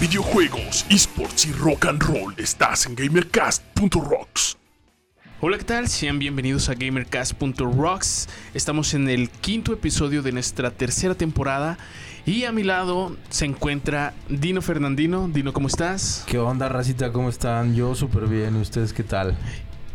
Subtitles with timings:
[0.00, 4.56] videojuegos, esports y rock and roll estás en gamercast.rocks.
[5.42, 5.88] Hola, ¿qué tal?
[5.88, 8.28] Sean bienvenidos a gamercast.rocks.
[8.54, 11.76] Estamos en el quinto episodio de nuestra tercera temporada
[12.24, 15.28] y a mi lado se encuentra Dino Fernandino.
[15.28, 16.24] Dino, ¿cómo estás?
[16.26, 17.12] ¿Qué onda, racita?
[17.12, 17.74] ¿Cómo están?
[17.74, 18.56] Yo súper bien.
[18.56, 19.36] ¿Y ustedes qué tal?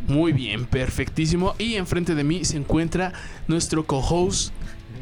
[0.08, 1.56] Muy bien, perfectísimo.
[1.58, 3.12] Y enfrente de mí se encuentra
[3.48, 4.54] nuestro co-host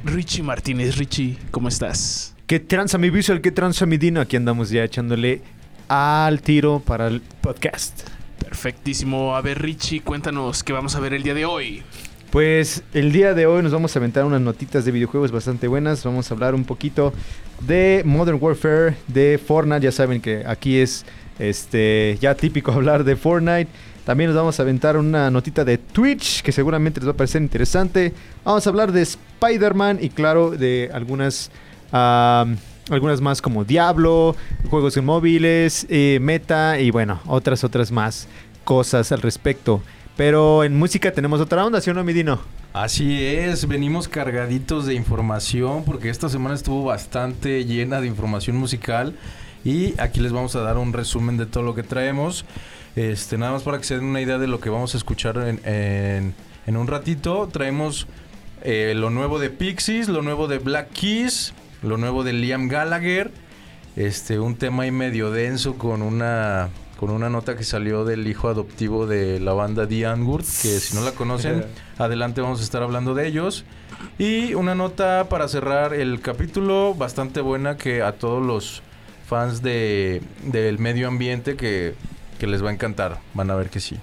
[0.06, 0.96] Richie Martínez.
[0.96, 2.33] Richie, ¿cómo estás?
[2.46, 3.40] ¿Qué tranza mi visual?
[3.40, 4.20] ¿Qué tranza mi Dino?
[4.20, 5.42] Aquí andamos ya echándole
[5.88, 8.02] al tiro para el podcast.
[8.38, 9.34] Perfectísimo.
[9.38, 11.84] A ver, Richie, cuéntanos qué vamos a ver el día de hoy.
[12.32, 16.04] Pues el día de hoy nos vamos a aventar unas notitas de videojuegos bastante buenas.
[16.04, 17.14] Vamos a hablar un poquito
[17.62, 19.86] de Modern Warfare, de Fortnite.
[19.86, 21.06] Ya saben que aquí es
[21.40, 23.70] este ya típico hablar de Fortnite.
[24.06, 27.42] También nos vamos a aventar una notita de Twitch que seguramente les va a parecer
[27.42, 28.12] interesante.
[28.44, 31.50] Vamos a hablar de Spider-Man y claro de algunas
[31.94, 34.36] algunas más como Diablo,
[34.70, 38.28] juegos en móviles, eh, Meta y bueno, otras otras más
[38.64, 39.82] cosas al respecto.
[40.18, 42.40] Pero en música tenemos otra onda, ¿sí o no, Midino?
[42.74, 49.16] Así es, venimos cargaditos de información porque esta semana estuvo bastante llena de información musical
[49.64, 52.46] y aquí les vamos a dar un resumen de todo lo que traemos.
[52.96, 55.38] Este, nada más para que se den una idea de lo que vamos a escuchar
[55.38, 56.36] en, en,
[56.68, 57.48] en un ratito.
[57.52, 58.08] Traemos
[58.64, 63.32] eh, lo nuevo de Pixies, lo nuevo de Black Keys, lo nuevo de Liam Gallagher.
[63.96, 66.70] Este, un tema ahí medio denso con una
[67.00, 70.96] con una nota que salió del hijo adoptivo de la banda The Angurt, que si
[70.96, 71.66] no la conocen,
[71.98, 73.66] adelante vamos a estar hablando de ellos.
[74.18, 78.84] Y una nota para cerrar el capítulo bastante buena que a todos los
[79.28, 81.94] fans de, del medio ambiente que,
[82.40, 83.98] que les va a encantar, van a ver que sí.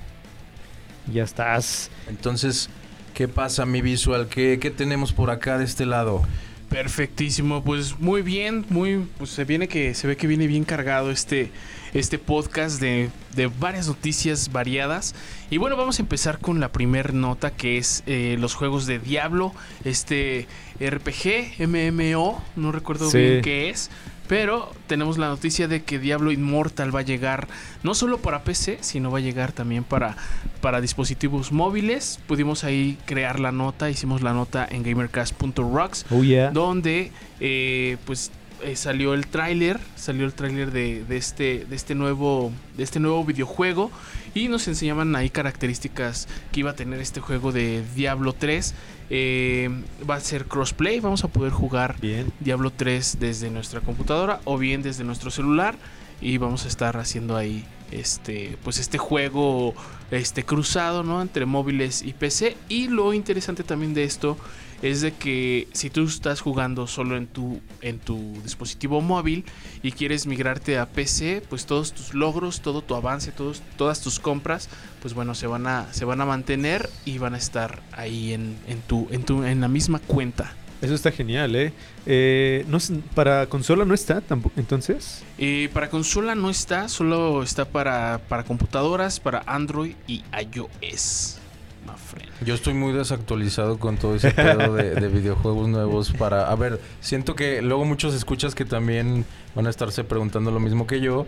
[1.11, 1.91] Ya estás.
[2.08, 2.69] Entonces,
[3.14, 4.27] ¿qué pasa mi visual?
[4.28, 6.23] ¿Qué, qué tenemos por acá de este lado?
[6.71, 11.11] Perfectísimo, pues muy bien, muy, pues se viene que se ve que viene bien cargado
[11.11, 11.51] este,
[11.95, 15.17] este podcast de, de varias noticias variadas.
[15.51, 19.01] Y bueno, vamos a empezar con la primer nota que es eh, los juegos de
[19.01, 19.53] Diablo,
[19.85, 20.47] este
[20.79, 23.19] RPG, MMO, no recuerdo Sí.
[23.19, 23.91] bien qué es.
[24.30, 27.48] Pero tenemos la noticia de que Diablo Immortal va a llegar
[27.83, 30.17] no solo para PC, sino va a llegar también para,
[30.61, 32.20] para dispositivos móviles.
[32.29, 36.52] Pudimos ahí crear la nota, hicimos la nota en gamercast.rocks Oh yeah.
[36.52, 37.11] donde
[37.41, 38.30] eh, pues
[38.63, 43.01] eh, salió el tráiler, salió el tráiler de, de este de este nuevo de este
[43.01, 43.91] nuevo videojuego
[44.33, 48.74] y nos enseñaban ahí características que iba a tener este juego de Diablo 3.
[49.11, 49.69] Eh,
[50.09, 52.33] va a ser crossplay, vamos a poder jugar Bien.
[52.39, 55.75] Diablo 3 desde nuestra computadora o bien desde nuestro celular
[56.20, 59.75] y vamos a estar haciendo ahí este pues este juego
[60.11, 64.36] este cruzado no entre móviles y PC y lo interesante también de esto
[64.83, 69.45] es de que si tú estás jugando solo en tu en tu dispositivo móvil
[69.83, 74.20] y quieres migrarte a PC pues todos tus logros todo tu avance todos todas tus
[74.20, 74.69] compras
[75.03, 78.57] pues bueno se van a se van a mantener y van a estar ahí en,
[78.69, 81.73] en tu en tu en la misma cuenta Eso está genial, ¿eh?
[82.07, 85.23] eh no, sé, para consola no está tampoco, entonces.
[85.36, 91.39] Eh, para consola no está, solo está para, para computadoras, para Android y iOS.
[91.86, 92.30] my friend.
[92.46, 96.51] Yo estoy muy desactualizado con todo ese pedo de, de videojuegos nuevos para...
[96.51, 100.86] A ver, siento que luego muchos escuchas que también van a estarse preguntando lo mismo
[100.86, 101.27] que yo.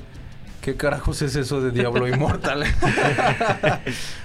[0.63, 2.65] ¿Qué carajos es eso de Diablo Inmortal?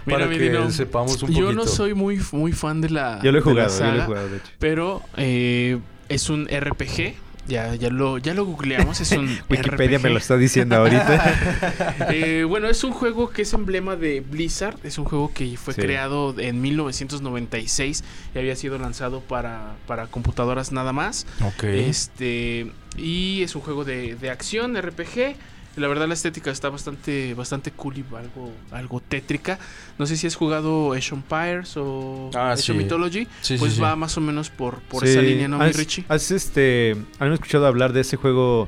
[0.06, 1.52] Mira, para mi que Dino, sepamos un Yo poquito.
[1.54, 3.20] no soy muy, muy fan de la.
[3.24, 4.48] Yo lo he jugado, yo lo he saga, jugado, de hecho.
[4.60, 7.16] Pero eh, es un RPG.
[7.48, 9.00] Ya, ya, lo, ya lo googleamos.
[9.00, 10.04] Es un Wikipedia RPG.
[10.04, 12.10] me lo está diciendo ahorita.
[12.12, 14.76] Eh, bueno, es un juego que es emblema de Blizzard.
[14.84, 15.82] Es un juego que fue Sí.
[15.82, 18.04] creado en 1996
[18.36, 21.26] y había sido lanzado para, para computadoras nada más.
[21.42, 21.64] Ok.
[21.64, 25.36] Este y es un juego de, de acción RPG.
[25.78, 29.60] La verdad la estética está bastante bastante cool y algo algo tétrica.
[29.98, 32.72] No sé si has jugado Age of Empires o Ah, Age sí.
[32.72, 33.82] of Mythology, Sí, pues sí, sí.
[33.82, 35.10] va más o menos por por Sí.
[35.12, 36.04] esa línea, ¿no, mi ¿Has- Richie?
[36.10, 38.68] ¿Has este, ¿Han escuchado hablar de ese juego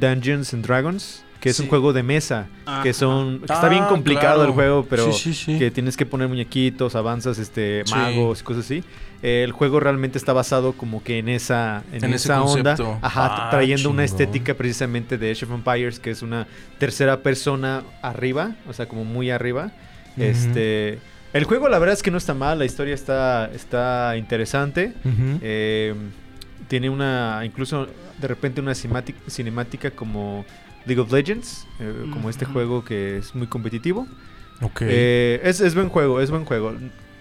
[0.00, 1.24] Dungeons and Dragons?
[1.40, 1.62] Que es Sí.
[1.62, 2.48] un juego de mesa.
[2.66, 2.82] Ajá.
[2.82, 3.38] Que son.
[3.38, 4.48] que está bien Ah, complicado claro.
[4.48, 5.12] el juego, pero.
[5.12, 5.58] Sí, sí, sí.
[5.58, 8.82] Que tienes que poner muñequitos, avanzas, este, magos y cosas así.
[9.22, 12.76] El juego realmente está basado como que en esa, en esa onda.
[13.02, 16.46] Ajá, Ah, trayendo una estética precisamente de Age of Empires, que es una
[16.78, 19.72] tercera persona arriba, o sea, como muy arriba.
[20.16, 20.98] Este.
[21.34, 24.92] El juego, la verdad es que no está mal, la historia está, está interesante.
[25.42, 25.94] Eh,
[26.68, 27.86] tiene una, incluso
[28.20, 30.44] de repente una cinemática como
[30.88, 34.06] League of Legends, eh, como este juego que es muy competitivo.
[34.62, 34.80] ok.
[34.82, 36.72] Eh, es, es buen juego, es buen juego.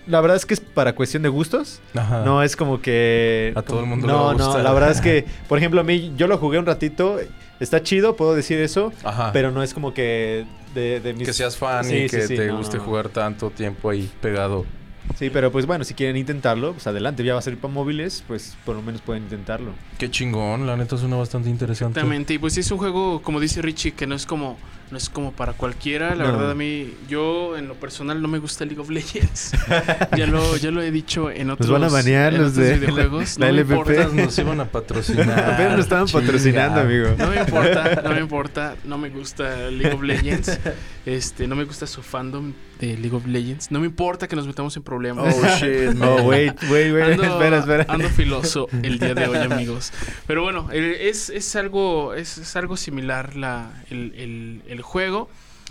[0.08, 1.82] La verdad es que es para cuestión de gustos.
[1.94, 2.24] Ajá.
[2.24, 3.52] No es como que...
[3.56, 5.82] A todo el mundo le No, va a no, la verdad es que, por ejemplo,
[5.82, 7.18] a mí, yo lo jugué un ratito.
[7.60, 9.32] está chido, puedo decir eso, Ajá.
[9.34, 11.28] pero no es como que de, de mis...
[11.28, 12.84] que seas fan Sí, y sí, que sí, te no, guste no.
[12.84, 14.66] jugar tanto tiempo ahí pegado.
[15.16, 18.24] Sí, pero pues bueno, si quieren intentarlo, pues adelante, ya va a salir para móviles,
[18.28, 19.72] pues por lo menos pueden intentarlo.
[19.98, 22.00] Qué chingón, la neta suena bastante interesante.
[22.00, 24.58] Exactamente, y pues es un juego, como dice Richie, que no es como
[24.92, 26.16] no es como para cualquiera.
[26.16, 26.32] La No.
[26.34, 29.52] verdad, a mí, yo en lo personal no me gusta League of Legends.
[30.18, 32.74] ya, lo, ya lo he dicho en otros, van a banear en los otros de
[32.80, 33.38] videojuegos.
[33.40, 33.72] la no me LFP.
[33.74, 34.08] importa.
[34.14, 35.40] Nos iban a patrocinar.
[35.54, 36.22] Apenas lo estaban Chinga.
[36.22, 37.10] patrocinando, amigo.
[37.18, 40.60] No me importa, no me importa, no me gusta League of Legends.
[41.08, 42.52] Este, no me gusta su fandom
[42.82, 43.72] de League of Legends.
[43.72, 45.34] No me importa que nos metamos en problemas.
[45.34, 46.10] Oh shit, man.
[46.10, 47.04] Oh, wait, wait, wait.
[47.14, 47.86] Ando, espera, espera.
[47.88, 49.94] ando filoso el día de hoy, amigos.
[50.28, 55.30] Pero bueno, eh, es, es algo es, es algo similar la, el, el- el juego.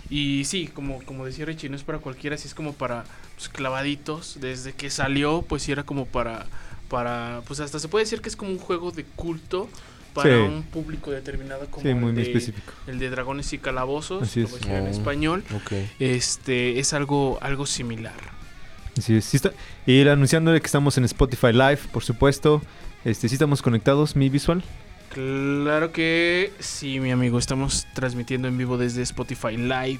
[0.09, 3.03] Y sí, como, como decía Richie, no es para cualquiera, sí es como para
[3.35, 4.37] pues, clavaditos.
[4.39, 6.45] Desde que salió, pues sí era como para,
[6.89, 7.41] para...
[7.47, 9.67] Pues hasta se puede decir que es como un juego de culto
[10.13, 10.35] para Sí.
[10.35, 12.71] un público determinado como Sí, muy, el, de, específico.
[12.87, 14.51] el de Dragones y Calabozos, Así lo es.
[14.51, 14.91] voy a decir en Oh.
[14.91, 15.43] español.
[15.55, 15.73] Ok.
[15.99, 18.15] Este, es algo, algo similar.
[18.99, 19.51] Sí, sí está.
[19.85, 22.61] Y anunciando que estamos en Spotify Live, por supuesto.
[23.05, 24.63] Este, sí estamos conectados, mi visual.
[25.21, 27.39] Claro que sí, mi amigo.
[27.39, 29.99] Estamos transmitiendo en vivo desde Spotify Live.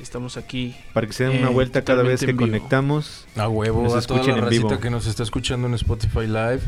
[0.00, 0.74] Estamos aquí.
[0.94, 3.26] Para que se den una Eh, vuelta cada vez que conectamos.
[3.36, 4.80] A huevo, Nos a toda la en vivo.
[4.80, 6.60] que nos está escuchando en Spotify Live.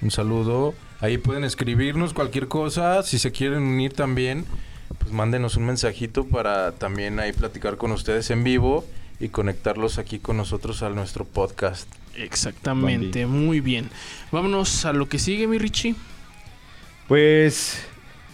[0.00, 0.72] Un saludo.
[1.00, 3.02] Ahí pueden escribirnos cualquier cosa.
[3.02, 4.46] Si se quieren unir también,
[4.98, 8.82] pues mándenos un mensajito para también ahí platicar con ustedes en vivo
[9.20, 11.86] y conectarlos aquí con nosotros a nuestro podcast.
[12.14, 13.90] Exactamente, muy bien.
[14.32, 15.94] Vámonos a lo que sigue, mi Richie.
[17.08, 17.78] Pues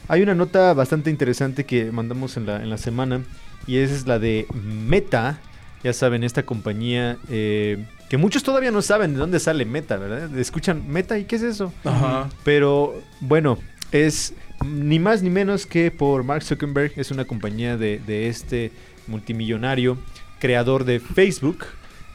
[0.09, 3.23] hay una nota bastante interesante que mandamos en la, en la semana.
[3.67, 5.39] Y esa es la de Meta.
[5.85, 10.37] Ya saben, esta compañía eh, que muchos todavía no saben de dónde sale Meta, ¿verdad?
[10.39, 11.73] Escuchan Meta y qué es eso.
[11.85, 12.29] Ajá.
[12.45, 13.59] Pero bueno,
[13.91, 14.35] es
[14.65, 16.93] ni más ni menos que por Mark Zuckerberg.
[16.97, 18.71] Es una compañía de, de este
[19.07, 19.99] multimillonario,
[20.41, 21.67] creador de Facebook.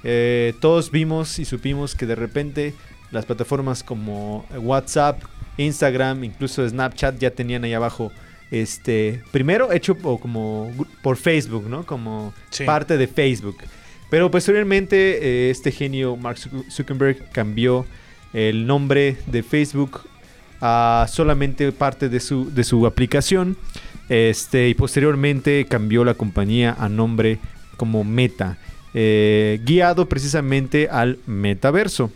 [0.03, 2.73] Eh, todos vimos y supimos que de repente
[3.11, 5.21] las plataformas como WhatsApp,
[5.57, 8.11] Instagram, incluso Snapchat ya tenían ahí abajo.
[8.51, 10.71] Este, primero hecho como
[11.01, 11.85] por Facebook, ¿no?
[11.85, 12.63] Como Sí.
[12.63, 13.57] parte de Facebook.
[14.09, 17.85] Pero posteriormente eh, este genio Mark Zuck- Zuckerberg cambió
[18.33, 20.01] el nombre de Facebook
[20.61, 23.57] a solamente parte de su, de su aplicación.
[24.09, 27.39] Este, y posteriormente cambió la compañía a nombre
[27.75, 28.57] como Meta,
[28.93, 32.09] eh, guiado precisamente al metaverso.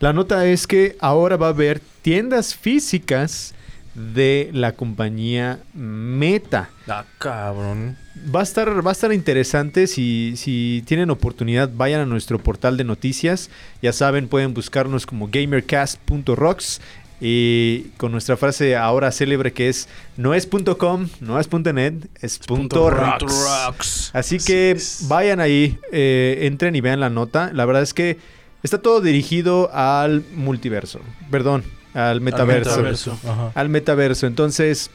[0.00, 3.54] La nota es que ahora va a haber tiendas físicas
[3.94, 6.70] de la compañía Meta.
[6.86, 7.96] Ah, cabrón.
[8.34, 9.88] Va a estar, va a estar interesante.
[9.88, 13.50] Si, si tienen oportunidad, vayan a nuestro portal de noticias.
[13.82, 16.80] Ya saben, pueden buscarnos como gamercast.rocks.
[17.20, 20.46] Y con nuestra frase ahora célebre que es no es
[20.78, 23.24] .com, no es .net, es punto rocks.
[23.24, 24.10] .rocks.
[24.14, 25.06] Así Así que es.
[25.08, 27.50] vayan ahí, eh, entren y vean la nota.
[27.52, 28.18] La verdad es que
[28.62, 31.00] está todo dirigido al multiverso.
[31.30, 31.64] Perdón,
[31.94, 32.70] al metaverso.
[32.70, 33.18] metaverso.
[33.24, 33.52] Ajá.
[33.54, 34.26] Al metaverso.
[34.26, 34.90] Entonces,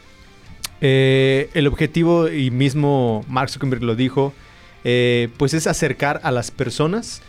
[0.82, 4.34] eh, el objetivo, y mismo Mark Zuckerberg lo dijo,
[4.84, 7.22] eh, pues es acercar a las personas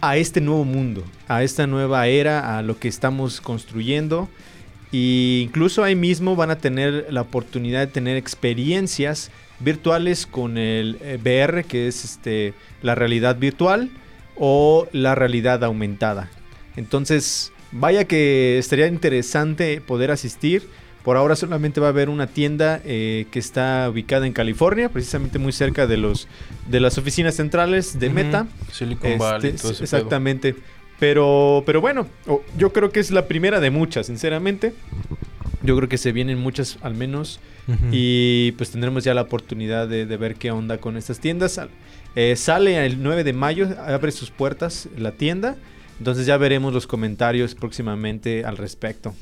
[0.00, 4.28] a este nuevo mundo, a esta nueva era, a lo que estamos construyendo.
[4.92, 9.30] Y incluso ahí mismo van a tener la oportunidad de tener experiencias
[9.60, 13.90] virtuales con el eh, VR, que es este, la realidad virtual,
[14.36, 16.30] o la realidad aumentada.
[16.76, 20.68] Entonces, vaya que estaría interesante poder asistir.
[21.04, 25.38] Por ahora solamente va a haber una tienda eh, que está ubicada en California, precisamente
[25.38, 26.28] muy cerca de los
[26.66, 28.08] de las oficinas centrales de.
[28.08, 28.46] Meta.
[28.72, 29.84] Silicon Este, Valley, todo ese pedo.
[29.84, 30.56] exactamente.
[30.98, 32.06] Pero, pero bueno,
[32.56, 34.72] yo creo que es la primera de muchas, sinceramente.
[35.62, 37.38] Yo creo que se vienen muchas al menos.
[37.90, 41.60] Y pues tendremos ya la oportunidad de, de ver qué onda con estas tiendas.
[42.16, 45.56] Eh, sale el 9 de mayo, abre sus puertas la tienda.
[45.98, 49.14] Entonces ya veremos los comentarios próximamente al respecto.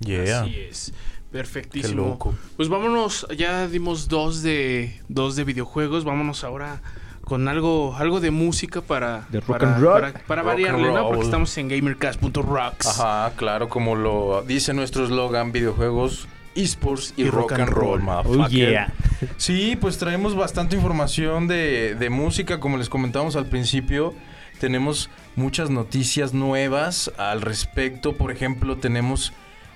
[0.00, 0.42] Yeah.
[0.42, 0.92] Así es.
[0.92, 2.06] Qué Perfectísimo.
[2.08, 2.34] loco.
[2.56, 6.82] Pues vámonos, ya dimos dos de dos de videojuegos, vámonos ahora
[7.22, 10.00] con algo algo de música para De rock para, and roll.
[10.00, 11.06] para, para Rock and variarle, ¿no?
[11.08, 12.86] Porque estamos en gamercast.rocks.
[12.86, 16.26] Ajá, claro, como lo dice nuestro eslogan, videojuegos,
[16.62, 18.50] esports y, Y rock, and roll, Oh motherfucker.
[18.50, 18.92] yeah.
[19.36, 24.14] Sí, pues traemos bastante información de, de música, como les comentamos al principio.
[24.58, 28.14] Tenemos muchas noticias nuevas al respecto.
[28.16, 29.32] Por ejemplo, tenemos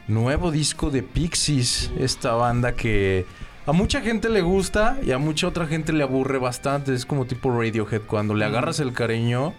[0.08, 3.24] nuevo disco de Pixies, esta banda que
[3.66, 6.92] a mucha gente le gusta y a mucha otra gente le aburre bastante.
[6.94, 9.54] Es como tipo Radiohead, cuando le agarras el cariño,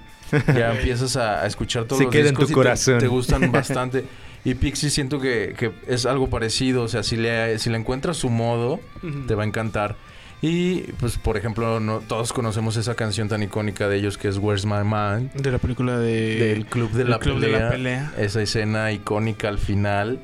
[0.55, 2.97] ya empiezas a, a escuchar todos Se los queda en discos tu y te- corazón.
[2.99, 4.05] te gustan bastante.
[4.45, 6.83] Y Pixie siento que, que es algo parecido.
[6.83, 8.79] O sea, si le, si le encuentras su modo,
[9.27, 9.95] te va a encantar.
[10.41, 14.37] Y, pues, por ejemplo, no, todos conocemos esa canción tan icónica de ellos que es
[14.37, 15.31] Where's My Mind.
[15.33, 16.35] De la película de...
[16.35, 17.59] Del Club de la Club de Pelea.
[17.63, 18.13] la Pelea.
[18.19, 20.19] Esa escena icónica al final,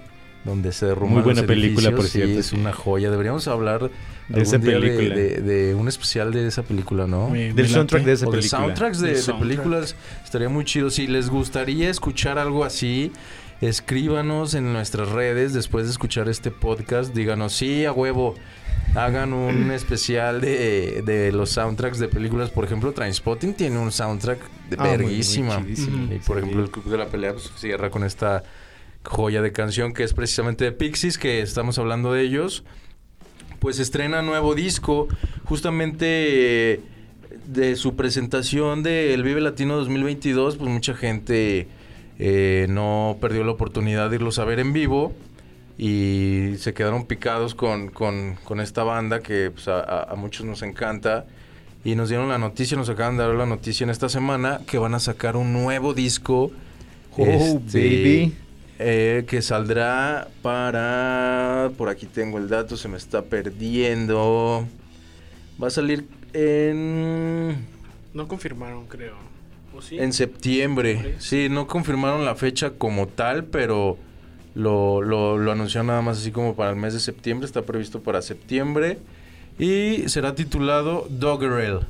[0.46, 3.10] donde se derrumban Muy buena los película, por edificios, sí, cierto, es una joya.
[3.10, 3.90] Deberíamos hablar
[4.28, 5.16] De esa película.
[5.16, 7.30] De, de un especial de esa película, ¿no?
[7.30, 8.60] Me- me Del soundtrack de esa o de película.
[8.62, 9.50] soundtracks de, Del de soundtrack.
[9.50, 10.92] películas estaría muy chido.
[10.92, 13.12] Si les gustaría escuchar algo así,
[13.62, 17.14] escríbanos en nuestras redes después de escuchar este podcast.
[17.14, 18.36] Díganos, sí, a huevo.
[18.96, 22.50] Hagan un especial de, de los soundtracks de películas.
[22.50, 24.40] Por ejemplo, Trainspotting tiene un soundtrack
[24.70, 25.64] de Ah, muy- muy verguísima.
[25.68, 26.44] Y por Sí.
[26.44, 28.44] ejemplo, el Club de la Pelea pues, cierra con esta
[29.04, 32.64] joya de canción que es precisamente de Pixies, que estamos hablando de ellos.
[33.60, 35.08] Pues estrena nuevo disco,
[35.46, 36.80] justamente eh,
[37.46, 41.68] de su presentación del Vive Latino 2022, pues mucha gente
[42.24, 45.12] eh, no perdió la oportunidad de irlos a ver en vivo
[45.78, 50.46] y se quedaron picados con, con- con esta banda que pues, a, a- a muchos
[50.46, 51.26] nos encanta.
[51.84, 54.78] Y nos dieron la noticia, nos acaban de dar la noticia en esta semana que
[54.78, 56.52] van a sacar un nuevo disco.
[57.18, 58.36] Oh, este, baby.
[58.78, 61.72] eh, que saldrá para...
[61.80, 64.68] Por aquí tengo el dato, se me está perdiendo.
[65.62, 67.66] Va a salir en...
[68.14, 69.16] No confirmaron, creo.
[69.76, 70.00] ¿O sí?
[70.00, 71.16] En septiembre.
[71.20, 73.98] Sí, no confirmaron la fecha como tal, pero
[74.54, 77.46] lo, lo, lo anunciaron nada más así como para el mes de septiembre.
[77.46, 79.00] Está previsto para septiembre.
[79.60, 81.82] Y será titulado Doggerel.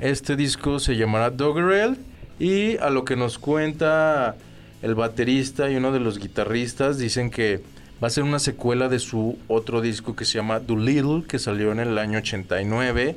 [0.00, 1.96] Este disco se llamará Doggerel.
[2.38, 4.36] Y a lo que nos cuenta
[4.82, 7.60] el baterista y uno de los guitarristas, dicen que
[8.02, 11.70] va a ser una secuela de su otro disco que se llama Doolittle, que salió
[11.72, 13.16] en el año 89.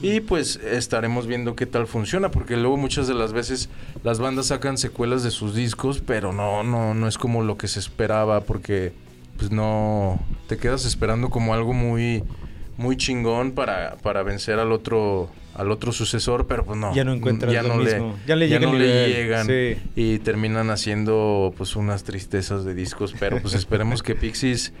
[0.00, 3.70] Y pues estaremos viendo qué tal funciona, porque luego muchas de las veces
[4.04, 7.66] las bandas sacan secuelas de sus discos, pero no, no, no es como lo que
[7.66, 8.92] se esperaba, porque
[9.38, 12.22] pues no, te quedas esperando como algo muy,
[12.76, 16.94] muy chingón para, para vencer al otro, al otro sucesor, pero pues no.
[16.94, 18.16] Ya no encuentras ya lo no mismo.
[18.20, 19.76] Le, Ya le llega el no nivel, llegan sí.
[19.94, 24.72] y terminan haciendo pues unas tristezas de discos, pero pues esperemos que Pixies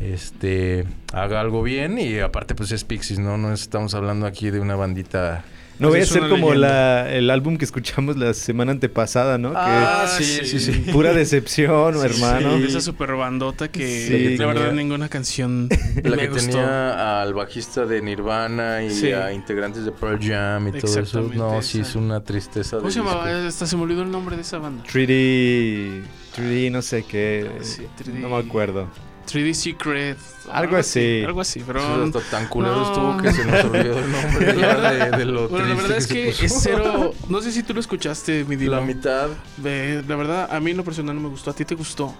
[0.00, 3.36] este haga algo bien y aparte pues es Pixies, ¿no?
[3.38, 5.44] No estamos hablando aquí de una bandita
[5.80, 9.52] No Pues voy a ser como la, el álbum que escuchamos la semana antepasada, ¿no?
[9.56, 10.44] Ah, Ah, sí, sí.
[10.44, 10.72] sí, sí.
[10.82, 12.58] que pura decepción, Sí, hermano.
[12.58, 14.36] sí, esa super bandota que Sí.
[14.38, 15.68] la verdad ninguna canción
[16.04, 16.46] La me que gustó.
[16.52, 19.12] tenía al bajista de Nirvana y Sí.
[19.12, 21.22] a integrantes de Pearl Jam y todo eso.
[21.34, 21.88] No, sí, esa.
[21.90, 22.76] es una tristeza.
[22.78, 23.46] ¿Cómo de se llamaba?
[23.46, 24.82] Hasta se me olvidó el nombre de esa banda.
[24.84, 26.02] 3D,
[26.36, 27.50] 3D no sé qué.
[27.62, 28.14] Sí, 3D.
[28.20, 28.88] No me acuerdo.
[29.28, 30.18] 3D Secret.
[30.50, 31.22] Algo así.
[31.24, 31.80] Algo así, pero...
[31.80, 32.86] Hasta tan culero No.
[32.86, 35.96] estuvo que se nos olvidó el nombre La verdad- de, de lo Bueno, la verdad
[35.98, 36.44] es se que puso.
[36.46, 37.12] es cero...
[37.28, 38.72] No sé si tú lo escuchaste, mi Dino.
[38.72, 39.28] La mitad.
[39.58, 41.50] Ve, La verdad, a mí en lo personal no me gustó.
[41.50, 42.14] ¿A ti te gustó?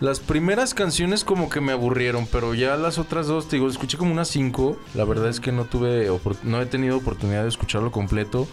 [0.00, 3.96] Las primeras canciones como que me aburrieron, pero ya las otras dos, te digo, escuché
[3.96, 4.76] como unas cinco.
[4.94, 6.08] La verdad es que no tuve,
[6.42, 8.48] no he tenido oportunidad de escucharlo completo.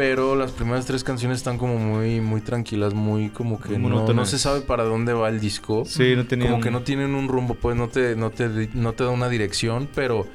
[0.00, 4.24] Pero las primeras tres canciones están como muy, muy tranquilas, muy como que no, no
[4.24, 5.84] se sabe para dónde va el disco.
[5.84, 6.46] Sí, no tenía.
[6.46, 9.10] como un- que no tienen un rumbo, pues no te, no te, no te da
[9.10, 10.26] una dirección, pero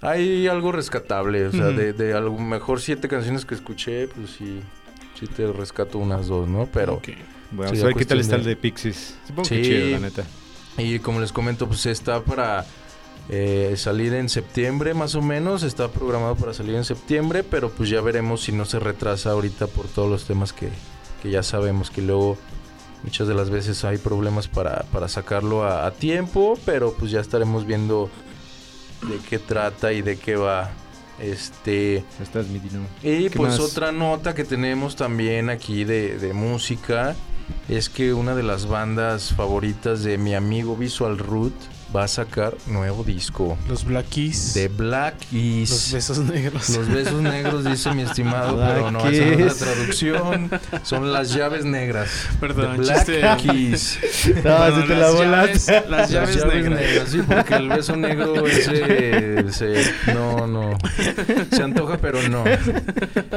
[0.00, 1.44] hay algo rescatable.
[1.48, 4.60] O sea, de, de a lo mejor siete canciones que escuché, pues sí,
[5.18, 6.68] sí te rescato unas dos, ¿no?
[6.72, 7.08] Pero Ok.
[7.50, 9.16] Bueno, Sí, a ver qué tal está el de- de Pixies.
[9.26, 9.56] Supongo Sí.
[9.56, 10.22] que chido, la neta.
[10.78, 12.64] Y como les comento, pues está para
[13.28, 15.62] eh, salir en septiembre más o menos.
[15.62, 19.66] Está programado para salir en septiembre, pero pues ya veremos si no se retrasa ahorita
[19.66, 20.68] por todos los temas que,
[21.22, 22.36] que ya sabemos que luego
[23.02, 27.20] muchas de las veces hay problemas para, para sacarlo a, a tiempo, pero pues ya
[27.20, 28.10] estaremos viendo
[29.08, 30.70] de qué trata y de qué va.
[31.18, 32.02] Este.
[32.20, 32.86] Estás mi Dino.
[33.02, 33.60] Y ¿Qué pues más?
[33.60, 37.14] otra nota que tenemos también aquí de, de música
[37.68, 41.52] es que una de las bandas favoritas de mi amigo Visual Root
[41.94, 43.58] va a sacar nuevo disco.
[43.68, 44.54] Los Black Keys.
[44.54, 45.70] De Black Keys.
[45.70, 46.68] Los besos negros.
[46.70, 50.50] Los besos negros, dice mi estimado, Black pero no, esa no es la traducción.
[50.84, 52.08] Son las llaves negras.
[52.40, 53.50] Perdón, The Black chiste.
[53.52, 53.98] Keys.
[54.44, 55.58] No, Bueno, se te la las volaste.
[55.58, 57.08] llaves- Las llaves, negras.
[57.08, 60.78] sí, porque el beso negro ese, se- no, no,
[61.50, 62.44] se antoja, pero no.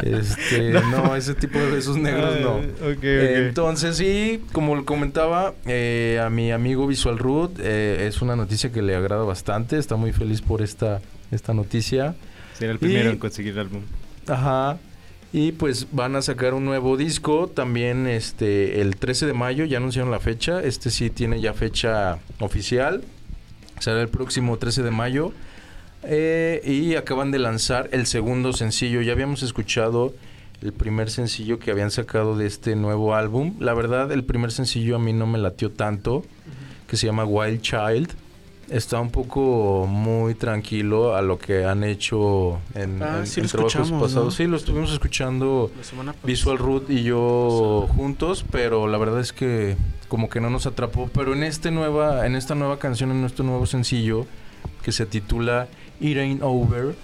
[0.01, 2.49] Este, no, ese tipo de besos negros no.
[2.55, 3.03] Ah, ok, ok.
[3.03, 8.35] Eh, Entonces, sí, como le comentaba, eh, a mi amigo Visual Root eh, es una
[8.43, 9.77] noticia que le agrada bastante.
[9.77, 12.15] Está muy feliz por esta, esta noticia.
[12.53, 13.81] Será el primero y- en conseguir el álbum.
[14.27, 14.77] Ajá.
[15.31, 19.77] Y pues van a sacar un nuevo disco también este el 13 de mayo, ya
[19.77, 20.61] anunciaron la fecha.
[20.61, 23.03] Este sí tiene ya fecha oficial.
[23.79, 25.33] Será el próximo 13 de mayo.
[26.03, 29.01] Eh, y acaban de lanzar el segundo sencillo.
[29.01, 30.13] Ya habíamos escuchado
[30.61, 33.55] el primer sencillo que habían sacado de este nuevo álbum.
[33.59, 36.23] La verdad, el primer sencillo a mí no me latió tanto,
[36.87, 38.09] que se llama Wild Child.
[38.69, 43.47] Está un poco muy tranquilo a lo que han hecho en, Ah, en- sí en
[43.47, 44.25] trabajos pasados.
[44.25, 44.31] ¿no?
[44.31, 45.69] Sí, lo estuvimos escuchando.
[46.23, 49.75] Visual Root y yo juntos, pero la verdad es que
[50.07, 51.09] como que no nos atrapó.
[51.13, 54.25] Pero en este nueva, en esta nueva canción, en nuestro nuevo sencillo,
[54.81, 55.67] que se titula
[55.99, 56.95] It Ain't Over,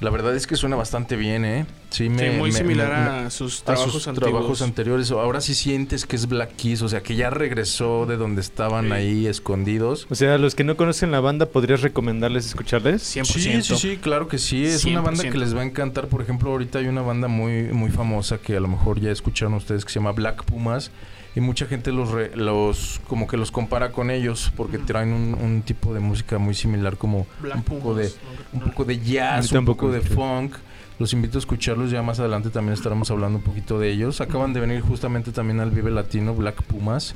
[0.00, 1.66] la verdad es que suena bastante bien, ¿eh?
[1.90, 4.30] Sí, Sí, me, muy me- similar me- a sus a trabajos sus antiguos.
[4.32, 5.10] trabajos anteriores.
[5.10, 8.86] Ahora sí sientes que es Black Keys, o sea, que ya regresó de donde estaban
[8.86, 8.92] Sí.
[8.92, 10.06] ahí escondidos.
[10.08, 13.02] O sea, a los que no conocen la banda, ¿podrías recomendarles escucharles?
[13.02, 13.24] 100%.
[13.62, 14.64] Sí, sí, sí, claro que sí.
[14.64, 15.32] Es una banda 100%.
[15.32, 16.06] que les va a encantar.
[16.08, 19.54] Por ejemplo, ahorita hay una banda muy, muy famosa que a lo mejor ya escucharon
[19.54, 20.90] ustedes que se llama Black Pumas.
[21.36, 25.34] Y mucha gente los, re- los como que los compara con ellos porque traen un,
[25.34, 28.12] un tipo de música muy similar como Black un poco Pumas, de
[28.52, 28.58] ¿no?
[28.58, 30.14] un poco de jazz, un poco de creo.
[30.14, 30.54] funk.
[30.98, 34.20] Los invito a escucharlos, ya más adelante también estaremos hablando un poquito de ellos.
[34.20, 37.14] Acaban de venir justamente también al Vive Latino Black Pumas.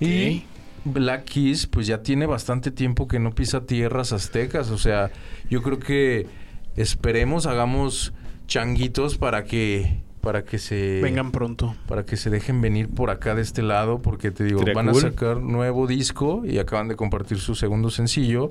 [0.00, 0.44] Y
[0.84, 4.70] Black Keys, pues ya tiene bastante tiempo que no pisa tierras aztecas.
[4.70, 5.10] O sea,
[5.50, 6.28] yo creo que
[6.76, 8.12] esperemos, hagamos
[8.46, 9.96] changuitos para que
[10.26, 11.76] para que se Vengan pronto.
[11.86, 14.98] para que se dejen venir por acá de este lado, porque te digo, van cool.
[14.98, 18.50] a sacar nuevo disco y acaban de compartir su segundo sencillo.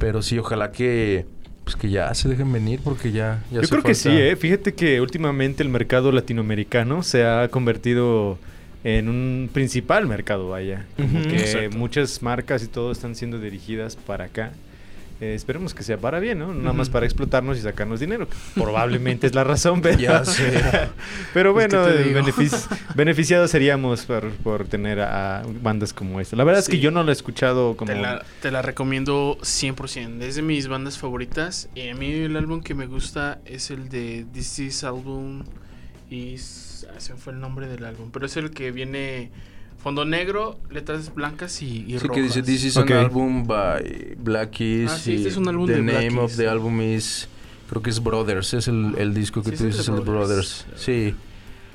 [0.00, 1.24] Pero sí, ojalá que
[1.62, 4.34] pues que ya se dejen venir porque ya, ya Yo creo que sí, ¿eh?
[4.34, 8.36] Fíjate que últimamente el mercado latinoamericano se ha convertido
[8.82, 10.84] en un principal mercado, vaya.
[10.96, 11.28] Como Ujú.
[11.28, 11.78] que Exacto.
[11.78, 14.50] muchas marcas y todo están siendo dirigidas para acá.
[15.20, 16.54] Eh, esperemos que sea para bien, ¿no?
[16.54, 18.28] Nada más para explotarnos y sacarnos dinero.
[18.54, 19.98] Probablemente es la razón, pero...
[19.98, 20.52] Ya sé.
[21.34, 22.20] Pero Pues, ¿qué bueno, eh, digo?
[22.20, 26.36] benefici- beneficiados seríamos por, por tener a, a bandas como esta.
[26.36, 27.92] La verdad es que yo no la he escuchado como...
[27.92, 30.22] Te la, te la recomiendo 100%.
[30.22, 31.68] Es de mis bandas favoritas.
[31.74, 35.42] Y a mí el álbum que me gusta es el de This Is Album.
[36.10, 38.10] Y ah, se me fue el nombre del álbum.
[38.12, 39.30] Pero es el que viene
[39.78, 42.10] fondo negro, letras blancas y, y Sí, rojas.
[42.16, 42.90] que dice This is Ok.
[42.90, 44.90] an album by Black Keys.
[44.90, 47.28] Ah, sí, y este es un álbum the de name Black of the album is
[47.70, 49.88] creo que es Brothers, es el, el disco que Sí, tú es el de dices
[49.88, 50.64] el de Brothers.
[50.66, 50.82] Brothers.
[50.84, 51.14] Sí.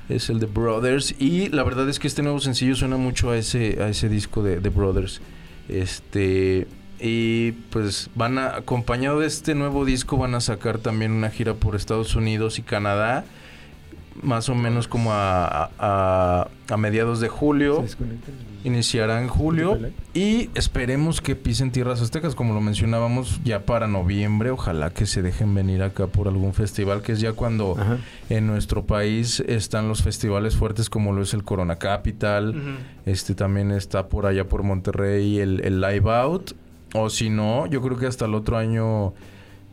[0.09, 3.37] Es el de Brothers y la verdad es que este nuevo sencillo suena mucho a
[3.37, 5.21] ese a ese disco de, de Brothers.
[5.69, 6.67] Este
[6.99, 11.53] y pues van a acompañado de este nuevo disco van a sacar también una gira
[11.53, 13.25] por Estados Unidos y Canadá
[14.21, 17.83] más o menos como a, a, a mediados de julio.
[18.65, 19.77] Iniciará en julio
[20.13, 24.51] y esperemos que pisen tierras aztecas, como lo mencionábamos, ya para noviembre.
[24.51, 27.97] Ojalá que se dejen venir acá por algún festival, que es ya cuando Ajá.
[28.29, 32.55] en nuestro país están los festivales fuertes, como lo es el Corona Capital.
[33.05, 36.53] Este también está por allá por Monterrey el, el Live Out.
[36.93, 39.13] O si no, yo creo que hasta el otro año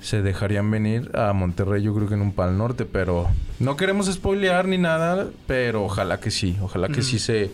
[0.00, 4.06] se dejarían venir a Monterrey, yo creo que en un Pal Norte, pero no queremos
[4.06, 7.50] spoilear ni nada, pero ojalá que sí, ojalá que sí se,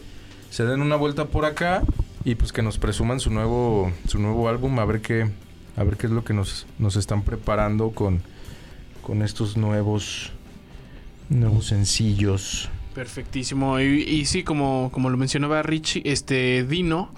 [0.51, 1.83] se den una vuelta por acá
[2.25, 5.29] y pues que nos presuman su nuevo, su nuevo álbum, a ver qué,
[5.77, 8.23] a ver qué es lo que nos, nos están preparando con,
[9.03, 10.33] con estos nuevos,
[11.29, 12.69] nuevos sencillos.
[12.95, 13.79] Perfectísimo.
[13.81, 17.11] Y, y sí, como, como lo mencionaba Richie, este Dino,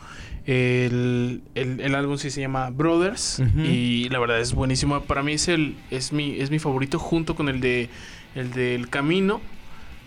[0.48, 3.42] el, el, el álbum sí se llama Brothers.
[3.54, 5.02] Y la verdad es buenísimo.
[5.02, 7.90] Para mí es el, es mi, es mi favorito junto con el de
[8.34, 9.42] el del Camino.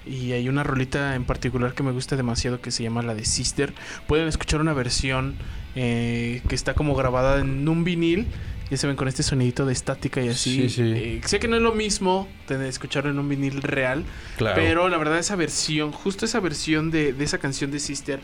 [0.04, 3.24] Y hay una rolita en particular que me gusta demasiado que se llama la de
[3.24, 3.72] Sister.
[4.08, 5.36] Pueden escuchar una versión
[5.76, 8.26] eh, que está como grabada en un vinil.
[8.72, 10.56] Ya saben, con este sonidito de estática y así.
[10.56, 10.82] Sí, sí.
[10.82, 14.06] Eh, sé que no es lo mismo tener, escucharlo en un vinil real.
[14.38, 14.56] Claro.
[14.56, 18.22] Pero la verdad esa versión, justo esa versión de, de esa canción de Sister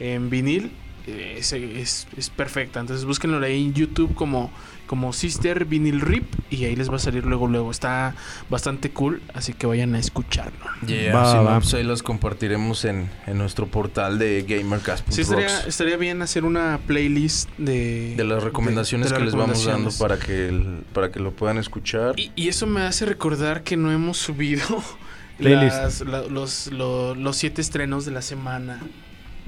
[0.00, 0.72] en vinil
[1.06, 2.80] es, es- es perfecta.
[2.80, 4.50] Entonces búsquenlo ahí en YouTube como,
[4.86, 7.70] como Sister Vinyl Rip y ahí les va a salir luego luego.
[7.70, 8.14] Está
[8.48, 10.64] bastante cool, así que vayan a escucharlo.
[10.86, 11.60] Yeah, Va, si no, va.
[11.60, 15.14] pues ahí las compartiremos en, en nuestro portal de GamerCast.rocks.
[15.14, 18.14] Sí, estaría, estaría bien hacer una playlist de...
[18.16, 21.20] de las recomendaciones de- de que las les vamos dando para que el- para que
[21.20, 22.14] lo puedan escuchar.
[22.18, 24.64] Y, y eso me hace recordar que no hemos subido
[25.38, 28.80] las- la- los, lo- los siete estrenos de la semana.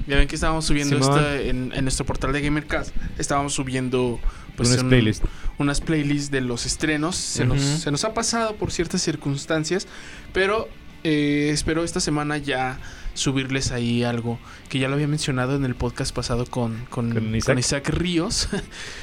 [0.07, 2.93] Ya ven que estábamos subiendo esta en, en nuestro portal de Gamercast.
[3.17, 4.19] Estábamos subiendo
[4.57, 5.27] pues, Unas un- playlists.
[5.57, 7.15] unas playlists de los estrenos.
[7.15, 7.77] Se, nos, Ujú.
[7.77, 9.87] se nos ha pasado por ciertas circunstancias,
[10.33, 10.67] pero
[11.03, 12.79] eh, espero esta semana ya
[13.13, 14.39] subirles ahí algo
[14.69, 17.89] que ya lo había mencionado en el podcast pasado con, con, Con con Isaac.
[17.89, 18.49] Ríos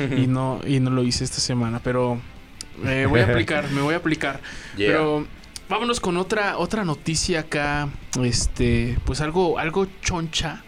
[0.01, 2.21] y no y no lo hice esta semana, pero
[2.83, 4.41] me voy a aplicar, me voy a aplicar.
[4.77, 4.89] Yeah.
[4.89, 5.27] Pero
[5.69, 7.89] vámonos con otra otra noticia acá,
[8.23, 10.65] este, pues algo algo choncha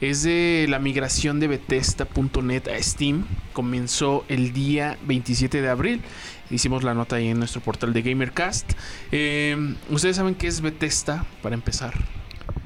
[0.00, 3.24] es de la migración de Bethesda.net a Steam.
[3.52, 6.00] Comenzó el día 27 de abril.
[6.50, 8.72] Hicimos la nota ahí en nuestro portal de GamerCast.
[9.12, 11.94] Eh, Ustedes saben qué es Bethesda, para empezar.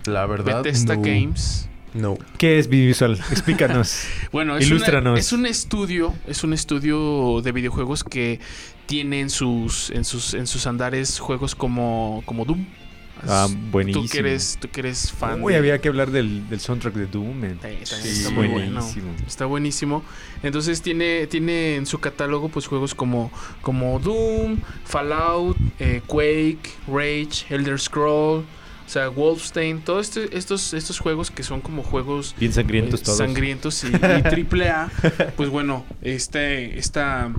[0.07, 1.03] La verdad, Bethesda no.
[1.03, 1.69] Games.
[1.93, 2.19] No.
[2.39, 3.19] ¿Qué es Visual?
[3.31, 4.05] Explícanos.
[4.33, 5.13] Bueno, es, Ilústranos.
[5.13, 8.41] una- es un estudio, es un estudio de videojuegos que
[8.87, 12.67] tiene en sus, en sus, en sus andares juegos como, como Doom.
[13.27, 14.07] Ah, Tú buenísimo.
[14.11, 15.43] que eres, tú que eres fan.
[15.43, 17.45] Uy, de- había que hablar del, del soundtrack de Doom.
[17.45, 17.57] eh.
[17.85, 18.73] Sí, está muy bueno.
[18.81, 19.13] buenísimo.
[19.27, 20.03] Está buenísimo.
[20.43, 23.31] Entonces tiene, tiene en su catálogo pues juegos como,
[23.63, 30.99] como Doom, Fallout, eh, Quake, Rage, Elder Scroll, o sea, Wolfenstein, todos este- estos, estos
[30.99, 33.19] juegos que son como juegos Bien sangrientos eh, todos.
[33.19, 34.91] sangrientos y, y triple A,
[35.37, 37.33] pues bueno, este, esta,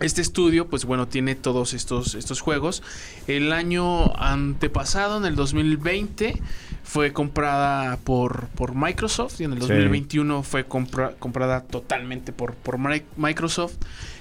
[0.00, 2.82] este estudio, pues bueno, tiene todos estos, estos juegos.
[3.26, 6.40] El año antepasado, en el 2020,
[6.82, 9.68] fue comprada por, por Microsoft y en el Sí.
[9.68, 13.74] 2021 fue compra- comprada totalmente por, por Mi- Microsoft.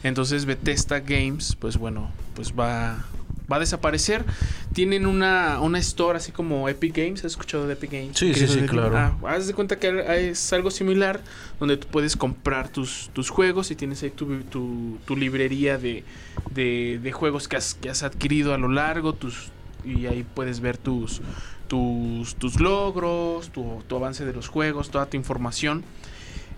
[0.04, 3.06] Entonces Bethesda Games, pues bueno, pues va,
[3.52, 4.26] va a desaparecer.
[4.74, 7.20] Tienen una, una store así como Epic Games.
[7.20, 8.18] ¿Has escuchado de Epic Games?
[8.18, 8.98] Sí, sí, sí, claro.
[8.98, 11.22] Ah, haz de cuenta que es algo similar
[11.60, 16.04] donde tú puedes comprar tus, tus juegos y tienes ahí tu, tu, tu librería de,
[16.52, 19.52] de, de juegos que has, que has adquirido a lo largo tus,
[19.86, 21.22] y ahí puedes ver tus,
[21.68, 25.84] tus, tus logros, tu, tu avance de los juegos, toda tu información.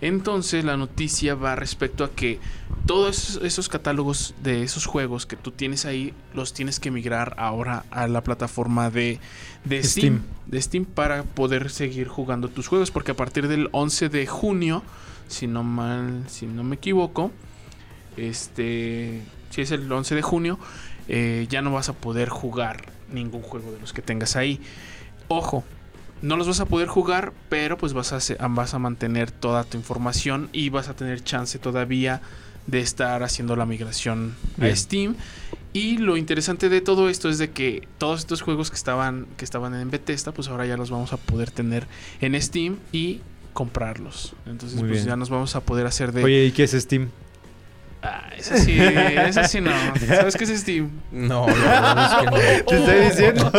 [0.00, 2.38] Entonces la noticia va respecto a que
[2.86, 7.34] todos esos, esos catálogos de esos juegos que tú tienes ahí los tienes que migrar
[7.38, 9.18] ahora a la plataforma de,
[9.64, 10.22] de Steam, Steam.
[10.46, 14.82] de Steam para poder seguir jugando tus juegos porque a partir del 11 de junio,
[15.28, 17.30] si no mal, si no me equivoco,
[18.16, 20.58] este, si es el 11 de junio,
[21.08, 24.60] eh, ya no vas a poder jugar ningún juego de los que tengas ahí.
[25.28, 25.64] Ojo,
[26.22, 29.76] no los vas a poder jugar, pero pues vas a, vas a mantener toda tu
[29.76, 32.22] información y vas a tener chance todavía
[32.66, 34.74] de estar haciendo la migración a.
[34.74, 35.14] Steam.
[35.72, 39.44] Y lo interesante de todo esto es de que todos estos juegos que estaban, que
[39.44, 41.86] estaban en Bethesda, pues ahora ya los vamos a poder tener
[42.20, 43.20] en Steam y
[43.52, 44.34] comprarlos.
[44.46, 45.08] Entonces, Muy pues bien.
[45.08, 46.24] ya nos vamos a poder hacer de.
[46.24, 47.10] Oye, ¿y qué es Steam?
[48.02, 49.70] Ah, ese sí, ese sí no.
[50.06, 50.90] ¿Sabes qué es Steam?
[51.10, 52.66] No, la verdad es que no.
[52.66, 53.52] Te estoy diciendo.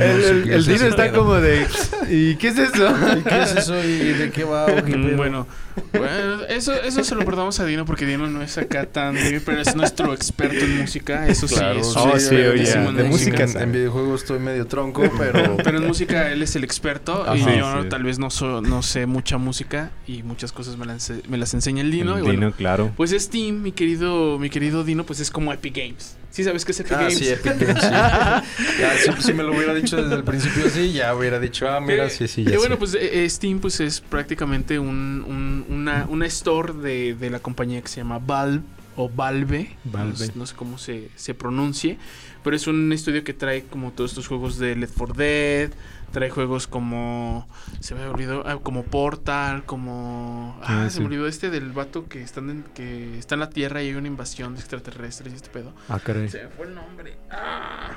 [0.00, 1.66] el el, Dino está como de.
[2.10, 2.94] ¿Y qué es eso?
[3.18, 4.66] ¿Y ¿Qué es eso y de qué va?
[4.66, 5.16] o qué Mm, pedo?
[5.16, 5.46] Bueno,
[5.92, 9.60] bueno, eso, eso se lo perdamos a Dino porque Dino no es acá tan pero
[9.60, 11.26] es nuestro experto en música.
[11.28, 15.56] Eso Claro, sí, es Oh, sí, oye, de música en, videojuegos estoy medio tronco, pero
[15.56, 17.88] Pero en música él es el experto y yo Sí.
[17.88, 21.54] tal vez no, so- no sé mucha música y muchas cosas me las, me las
[21.54, 22.14] enseña el Dino.
[22.14, 22.92] El y bueno, Dino, claro.
[22.96, 26.16] pues Steam, mi querido, mi querido Dino, pues es como Epic Games.
[26.36, 27.16] ¿Sí sabes qué es Epic Ah, Games?
[27.18, 27.88] sí, Epic Games, sí.
[28.80, 31.80] Ya, si, si me lo hubiera dicho desde el principio así, ya hubiera dicho, ah,
[31.80, 32.78] mira, Eh, sí, sí, y ya bueno, sé.
[32.78, 37.38] pues eh, eh, Steam pues es prácticamente un, un- una, una store de, de la
[37.38, 38.60] compañía que se llama Valve
[38.96, 40.10] o Valve, Valve.
[40.10, 41.96] No, sé- no sé cómo se, se pronuncie,
[42.44, 45.70] pero es un estudio que trae como todos estos juegos de Left 4 Dead,
[46.12, 47.46] trae juegos como,
[47.80, 51.00] se me olvidó, ah, como Portal, como, ah, Ah, se sí.
[51.00, 53.94] me olvidó este del vato que, están en, que está en la Tierra y hay
[53.94, 55.72] una invasión de extraterrestres y este pedo.
[55.88, 56.28] Ah, caray.
[56.28, 57.16] Se me fue el nombre.
[57.30, 57.96] Ah.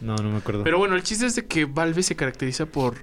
[0.00, 0.62] No, no me acuerdo.
[0.64, 2.96] Pero bueno, el chiste es de que Valve se caracteriza por,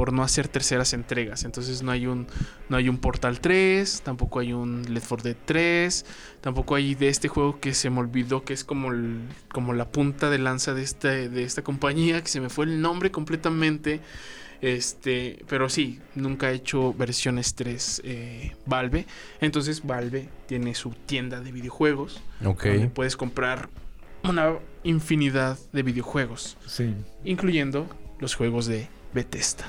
[0.00, 1.44] por no hacer terceras entregas.
[1.44, 2.26] Entonces no hay un
[2.70, 6.06] no hay un Portal 3, tampoco hay un Left 4 Dead 3,
[6.40, 9.20] tampoco hay de este juego que se me olvidó que es como el-
[9.52, 12.80] como la punta de lanza de este de esta compañía que se me fue el
[12.80, 14.00] nombre completamente.
[14.62, 19.04] Este, pero sí, nunca ha hecho versiones 3 eh, Valve.
[19.42, 22.64] Entonces Valve tiene su tienda de videojuegos Ok.
[22.64, 23.68] donde puedes comprar
[24.24, 26.94] una infinidad de videojuegos sí.
[27.22, 27.86] incluyendo
[28.18, 29.66] los juegos de Bethesda.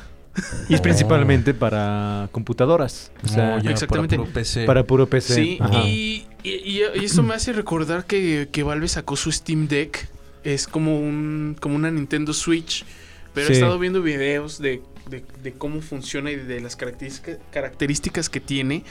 [0.69, 0.83] Y es Oh.
[0.83, 3.11] principalmente para computadoras.
[3.23, 4.15] O sea, No, ya, exactamente.
[4.15, 4.65] Para puro PC.
[4.65, 5.33] para puro PC.
[5.35, 9.67] Sí, y, y, y- y eso me hace recordar que, que Valve sacó su Steam
[9.67, 10.07] Deck.
[10.43, 12.85] Es como un como una Nintendo Switch.
[13.33, 13.53] Pero Sí.
[13.53, 18.39] he estado viendo videos de, de- de cómo funciona y de las características, características que
[18.39, 18.83] tiene.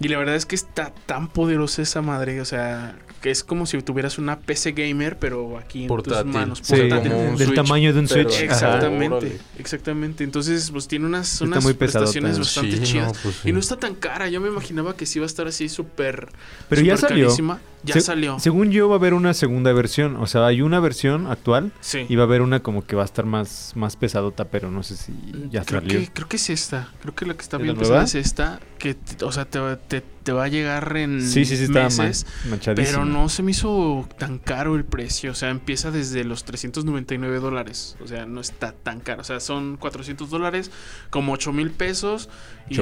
[0.00, 2.40] Y la verdad es que está tan poderosa esa madre.
[2.40, 6.24] O sea, que es como si tuvieras una PC gamer, pero aquí en Portátil.
[6.24, 6.58] tus manos.
[6.62, 7.56] Sí, portátil, como un un del Switch.
[7.56, 8.42] tamaño de un pero- Switch.
[8.42, 10.24] Exactamente, exactamente.
[10.24, 13.08] Entonces, pues tiene unas, unas muy prestaciones bastante Sí, chidas.
[13.14, 13.48] no, pues sí.
[13.48, 14.28] Y no está tan cara.
[14.28, 16.28] Yo me imaginaba que sí iba a estar así súper.
[16.68, 17.24] Pero ya salió.
[17.26, 17.60] carísima.
[17.86, 18.38] Ya Se- salió.
[18.38, 22.04] Según yo va a haber una segunda versión, o sea, hay una versión actual Sí.
[22.08, 24.82] y va a haber una como que va a estar más, más pesadota, pero no
[24.82, 25.12] sé si
[25.50, 26.00] ya creo salió.
[26.00, 26.90] Que, creo que es esta.
[27.00, 28.60] Creo que la que está ¿Es bien pesada es esta.
[28.78, 32.26] Que, o sea, te, va- te, te va a llegar en Sí, sí, sí, meses.
[32.74, 35.30] Pero no se me hizo tan caro el precio.
[35.30, 37.96] O sea, empieza desde los 399 dólares.
[38.02, 39.20] O sea, no está tan caro.
[39.22, 40.70] O sea, son 400 dólares,
[41.10, 42.28] como 8 mil pesos.
[42.68, 42.76] Y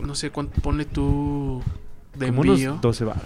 [0.00, 1.62] no sé cuánto pone tú
[2.16, 2.70] de Como envío.
[2.72, 3.22] unos 12 baros.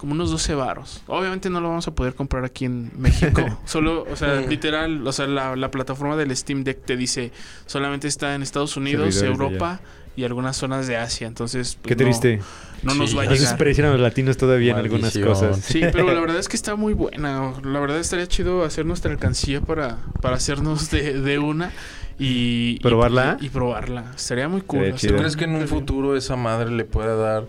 [0.00, 1.02] Como unos 12 varos.
[1.08, 3.42] Obviamente no lo vamos a poder comprar aquí en México.
[3.66, 7.32] Solo, o sea, literal, o sea, la, la plataforma del Steam Deck te dice
[7.66, 9.80] solamente está en Estados Unidos, Servidores Europa
[10.16, 11.26] y algunas zonas de Asia.
[11.26, 12.40] Entonces, pues, Qué triste.
[12.82, 13.40] No, nos Sí, va a llegar.
[13.40, 15.58] desparecieron los latinos todavía en algunas cosas.
[15.60, 17.52] Sí, pero la verdad es que está muy buena.
[17.62, 21.72] La verdad estaría chido hacer nuestra alcancía para, para hacernos de, de una
[22.18, 22.76] y...
[22.76, 23.36] y- ¿Probarla?
[23.40, 24.12] Y, probarla.
[24.16, 24.94] Estaría muy cool.
[24.98, 27.44] ¿Tú crees que en un un- futuro esa madre le pueda dar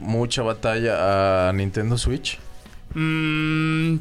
[0.00, 2.38] mucha batalla a Nintendo Switch?
[2.94, 3.96] Mm,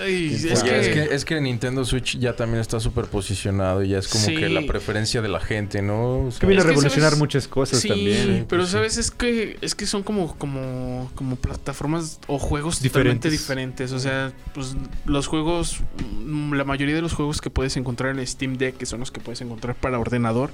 [0.00, 3.88] ay, es, que, es, que, es que Nintendo Switch ya también está súper posicionado y
[3.90, 4.34] ya es como Sí.
[4.34, 6.24] que la preferencia de la gente, ¿no?
[6.26, 7.18] O sea, Que viene a revolucionar ¿sabes?
[7.18, 8.46] muchas cosas sí, también.
[8.48, 8.72] pero pues sí.
[8.72, 13.30] sabes, es que es que son como como como plataformas o juegos Diferentes.
[13.30, 13.92] totalmente diferentes.
[13.92, 14.74] O sea, pues
[15.06, 15.78] los juegos,
[16.24, 19.10] mm, la mayoría de los juegos que puedes encontrar en Steam Deck, que son los
[19.12, 20.50] que puedes encontrar para ordenador,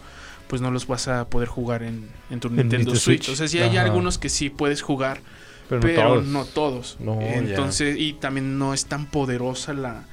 [0.49, 3.25] pues no los vas a poder jugar en, en tu Nintendo Nintendo Switch.
[3.25, 3.29] Switch.
[3.35, 3.87] O sea, sí hay Ajá.
[3.87, 5.21] algunos que sí puedes jugar,
[5.69, 6.27] Pero, pero, no todos.
[6.27, 6.97] no todos.
[7.01, 7.35] No, ya.
[7.37, 10.05] Entonces, y también no es tan poderosa la,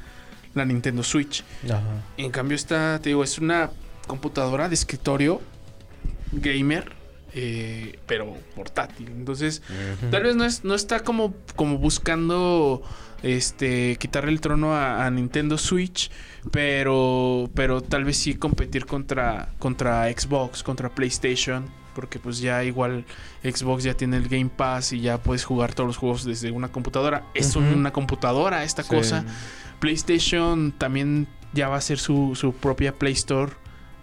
[0.54, 1.44] la Nintendo Switch.
[1.66, 1.82] Ajá.
[2.18, 3.72] En cambio, esta, te digo, es una
[4.08, 5.42] computadora de escritorio
[6.32, 6.92] gamer,
[7.34, 9.08] eh, pero portátil.
[9.08, 9.62] Entonces,
[10.12, 12.82] tal vez no, es, no está como, como buscando
[13.26, 16.12] este quitarle el trono a, a Nintendo Switch,
[16.52, 21.66] pero, pero tal vez sí competir contra, contra Xbox, contra PlayStation.
[21.94, 23.06] Porque pues ya igual
[23.42, 26.68] Xbox ya tiene el Game Pass y ya puedes jugar todos los juegos desde una
[26.68, 27.24] computadora.
[27.34, 28.90] Es una computadora esta Sí.
[28.90, 29.24] cosa.
[29.80, 33.54] PlayStation también ya va a ser su, su propia Play Store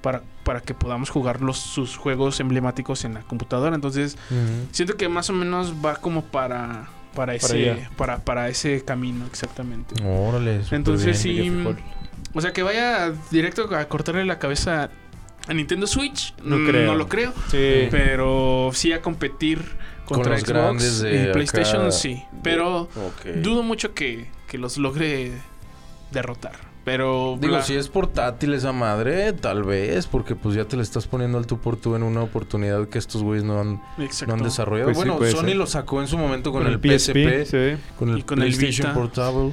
[0.00, 3.74] para, para que podamos jugar los, sus juegos emblemáticos en la computadora.
[3.74, 4.16] Entonces,
[4.70, 9.94] siento que más o menos va como para, para, ese, para, para ese camino, exactamente.
[10.04, 10.60] Órale.
[10.70, 11.76] Entonces, bien.
[11.76, 11.84] sí.
[12.34, 14.90] O sea, que vaya directo a cortarle la cabeza
[15.46, 16.34] a Nintendo Switch.
[16.42, 16.86] No mm, creo.
[16.86, 17.32] No lo creo.
[17.50, 17.88] Sí.
[17.90, 19.62] Pero sí a competir
[20.04, 21.92] contra los Xbox y PlayStation, acá.
[21.92, 22.22] sí.
[22.42, 22.88] Pero
[23.36, 25.32] dudo mucho que, que los logre
[26.10, 26.71] derrotar.
[26.84, 30.82] Pero Digo, la- si es portátil esa madre, tal vez, porque pues ya te le
[30.82, 33.80] estás poniendo al tú por tú en una oportunidad que estos güeyes no han,
[34.26, 34.86] no han desarrollado.
[34.92, 35.56] Pues bueno, Sony ser.
[35.56, 37.82] lo sacó en su momento con, Con el, PSP, PSP, sí.
[37.96, 38.94] con el Y con el Vita.
[38.94, 39.52] Portable,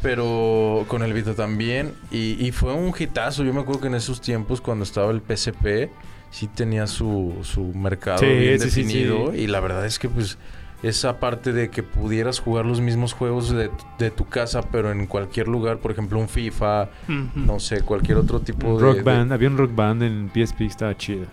[0.00, 1.92] pero con el Vita también.
[2.10, 3.44] Y, y fue un hitazo.
[3.44, 5.90] Yo me acuerdo que en esos tiempos, cuando estaba el PSP,
[6.30, 9.34] sí tenía su, su mercado Sí, bien definido.
[9.34, 10.38] Y la verdad es que pues
[10.82, 15.06] esa parte de que pudieras jugar los mismos juegos de, de tu casa, pero en
[15.06, 16.88] cualquier lugar, por ejemplo un FIFA,
[17.36, 18.82] no sé, cualquier otro tipo de...
[18.82, 21.26] Rock de- Band, había un rock band en PSP, estaba chido.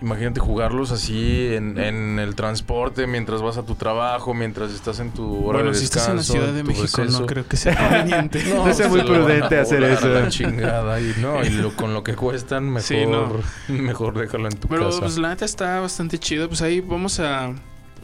[0.00, 5.10] Imagínate jugarlos así en, en el transporte, mientras vas a tu trabajo, mientras estás en
[5.10, 7.20] tu hora Bueno, de si estás en la descanso, Ciudad de México, receso.
[7.20, 8.42] no creo que sea conveniente.
[8.54, 10.08] No sea muy prudente hacer eso.
[10.08, 13.32] La chingada y no, y lo- con lo que cuestan, mejor, Sí, no.
[13.68, 15.00] mejor déjalo en tu Pero casa.
[15.00, 16.46] pues la neta está bastante chido.
[16.48, 17.52] Pues ahí vamos a.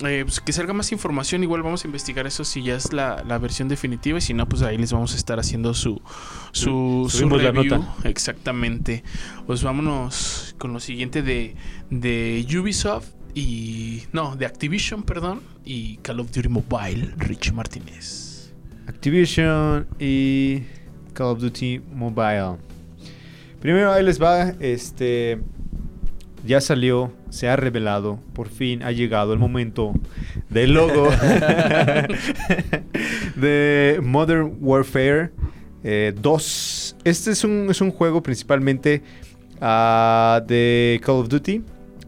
[0.04, 1.42] eh, pues, que salga más información.
[1.42, 4.18] Igual vamos a investigar eso si ya es la, la versión definitiva.
[4.18, 6.00] Y si no, pues ahí les vamos a estar haciendo su,
[6.52, 7.76] su, su Subimos la review.
[7.78, 8.08] nota.
[8.08, 9.02] Exactamente.
[9.46, 11.56] Pues vámonos con lo siguiente de,
[11.90, 14.02] de Ubisoft y.
[14.12, 15.40] No, de Activision, perdón.
[15.64, 18.52] Y Call of Duty Mobile, Rich Martínez.
[18.86, 20.62] Activision y
[21.14, 22.56] Call of Duty Mobile.
[23.60, 25.40] Primero ahí les va, este
[26.44, 29.94] ya salió, se ha revelado, por fin ha llegado el momento
[30.50, 31.10] del logo
[33.36, 35.30] de Modern Warfare
[35.84, 36.96] eh, 2.
[37.04, 39.02] Este es un, es un juego principalmente
[39.60, 41.62] ah, de Call of Duty.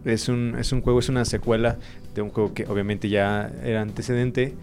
[0.05, 1.79] Es un, es un juego, es una secuela
[2.15, 4.55] de un juego que obviamente ya era antecedente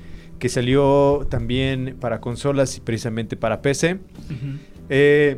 [0.41, 3.99] que salió también para consolas y precisamente para PC.
[4.89, 5.37] Eh,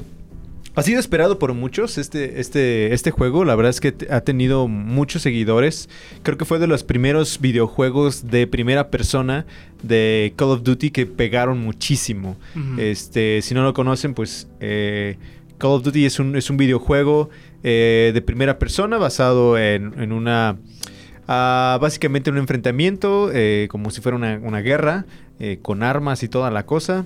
[0.75, 3.45] ha sido esperado por muchos este, este, este juego.
[3.45, 5.88] La verdad es que ha tenido muchos seguidores.
[6.23, 9.45] Creo que fue de los primeros videojuegos de primera persona
[9.83, 12.38] de Call of Duty que pegaron muchísimo.
[12.77, 15.17] Este, si no lo conocen, pues eh,
[15.59, 17.29] Call of Duty es un, es un videojuego
[17.63, 20.57] eh, de primera persona basado en, en una...
[21.27, 25.05] ah, básicamente un enfrentamiento, eh, como si fuera una, una guerra,
[25.39, 27.05] eh, con armas y toda la cosa.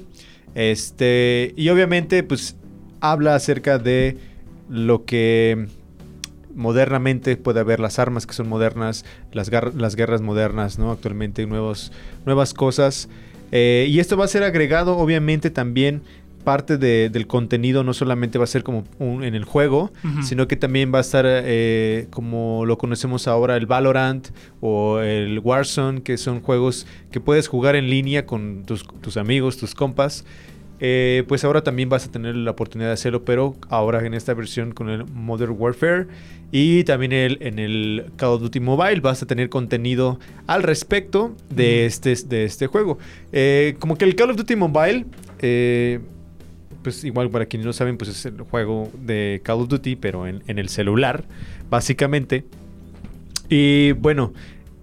[0.56, 2.56] Este, y obviamente, pues
[3.02, 4.18] habla acerca de
[4.70, 5.68] lo que
[6.56, 10.92] modernamente puede haber las armas que son modernas, las, las guerras modernas, ¿no?
[10.92, 11.92] Actualmente nuevos,
[12.26, 13.10] nuevas cosas.
[13.52, 16.02] Eh, y esto va a ser agregado, obviamente, también
[16.44, 19.92] parte de- del contenido no solamente va a ser como un- en el juego,
[20.24, 24.30] sino que también va a estar eh, como lo conocemos ahora el Valorant
[24.62, 29.58] o el Warzone, que son juegos que puedes jugar en línea con tus, tus amigos,
[29.58, 30.24] tus compas.
[30.80, 34.34] Eh, pues ahora también vas a tener la oportunidad de hacerlo, pero ahora en esta
[34.34, 36.08] versión con el Modern Warfare
[36.52, 41.36] y también el, en el Call of Duty Mobile vas a tener contenido al respecto
[41.50, 43.00] de, este, de este juego.
[43.32, 45.06] Eh, como que el Call of Duty Mobile,
[45.40, 46.00] eh,
[46.84, 50.28] pues igual para quienes no saben, pues es el juego de Call of Duty, pero
[50.28, 51.26] en, en el celular,
[51.70, 52.46] básicamente.
[53.50, 54.34] Y bueno,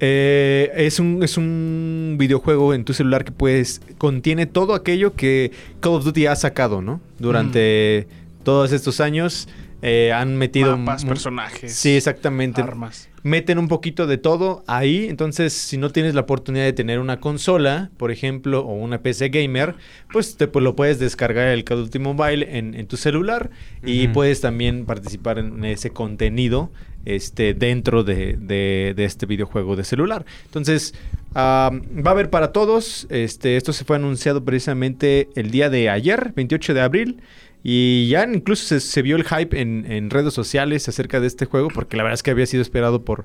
[0.01, 3.81] eh, es, un, es un videojuego en tu celular que puedes.
[3.99, 7.01] contiene todo aquello que Call of Duty ha sacado, ¿no?
[7.19, 8.07] Durante
[8.43, 9.49] todos estos años.
[9.83, 10.77] eh, han metido.
[10.79, 11.75] Mapas, personajes.
[11.75, 12.63] Sí, exactamente.
[12.63, 13.11] Armas.
[13.23, 15.07] Meten un poquito de todo ahí.
[15.09, 19.29] Entonces, si no tienes la oportunidad de tener una consola, por ejemplo, o una PC
[19.29, 19.75] gamer,
[20.13, 23.51] pues te pues, lo puedes descargar el Call of Duty Mobile en, en tu celular
[23.83, 26.71] y puedes también participar en ese contenido
[27.05, 30.25] este, dentro de, de- de este videojuego de celular.
[30.47, 30.95] Entonces,
[31.37, 33.07] va a haber para todos.
[33.11, 37.21] Este, esto se fue anunciado precisamente el día de ayer, 28 de abril.
[37.67, 41.47] Y ya incluso se, se vio el hype en, en redes sociales acerca de este
[41.47, 43.25] juego, porque la verdad es que había sido esperado por,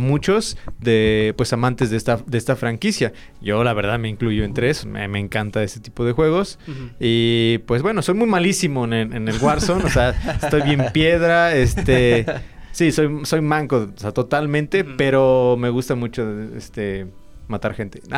[0.00, 3.12] muchos de pues amantes de esta, de esta franquicia.
[3.42, 6.58] Yo la verdad me incluyo entre eso, me, me encanta ese tipo de juegos.
[6.98, 10.08] Y pues bueno, soy muy malísimo en, en el Warzone, o sea,
[10.42, 12.24] estoy bien piedra, este...
[12.76, 17.06] Sí, soy, soy manco, o sea, totalmente, pero me gusta mucho este
[17.48, 18.00] matar gente.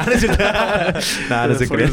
[1.28, 1.92] No, no se crean.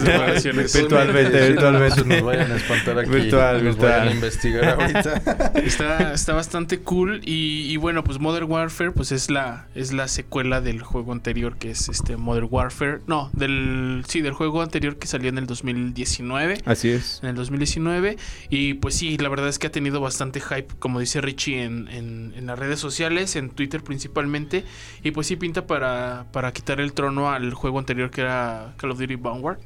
[0.54, 2.04] Virtualmente, virtualmente.
[2.06, 3.10] Nos vayan a espantar aquí.
[3.10, 3.91] Virtual, nos virtual.
[3.91, 5.52] vayan a investigar ahorita.
[5.65, 10.08] Está, está bastante cool y, y bueno, pues Modern Warfare pues es la es la
[10.08, 13.00] secuela del juego anterior que es este Modern Warfare.
[13.08, 16.60] No, del sí, del juego anterior que salió en el 2019.
[16.65, 17.19] Así es.
[17.24, 18.17] En el 2019
[18.50, 21.88] y pues sí, la verdad es que ha tenido bastante hype, como dice Richie, en,
[21.88, 24.65] en- en las redes sociales, en Twitter principalmente,
[25.04, 28.92] y pues sí pinta para, para quitar el trono al juego anterior que era Call
[28.92, 29.60] of Duty Vanguard.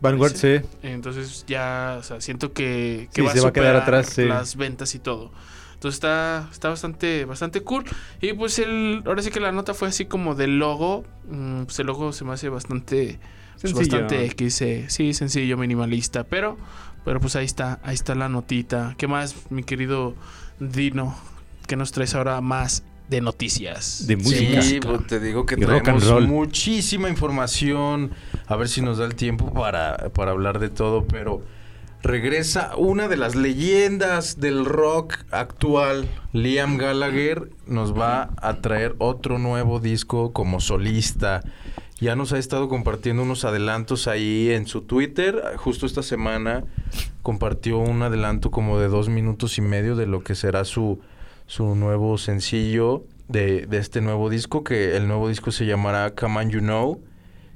[0.00, 0.60] Vanguard, parece.
[0.60, 0.66] sí.
[0.82, 4.08] Entonces ya, o sea, siento que, que Sí, va, se a va a quedar atrás,
[4.08, 4.24] sí.
[4.24, 5.32] las ventas y todo.
[5.74, 7.84] Entonces está, está bastante, bastante cool.
[8.20, 11.04] Y pues el, ahora sí que la nota fue así como del logo.
[11.28, 13.20] mm, pues el logo se me hace bastante,
[13.60, 16.24] pues, bastante X, eh, sí, sencillo, minimalista.
[16.24, 16.56] Pero,
[17.04, 18.94] pero pues ahí está, ahí está la notita.
[18.98, 20.14] ¿Qué más, mi querido
[20.58, 21.14] Dino?
[21.66, 24.06] ¿Qué nos traes ahora más de noticias?
[24.06, 24.62] De música.
[24.62, 26.26] Sí, pues te digo que Y rock and traemos roll.
[26.28, 28.10] muchísima información.
[28.46, 31.42] A ver si nos da el tiempo para, para hablar de todo, pero
[32.02, 39.38] regresa una de las leyendas del rock actual, Liam Gallagher, nos va a traer otro
[39.38, 41.42] nuevo disco como solista.
[42.00, 45.40] Ya nos ha estado compartiendo unos adelantos ahí en su Twitter.
[45.56, 46.64] Justo esta semana
[47.22, 51.00] compartió un adelanto como de dos minutos y medio de lo que será su,
[51.46, 56.40] su nuevo sencillo de, de este nuevo disco, que el nuevo disco se llamará Come
[56.40, 57.00] On You Know,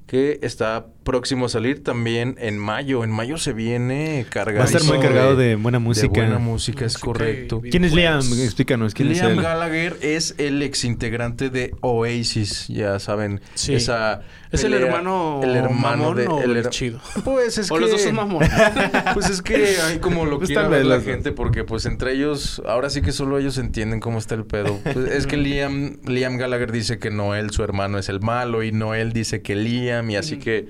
[0.07, 3.03] que está próximo a salir también en mayo.
[3.03, 4.59] En mayo se viene cargado.
[4.59, 6.09] Va a estar muy cargado de buena música.
[6.09, 7.63] buena música, es Música correcto.
[7.63, 8.21] ¿Quién es Liam?
[8.21, 9.43] Explícanos, ¿quién es Liam él?
[9.43, 13.41] Gallagher es el ex integrante de Oasis, ya saben.
[13.55, 13.75] Sí.
[13.75, 17.01] Esa ¿Es el hermano, el hermano mamón de o el her- chido?
[17.25, 18.45] Pues es o que los dos son mamón.
[19.15, 22.63] Pues es que hay como lo Pues tal ver la gente porque pues entre ellos
[22.67, 24.79] ahora sí que solo ellos entienden cómo está el pedo.
[24.83, 28.73] Pues, es que Liam Liam Gallagher dice que Noel su hermano es el malo y
[28.73, 30.69] Noel dice que Liam y así que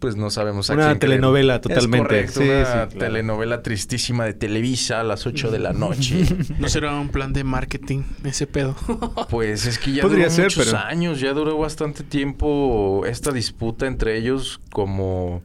[0.00, 1.12] pues no sabemos a Una quién creer.
[1.12, 1.98] telenovela Es totalmente.
[2.08, 2.88] correcto, Sí, una sí, claro.
[2.98, 6.24] telenovela tristísima de Televisa a las 8 de la noche.
[6.58, 8.74] ¿No será un plan de marketing ese pedo?
[9.30, 13.30] Pues es que ya Podría duró ser, muchos pero- años, ya duró bastante tiempo esta
[13.30, 15.42] disputa entre ellos como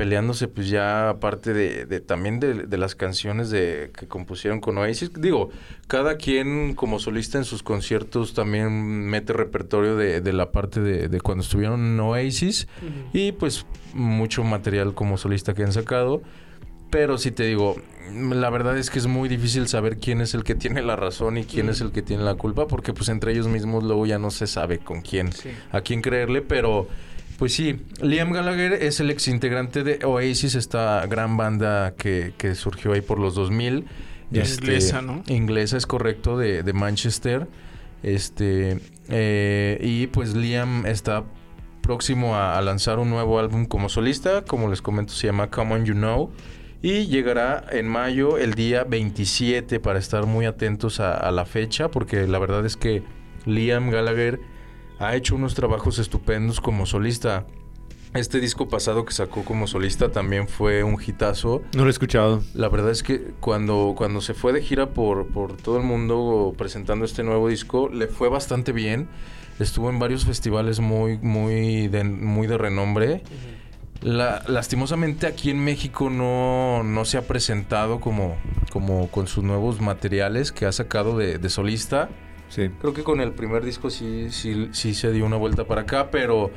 [0.00, 4.78] peleándose pues ya aparte de, de también de, de las canciones de que compusieron con
[4.78, 5.10] Oasis.
[5.12, 5.50] Digo,
[5.88, 11.08] cada quien como solista en sus conciertos también mete repertorio de, de la parte de,
[11.08, 12.66] de cuando estuvieron en Oasis
[13.12, 16.22] y pues mucho material como solista que han sacado.
[16.90, 17.76] Pero sí te digo,
[18.10, 21.36] la verdad es que es muy difícil saber quién es el que tiene la razón
[21.36, 24.18] y quién es el que tiene la culpa, porque pues entre ellos mismos luego ya
[24.18, 25.50] no se sabe con quién, Sí.
[25.72, 26.88] a quién creerle, pero
[27.40, 32.54] pues sí, Liam Gallagher es el ex integrante de Oasis, esta gran banda que, que
[32.54, 33.86] surgió ahí por los 2000.
[34.30, 34.44] Ya.
[34.44, 35.22] Inglesa, ¿no?
[35.26, 37.48] Inglesa, es correcto, de, de Manchester.
[38.02, 41.24] Este, eh, y pues Liam está
[41.80, 45.76] próximo a, a lanzar un nuevo álbum como solista, como les comento, se llama Come
[45.76, 46.30] On You Know.
[46.82, 51.90] Y llegará en mayo, el día 27, para estar muy atentos a, a la fecha,
[51.90, 53.02] porque la verdad es que
[53.46, 54.40] Liam Gallagher
[55.00, 57.46] ha hecho unos trabajos estupendos como solista.
[58.12, 61.62] Este disco pasado que sacó como solista también fue un hitazo.
[61.76, 62.42] No lo he escuchado.
[62.54, 66.52] La verdad es que cuando, cuando se fue de gira por, por todo el mundo
[66.58, 69.08] presentando este nuevo disco, le fue bastante bien.
[69.60, 73.22] Estuvo en varios festivales muy, muy, de, muy de renombre.
[74.02, 78.36] La- lastimosamente aquí en México no, no se ha presentado como,
[78.72, 82.08] como con sus nuevos materiales que ha sacado de, de solista.
[82.50, 82.68] Sí.
[82.80, 86.10] Creo que con el primer disco sí, sí, sí se dio una vuelta para acá,
[86.10, 86.50] pero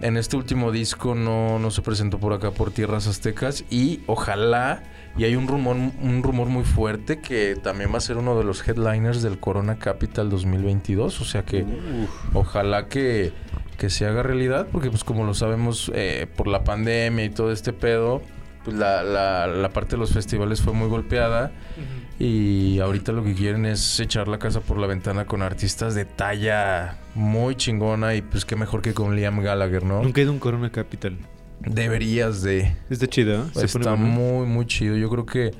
[0.00, 4.82] en este último disco no, no se presentó por acá por tierras aztecas y ojalá,
[5.16, 8.44] y hay un rumor, un rumor muy fuerte que también va a ser uno de
[8.44, 11.64] los headliners del Corona Capital 2022, o sea que
[12.34, 13.32] ojalá que,
[13.78, 17.52] que se haga realidad, porque pues como lo sabemos eh, por la pandemia y todo
[17.52, 18.20] este pedo,
[18.64, 21.52] pues la, la, la parte de los festivales fue muy golpeada.
[22.18, 26.06] Y ahorita lo que quieren es echar la casa por la ventana con artistas de
[26.06, 30.02] talla muy chingona y pues qué mejor que con Liam Gallagher, ¿no?
[30.02, 31.18] Nunca he ido a un Corona Capital.
[31.60, 32.74] Deberías de.
[32.88, 33.62] Está chido, ¿eh?
[33.62, 34.96] Está muy, muy chido.
[34.96, 35.52] Yo creo que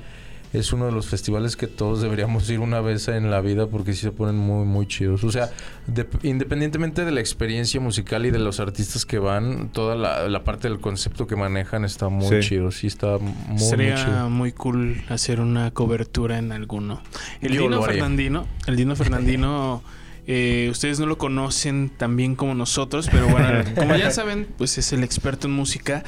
[0.58, 3.92] es uno de los festivales que todos deberíamos ir una vez en la vida porque
[3.92, 5.22] sí se ponen muy, muy chidos.
[5.24, 5.50] O sea,
[5.86, 10.44] de- independientemente de la experiencia musical y de los artistas que van, toda la, la
[10.44, 12.48] parte del concepto que manejan está muy Sí.
[12.48, 12.70] chido.
[12.70, 14.30] Sí, está muy, muy Sería chido.
[14.30, 17.00] muy cool hacer una cobertura en alguno.
[17.40, 17.82] El Yo Dino.
[17.82, 19.82] Fernandino, el Dino Fernandino,
[20.28, 24.76] eh, ustedes no lo conocen tan bien como nosotros, pero bueno, como ya saben, pues
[24.78, 26.02] es el experto en música,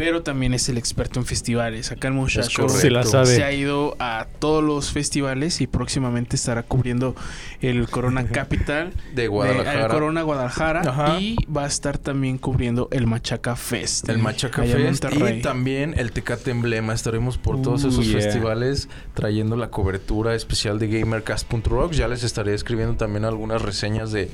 [0.00, 1.92] pero también es el experto en festivales.
[1.92, 2.70] Acá el muchacho.
[2.70, 3.26] Se la sabe.
[3.26, 7.14] se ha ido a todos los festivales y próximamente estará cubriendo
[7.60, 9.82] el Corona Capital, De Guadalajara.
[9.82, 11.20] el Corona Guadalajara Ajá.
[11.20, 14.08] y va a estar también cubriendo el Machaca Fest.
[14.08, 16.94] El Machaca Fest y también el Tecate Emblema.
[16.94, 18.22] Estaremos por todos esos yeah.
[18.22, 21.94] festivales trayendo la cobertura especial de GamerCast.rocks.
[21.94, 24.30] Ya les estaré escribiendo también algunas reseñas de,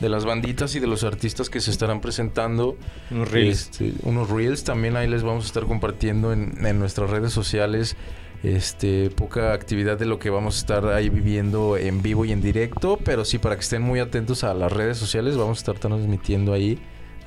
[0.00, 2.76] de las banditas y de los artistas que se estarán presentando.
[3.10, 3.70] Unos reels.
[3.70, 7.96] Este, unos reels también ahí les vamos a estar compartiendo en, en nuestras redes sociales.
[8.42, 12.40] Este, poca actividad de lo que vamos a estar ahí viviendo en vivo y en
[12.40, 15.78] directo, pero sí para que estén muy atentos a las redes sociales, vamos a estar
[15.80, 16.78] transmitiendo ahí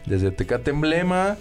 [0.05, 1.37] desde Tecate Emblema,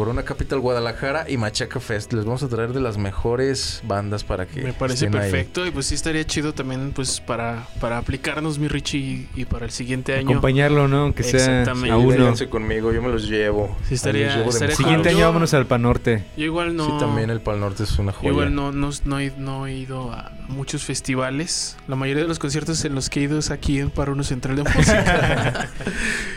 [0.00, 2.14] Corona Capital Guadalajara y Machaca Fest.
[2.14, 5.30] Les vamos a traer de las mejores bandas para que Me parece estén ahí.
[5.30, 9.44] perfecto y pues sí estaría chido también pues para, para aplicarnos mi Richie y, y
[9.44, 10.30] para el siguiente año.
[10.30, 11.00] Acompañarlo, ¿no?
[11.02, 11.90] Aunque sea Exactamente.
[11.90, 12.34] a uno.
[12.48, 13.76] conmigo, yo me los llevo.
[13.90, 14.74] Sí, estaría- llevo estaría.
[14.74, 16.24] Siguiente Yo- año vámonos al Panorte.
[16.34, 16.86] Yo igual no...
[16.86, 18.30] Sí, también el Pal Norte es una yo joya.
[18.30, 21.76] igual no, no, no he, no he ido a muchos festivales.
[21.88, 24.24] La mayoría de los conciertos en los que he ido es aquí en Paro Uno
[24.24, 25.68] Central de Música.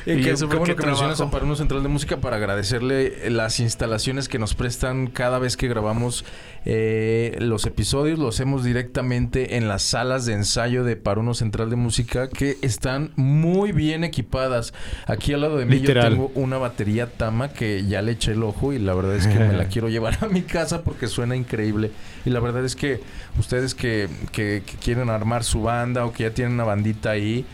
[0.06, 1.24] Y qué, eso qué porque bueno que mencionas trabajo.
[1.24, 5.68] a Paruno Central de Música para agradecerle las instalaciones que nos prestan cada vez que
[5.68, 6.26] grabamos
[6.66, 8.20] eh, los episodios.
[8.20, 13.12] Los hacemos directamente en las salas de ensayo de Paruno Central de Música que están
[13.16, 14.74] muy bien equipadas.
[15.08, 16.04] Aquí al lado de mí Literal.
[16.04, 19.28] yo tengo una batería Tama que ya le eché el ojo y la verdad es
[19.28, 21.92] que me la quiero llevar a mi casa porque suena increíble.
[22.26, 23.02] Y la verdad es que
[23.40, 27.46] ustedes que, que- que quieren armar su banda o que ya tienen una bandita ahí,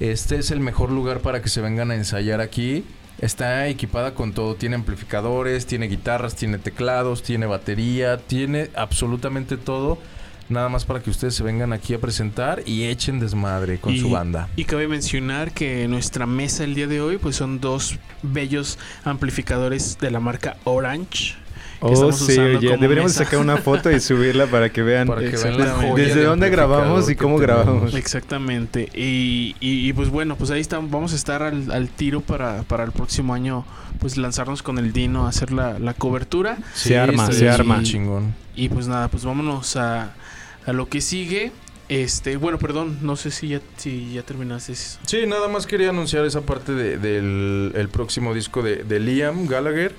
[0.00, 2.84] este es el mejor lugar para que se vengan a ensayar aquí.
[3.20, 9.98] Está equipada con todo, tiene amplificadores, tiene guitarras, tiene teclados, tiene batería, tiene absolutamente todo.
[10.48, 14.00] Nada más para que ustedes se vengan aquí a presentar y echen desmadre con Y-
[14.00, 14.48] su banda.
[14.56, 19.98] Y cabe mencionar que nuestra mesa el día de hoy pues son dos bellos amplificadores
[20.00, 21.34] de la marca Orange.
[21.82, 23.24] Oh, sí, oye, deberíamos mesa.
[23.24, 26.20] sacar una foto y subirla para que vean, Para que vean la desde- joya desde
[26.20, 27.94] de dónde grabamos y cómo grabamos.
[27.94, 28.88] Exactamente.
[28.94, 30.90] Y, y- y, pues bueno, pues ahí estamos.
[30.90, 33.64] Vamos a estar al, al tiro para, para el próximo año,
[33.98, 36.58] pues lanzarnos con el Dino, hacer la, la cobertura.
[36.74, 37.82] Se arma, se arma.
[37.82, 38.34] Chingón.
[38.54, 40.12] Y pues nada, pues vámonos a,
[40.66, 41.50] a lo que sigue.
[41.88, 44.74] Este, bueno, perdón, no sé si ya, si ya terminaste.
[44.76, 49.46] Sí, nada más quería anunciar esa parte de- del el próximo disco de, de Liam
[49.46, 49.94] Gallagher.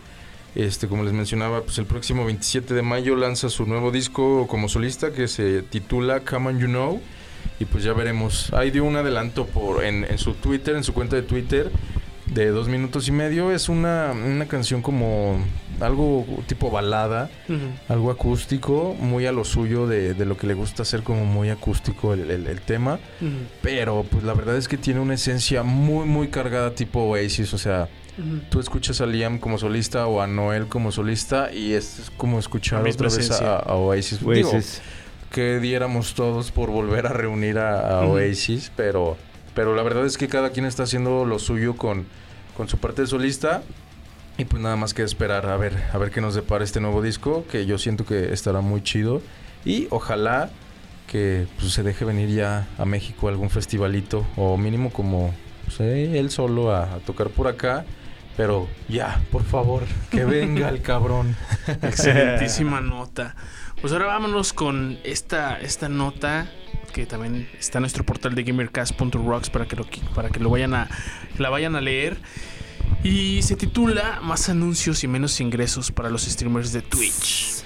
[0.56, 4.68] Este, como les mencionaba, pues el próximo 27 de mayo lanza su nuevo disco como
[4.68, 7.02] solista que se titula Come On You Know.
[7.60, 8.52] Y pues ya veremos.
[8.54, 11.72] Ahí dio un adelanto por en, en su Twitter, en su cuenta de Twitter,
[12.26, 13.52] de dos minutos y medio.
[13.52, 15.38] Es una, una canción como
[15.80, 17.30] algo tipo balada,
[17.88, 21.50] algo acústico, muy a lo suyo de, de lo que le gusta hacer, como muy
[21.50, 23.00] acústico el- el- el tema.
[23.62, 27.58] Pero pues la verdad es que tiene una esencia muy muy cargada tipo Oasis, o
[27.58, 27.90] sea,
[28.50, 32.88] tú escuchas a Liam como solista o a Noel como solista y es como escuchar
[32.88, 34.20] otra vez a, a Oasis.
[34.20, 34.82] Digo, Oasis.
[35.32, 38.06] que diéramos todos por volver a reunir a, a.
[38.06, 39.18] Oasis, pero
[39.54, 42.06] pero la verdad es que cada quien está haciendo lo suyo con,
[42.56, 43.64] con su parte de solista.
[44.38, 47.02] Y pues nada más que esperar a ver, a ver qué nos depara este nuevo
[47.02, 49.22] disco, que yo siento que estará muy chido.
[49.66, 50.50] Y ojalá
[51.08, 55.34] que pues, se deje venir ya a México algún festivalito, o mínimo como
[55.66, 57.86] pues, eh, él solo a, a tocar por acá.
[58.38, 61.36] Pero ya, por favor, que venga el cabrón.
[61.82, 63.36] Excelentísima nota.
[63.82, 66.50] Pues ahora vámonos con esta, esta nota
[66.94, 70.74] que también está en nuestro portal de gamercast.rocks para que lo para que lo vayan
[70.74, 70.88] a
[71.38, 72.18] la vayan a leer.
[73.04, 77.61] Y se titula Más anuncios y menos ingresos para los streamers de Twitch.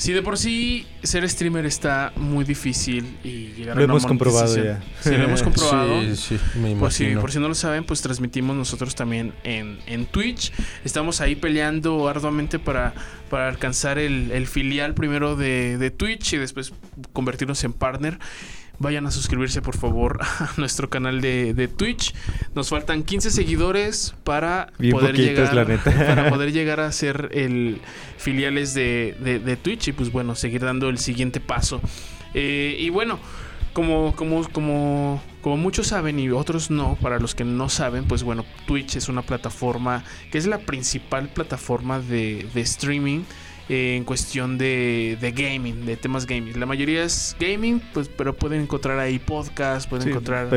[0.00, 4.06] Si de por sí ser streamer está muy difícil y llegar Lo a una hemos
[4.06, 4.80] comprobado ya.
[5.02, 6.00] Sí, lo hemos comprobado.
[6.00, 7.20] Sí, sí, me Por si, imagino.
[7.20, 10.52] por si no lo saben, pues transmitimos nosotros también en, en Twitch.
[10.86, 12.94] Estamos ahí peleando arduamente para,
[13.28, 16.72] para alcanzar el, el filial primero de, de Twitch y después
[17.12, 18.18] convertirnos en partner.
[18.80, 22.14] Vayan a suscribirse por favor a nuestro canal de, de Twitch.
[22.54, 27.80] Nos faltan 15 seguidores para Bien poder poquitos, llegar para poder llegar a ser el
[28.16, 31.82] filiales de, de- de Twitch y pues bueno, seguir dando el siguiente paso.
[32.32, 33.18] Eh, y bueno,
[33.74, 38.22] como, como, como, como muchos saben y otros no, para los que no saben, pues
[38.22, 43.24] bueno, Twitch es una plataforma que es la principal plataforma de, de streaming
[43.70, 46.58] eh, en cuestión de, de gaming, de temas gaming.
[46.58, 50.48] La mayoría es gaming, pues, pero pueden encontrar ahí podcasts, pueden Sí, encontrar.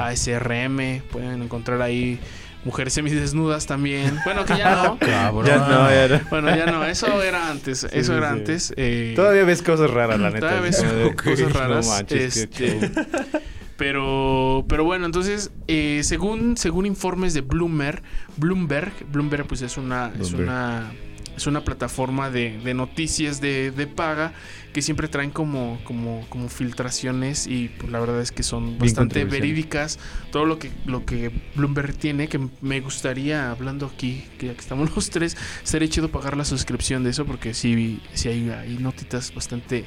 [0.00, 2.18] ASRM, pueden encontrar ahí
[2.64, 4.18] mujeres semidesnudas también.
[4.24, 4.98] Bueno, que ya no.
[5.00, 5.46] Cabrón.
[5.46, 6.20] Ya no, ya no.
[6.28, 8.38] Bueno, ya no, eso era antes, eso sí, era sí.
[8.38, 8.74] antes.
[8.76, 10.40] eh, Todavía ves cosas raras, la neta.
[10.48, 11.86] Todavía ves cosas "Ok, raras.
[11.86, 12.80] No manches, este, show".
[13.76, 18.02] pero, pero bueno, entonces, eh, según, según informes de Bloomberg,
[18.36, 20.48] Bloomberg, Bloomberg pues es una, es Bloomberg.
[20.48, 20.92] una,
[21.36, 24.32] es una plataforma de, de noticias de, de paga
[24.72, 29.24] que siempre traen como, como, como filtraciones y pues, la verdad es que son bastante
[29.40, 29.98] verídicas.
[30.32, 34.60] Todo lo que, lo que Bloomberg tiene, que me gustaría, hablando aquí, que ya que
[34.60, 38.78] estamos los tres, sería chido pagar la suscripción de eso porque sí, sí hay, hay
[38.78, 39.84] notitas bastante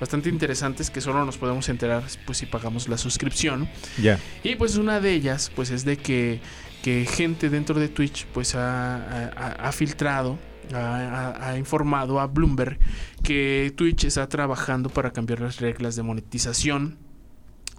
[0.00, 3.68] bastante interesantes que solo nos podemos enterar pues si pagamos la suscripción.
[4.00, 4.18] Ya.
[4.42, 6.40] Y pues una de ellas pues es de que,
[6.82, 10.38] que gente dentro de Twitch pues ha, ha- ha filtrado,
[10.74, 12.78] ha, informado a Bloomberg
[13.22, 16.98] que Twitch está trabajando para cambiar las reglas de monetización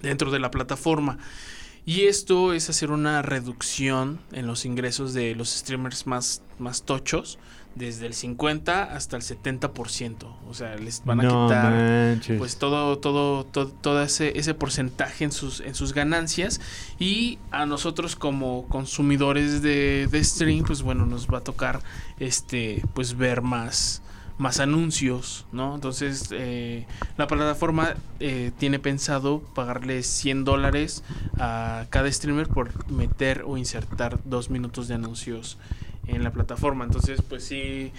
[0.02, 1.18] dentro de la plataforma.
[1.86, 7.40] Y esto es hacer una reducción en los ingresos de los streamers más, más tochos,
[7.76, 10.26] desde el 50 hasta el 70%.
[10.48, 12.38] O sea, les van a no quitar manches.
[12.38, 16.60] pues todo todo todo, todo ese, ese porcentaje en sus en sus ganancias
[17.00, 21.82] y a nosotros como consumidores de, de stream pues bueno nos va a tocar
[22.20, 24.02] este pues ver más
[24.38, 31.04] más anuncios no entonces eh, la plataforma eh, tiene pensado pagarle 100 dólares
[31.38, 35.58] a cada streamer por meter o insertar dos minutos de anuncios
[36.08, 37.92] en la plataforma entonces pues sí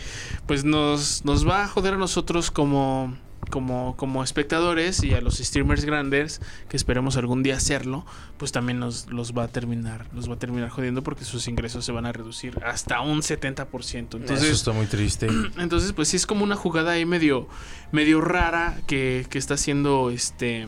[0.47, 3.15] pues nos, nos va a joder a nosotros como,
[3.51, 8.05] como, como espectadores y a los streamers grandes, que esperemos algún día hacerlo,
[8.39, 11.85] pues también nos los va a terminar, los va a terminar jodiendo porque sus ingresos
[11.85, 13.69] se van a reducir hasta un 70%.
[13.75, 15.29] Eso Entonces, está muy triste.
[15.59, 17.49] entonces pues sí es como una jugada ahí medio,
[17.93, 20.67] medio rara que, que está haciendo este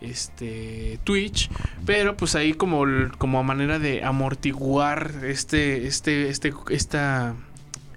[0.00, 1.50] este Twitch
[1.86, 2.84] pero pues ahí como
[3.18, 7.34] como a manera de amortiguar este este este esta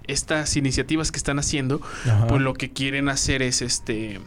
[0.06, 2.26] estas iniciativas que están haciendo Ajá.
[2.26, 4.20] pues lo que quieren hacer es este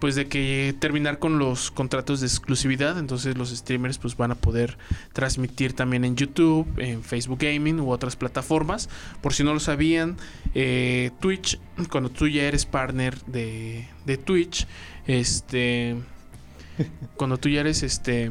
[0.00, 4.34] pues de que terminar con los contratos de exclusividad entonces los streamers pues van a
[4.34, 4.76] poder
[5.12, 8.88] transmitir también en YouTube en Facebook Gaming u otras plataformas
[9.22, 10.16] por si no lo sabían
[10.54, 11.60] eh, Twitch
[11.90, 14.66] cuando tú ya eres partner de, de Twitch
[15.06, 15.96] este
[17.16, 18.30] cuando tú ya eres este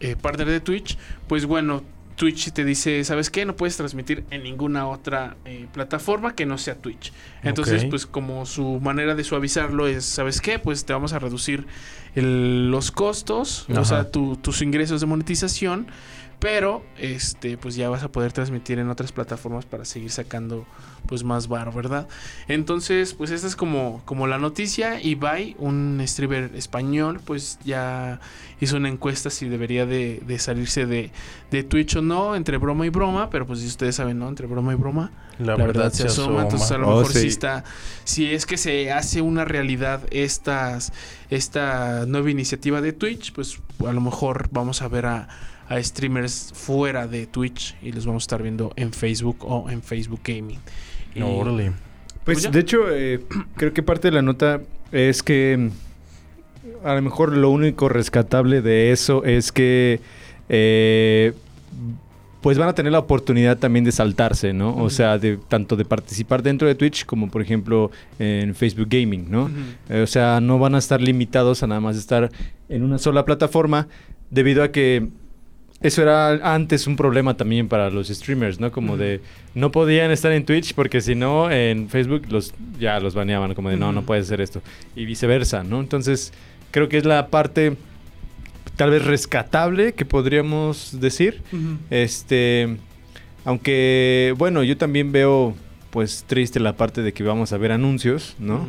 [0.00, 1.82] eh, partner de Twitch pues bueno
[2.14, 3.46] Twitch te dice, ¿sabes qué?
[3.46, 7.10] No puedes transmitir en ninguna otra eh, plataforma que no sea Twitch.
[7.42, 10.58] Entonces, pues como su manera de suavizarlo es, ¿sabes qué?
[10.58, 11.66] Pues te vamos a reducir
[12.14, 15.86] el- los costos, o sea, tu- tus ingresos de monetización,
[16.38, 20.66] pero este, pues ya vas a poder transmitir en otras plataformas para seguir sacando
[21.12, 22.08] pues más bar, ¿verdad?
[22.48, 24.98] Entonces, pues esta es como, como la noticia.
[24.98, 28.18] Y Bye, un streamer español, pues ya
[28.60, 31.10] hizo una encuesta si debería de, de salirse de,
[31.50, 34.26] de Twitch o no, entre broma y broma, pero pues si ustedes saben, ¿no?
[34.30, 36.40] Entre broma y broma, La, la, verdad, se asoma.
[36.44, 37.26] Entonces a lo Oh, mejor sí sí.
[37.28, 37.62] está,
[38.04, 40.94] si es que se hace una realidad estas,
[41.28, 45.28] esta nueva iniciativa de Twitch, pues a lo mejor vamos a ver a,
[45.68, 49.82] a streamers fuera de Twitch y los vamos a estar viendo en Facebook o en
[49.82, 50.58] Facebook Gaming.
[51.14, 51.72] Y- No, órale.
[52.24, 53.20] Pues Pues de hecho, eh,
[53.56, 54.60] creo que parte de la nota
[54.92, 60.00] es que mm, a lo mejor lo único rescatable de eso es que
[60.48, 61.32] eh,
[62.40, 64.76] pues van a tener la oportunidad también de saltarse, ¿no?
[64.76, 69.30] O sea, de tanto de participar dentro de Twitch como por ejemplo en Facebook Gaming,
[69.30, 69.48] ¿no?
[69.88, 72.30] Eh, o sea, no van a estar limitados a nada más estar
[72.68, 73.86] en una sola plataforma
[74.30, 75.08] debido a que
[75.82, 78.70] eso era antes un problema también para los streamers, ¿no?
[78.70, 79.20] Como de
[79.54, 83.70] no podían estar en Twitch porque si no en Facebook los ya los baneaban como
[83.70, 84.62] de no, no puedes hacer esto
[84.94, 85.80] y viceversa, ¿no?
[85.80, 86.32] Entonces,
[86.70, 87.76] creo que es la parte
[88.76, 91.42] tal vez rescatable que podríamos decir.
[91.90, 92.76] Este,
[93.44, 95.54] aunque bueno, yo también veo
[95.90, 98.66] pues triste la parte de que vamos a ver anuncios, ¿no?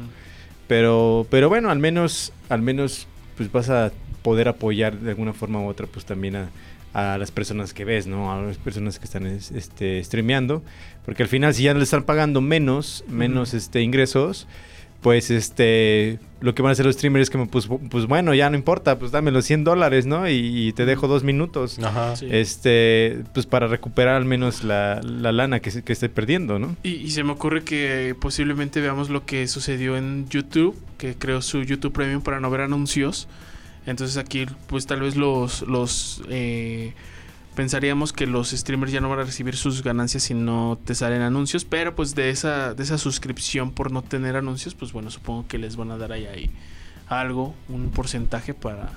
[0.68, 3.08] Pero, pero bueno, al menos, al menos,
[3.38, 3.92] pues vas a
[4.24, 6.50] poder apoyar de alguna forma u otra, pues también a,
[6.94, 8.32] a las personas que ves, ¿no?
[8.32, 10.64] A las personas que están es- este, streameando.
[11.06, 14.48] Porque al final, si ya le están pagando menos, menos este, ingresos,
[15.02, 18.50] pues este, lo que van a hacer los streamers es que, pues, pues bueno, ya
[18.50, 20.30] no importa, pues dame los 100 dólares, ¿no?
[20.30, 21.78] Y, y te dejo dos minutos.
[21.80, 22.16] Ajá.
[22.16, 22.28] Sí.
[22.32, 26.78] Este, pues para recuperar al menos la, la lana que, se- que esté perdiendo, ¿no?
[26.84, 31.42] Y, y se me ocurre que posiblemente veamos lo que sucedió en YouTube, que creó
[31.42, 33.28] su YouTube Premium para no ver anuncios.
[33.86, 36.94] Entonces aquí, pues tal vez los, los eh,
[37.56, 41.22] pensaríamos que los streamers ya no van a recibir sus ganancias si no te salen
[41.22, 45.46] anuncios, pero pues de esa, de esa suscripción por no tener anuncios, pues bueno, supongo
[45.48, 46.50] que les van a dar ahí, ahí
[47.08, 48.92] algo, un porcentaje para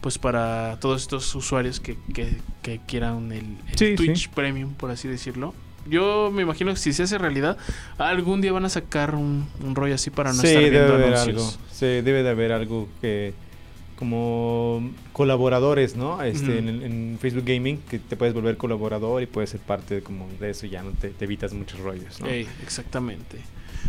[0.00, 4.28] pues para todos estos usuarios que, que- que quieran el, el Sí, Twitch sí.
[4.34, 5.54] Premium, por así decirlo.
[5.88, 7.56] Yo me imagino que si se hace realidad,
[7.98, 10.94] algún día van a sacar un, un rollo así para no sí, estar debe viendo
[10.94, 11.54] haber anuncios.
[11.54, 11.66] algo.
[11.72, 13.32] Sí, debe de haber algo que
[14.02, 16.20] como colaboradores, ¿no?
[16.24, 20.26] Este, en, Facebook Gaming que te puedes volver colaborador y puedes ser parte de, como
[20.40, 22.26] de eso ya no te, te evitas muchos rollos, ¿no?
[22.26, 23.38] Ey, exactamente.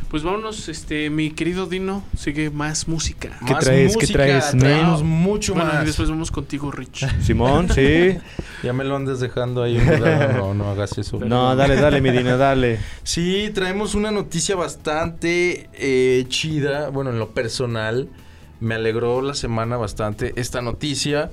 [0.09, 3.39] Pues vámonos, este, mi querido Dino, sigue más música.
[3.47, 3.97] ¿Qué traes?
[3.97, 5.09] ¿Qué traes, Traemos man?
[5.09, 5.85] mucho Bueno, y más.
[5.87, 7.07] después vamos contigo, Rich.
[7.23, 8.15] Simón, sí.
[8.61, 9.81] Ya me lo andas dejando ahí.
[10.35, 11.19] No, no hagas eso.
[11.19, 12.77] no, dale, dale, Medina, dale.
[13.01, 16.89] Sí, traemos una noticia bastante eh, chida.
[16.89, 18.09] Bueno, en lo personal,
[18.63, 21.29] me alegró la semana bastante esta noticia.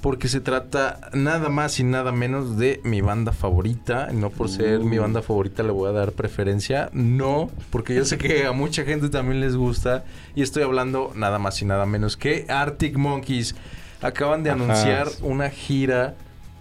[0.00, 4.08] Porque se trata nada más y nada menos de mi banda favorita.
[4.14, 6.88] No por ser mi banda favorita le voy a dar preferencia.
[6.94, 10.04] No, porque yo sé que a mucha gente también les gusta.
[10.34, 13.54] Y estoy hablando nada más y nada menos que Arctic Monkeys.
[14.00, 14.62] Acaban de Ajá.
[14.62, 16.14] anunciar una gira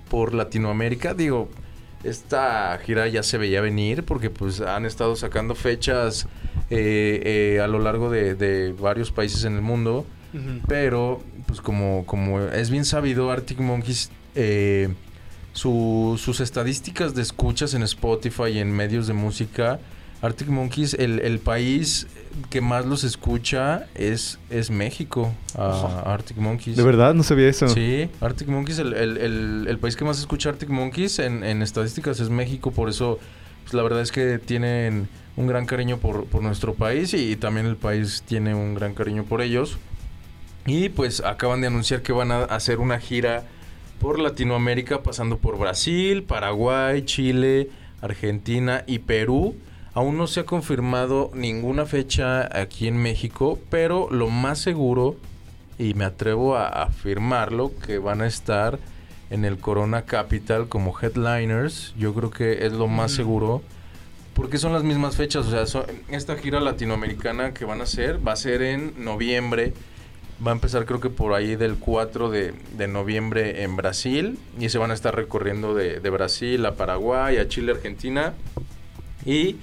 [0.10, 1.14] por Latinoamérica.
[1.14, 1.48] Digo,
[2.04, 6.28] esta gira ya se veía venir porque pues han estado sacando fechas
[6.70, 10.06] eh, eh, a lo largo de, de varios países en el mundo.
[10.68, 14.90] Pero, pues como, como es bien sabido, Arctic Monkeys, eh,
[15.54, 19.80] su- sus estadísticas de escuchas en Spotify y en medios de música,
[20.22, 22.06] Arctic Monkeys, el, el país
[22.52, 26.76] que más los escucha es, es México, a Arctic Monkeys.
[26.78, 27.16] ¿De verdad?
[27.16, 27.68] No sabía eso.
[27.68, 31.62] Sí, Arctic Monkeys, el, el- el- el país que más escucha Arctic Monkeys en, en
[31.64, 33.18] estadísticas es México, por eso
[33.64, 35.08] pues, la verdad es que tienen
[35.40, 39.24] un gran cariño por, por nuestro país y, también el país tiene un gran cariño
[39.24, 39.78] por ellos.
[40.66, 43.46] Y pues acaban de anunciar que van a hacer una gira
[44.02, 47.70] por Latinoamérica pasando por Brasil, Paraguay, Chile,
[48.02, 49.56] Argentina y Perú.
[49.94, 55.16] Aún no se ha confirmado ninguna fecha aquí en México, pero lo más seguro,
[55.78, 58.78] y me atrevo a afirmarlo, que van a estar
[59.30, 61.94] en el Corona Capital como headliners.
[61.98, 63.16] Yo creo que es lo más Ujú.
[63.16, 63.62] seguro.
[64.40, 68.32] Porque son las mismas fechas, o sea, esta gira latinoamericana que van a hacer va
[68.32, 69.74] a ser en noviembre.
[70.46, 74.40] Va a empezar creo que por ahí del 4 de, de noviembre en Brasil.
[74.58, 78.34] Y se van a estar recorriendo de, de Brasil a Paraguay, a Chile, Argentina.
[79.26, 79.58] Y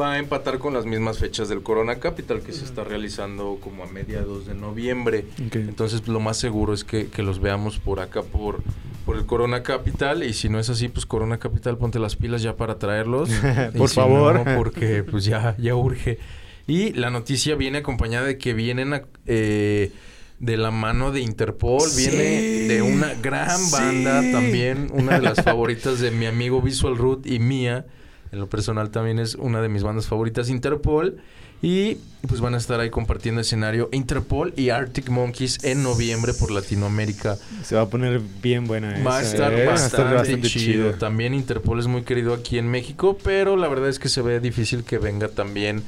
[0.00, 3.82] va a empatar con las mismas fechas del Corona Capital que se está realizando como
[3.82, 5.24] a mediados de noviembre.
[5.52, 8.62] Entonces lo más seguro es que, que los veamos por acá, por,
[9.04, 10.22] por el Corona Capital.
[10.24, 13.28] Y si no es así, pues Corona Capital, ponte las pilas ya para traerlos.
[13.76, 14.34] Por si favor.
[14.46, 16.18] no, porque pues ya, ya urge.
[16.66, 19.92] Y la noticia viene acompañada de que vienen a- eh,
[20.38, 21.80] de la mano de Interpol.
[21.82, 22.08] Sí.
[22.10, 23.72] Viene de una gran Sí.
[23.72, 24.88] banda también.
[24.92, 27.86] Una de las favoritas de mi amigo Visual Root y mía.
[28.32, 31.18] En lo personal también es una de mis bandas favoritas, Interpol.
[31.62, 36.50] Y pues van a estar ahí compartiendo escenario Interpol y Arctic Monkeys en noviembre por
[36.50, 37.36] Latinoamérica.
[37.62, 39.66] Se va a poner bien buena Va a esa, estar ¿eh?
[39.66, 40.90] bastante, chido.
[40.94, 44.40] También Interpol es muy querido aquí en México, pero la verdad es que se ve
[44.40, 45.82] difícil que venga también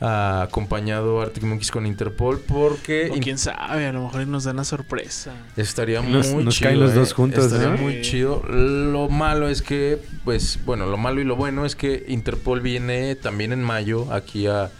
[0.00, 4.56] ah, acompañado Arctic Monkeys con Interpol porque O quién sabe, a lo mejor nos dan
[4.56, 5.32] una sorpresa.
[5.56, 6.68] estaría Nos- muy nos chido.
[6.70, 6.94] caen los ¿eh?
[6.94, 7.76] dos juntos, Estaría ¿no?
[7.78, 8.42] muy chido.
[8.46, 13.14] Lo malo es que, pues, bueno, lo malo y lo bueno es que Interpol viene
[13.14, 14.70] también en mayo aquí a,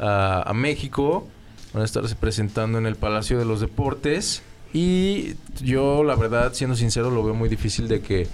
[0.00, 1.28] a- a México.
[1.72, 4.42] Van a estarse presentando en el Palacio de los Deportes.
[4.72, 8.26] Y yo, la verdad, siendo sincero, lo veo muy difícil de que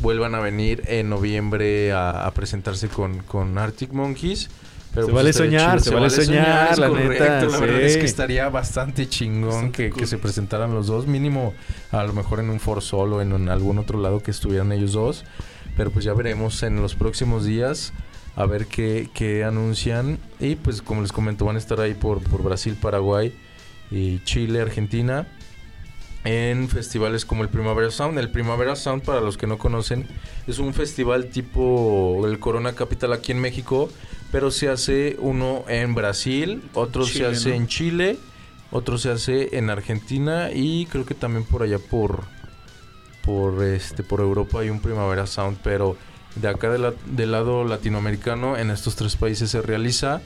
[0.00, 4.48] vuelvan a venir en noviembre a, a presentarse con, con Arctic Monkeys.
[4.94, 5.84] Pero Se pues vale soñar, chido.
[5.90, 7.84] se vale soñar, la correcto, neta, La verdad sí.
[7.84, 10.00] es que estaría bastante chingón Bastante que, cool.
[10.00, 11.06] que se presentaran los dos.
[11.06, 11.54] Mínimo,
[11.92, 14.72] a lo mejor en un For Solo o en un- algún otro lado que estuvieran
[14.72, 15.24] ellos dos.
[15.76, 17.92] Pero pues ya veremos en los próximos días
[18.36, 20.18] a ver qué, qué anuncian.
[20.38, 23.34] Y pues como les comento, van a estar ahí por, por Brasil, Paraguay,
[23.90, 25.26] y Chile, Argentina.
[26.22, 28.18] En festivales como el Primavera Sound.
[28.18, 30.06] El Primavera Sound, para los que no conocen,
[30.46, 33.90] es un festival tipo el Corona Capital aquí en México,
[34.30, 37.54] pero se hace uno en Brasil, otro Chile, se hace ¿no?
[37.54, 38.18] en Chile,
[38.70, 42.24] otro se hace en Argentina y creo que también por allá por
[43.24, 45.96] por este por Europa hay un Primavera Sound, pero
[46.36, 50.20] de acá de la- del lado latinoamericano en estos tres países se realiza.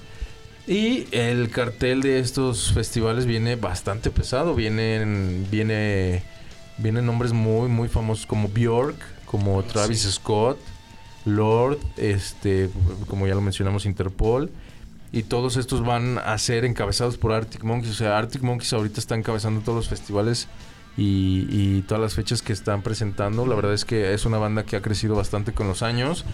[0.66, 6.22] Y el cartel de estos festivales viene bastante pesado, vienen viene
[6.78, 8.96] vienen nombres muy muy famosos como Bjork,
[9.26, 10.12] como Travis Sí.
[10.12, 10.58] Scott,
[11.26, 12.70] Lord, este
[13.08, 14.50] como ya lo mencionamos Interpol.
[15.12, 18.98] Y todos estos van a ser encabezados por Arctic Monkeys, o sea, Arctic Monkeys ahorita
[18.98, 20.48] está encabezando todos los festivales
[20.96, 23.46] y, todas las fechas que están presentando.
[23.46, 26.24] La verdad es que es una banda que ha crecido bastante con los años.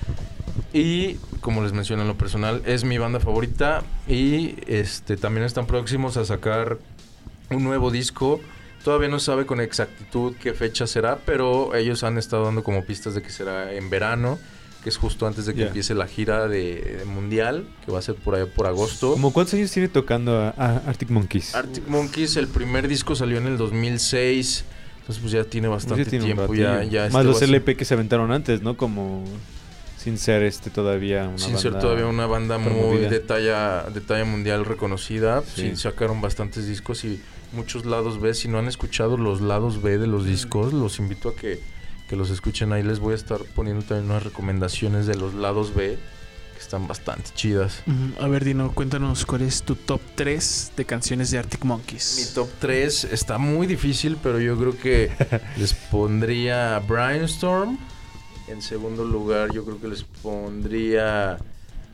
[0.72, 3.82] Y como les mencioné en lo personal, es mi banda favorita.
[4.06, 6.78] Y este también están próximos a sacar
[7.50, 8.40] un nuevo disco.
[8.84, 13.14] Todavía no sabe con exactitud qué fecha será, pero ellos han estado dando como pistas
[13.14, 14.38] de que será en verano,
[14.82, 18.02] que es justo antes de que empiece la gira de, de mundial, que va a
[18.02, 19.12] ser por allá por agosto.
[19.12, 21.54] ¿Cómo cuántos años tiene tocando a, a Arctic Monkeys?
[21.54, 24.64] Arctic Monkeys, el primer disco salió en el 2006.
[25.00, 26.54] Entonces, pues ya tiene bastante tiene un tiempo.
[26.54, 28.76] Ya, ya este Más los a ser- LP que se aventaron antes, ¿no?
[28.76, 29.24] Como
[29.98, 34.00] sin ser este todavía una Sin banda ser todavía una banda muy de talla, de
[34.00, 35.42] talla mundial reconocida.
[35.54, 35.70] Sí.
[35.70, 35.76] Sí.
[35.76, 37.20] sacaron bastantes discos y
[37.52, 38.32] muchos lados B.
[38.34, 41.60] Si no han escuchado los lados B de los discos, los invito a que,
[42.10, 42.72] que los escuchen.
[42.72, 45.96] Ahí les voy a estar poniendo también unas recomendaciones de los lados B
[46.54, 47.84] que están bastante chidas.
[48.20, 52.16] A ver, Dino, cuéntanos cuál es tu top 3 de canciones de Arctic Monkeys.
[52.18, 55.12] Mi top 3 está muy difícil, pero yo creo que
[55.56, 57.78] les pondría Brainstorm.
[58.48, 61.38] En segundo lugar, yo creo que les pondría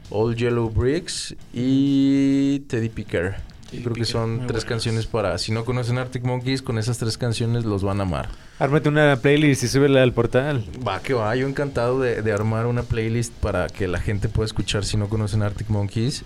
[0.08, 3.36] All Yellow Bricks y Teddy Picker.
[3.72, 4.64] Yo creo que son tres buenas.
[4.64, 5.36] canciones para...
[5.38, 8.28] Si no conocen Arctic Monkeys, con esas tres canciones los van a amar.
[8.58, 10.64] Ármate una playlist y súbela al portal.
[10.86, 14.46] Va que va, yo encantado de, de armar una playlist para que la gente pueda
[14.46, 16.24] escuchar si no conocen Arctic Monkeys.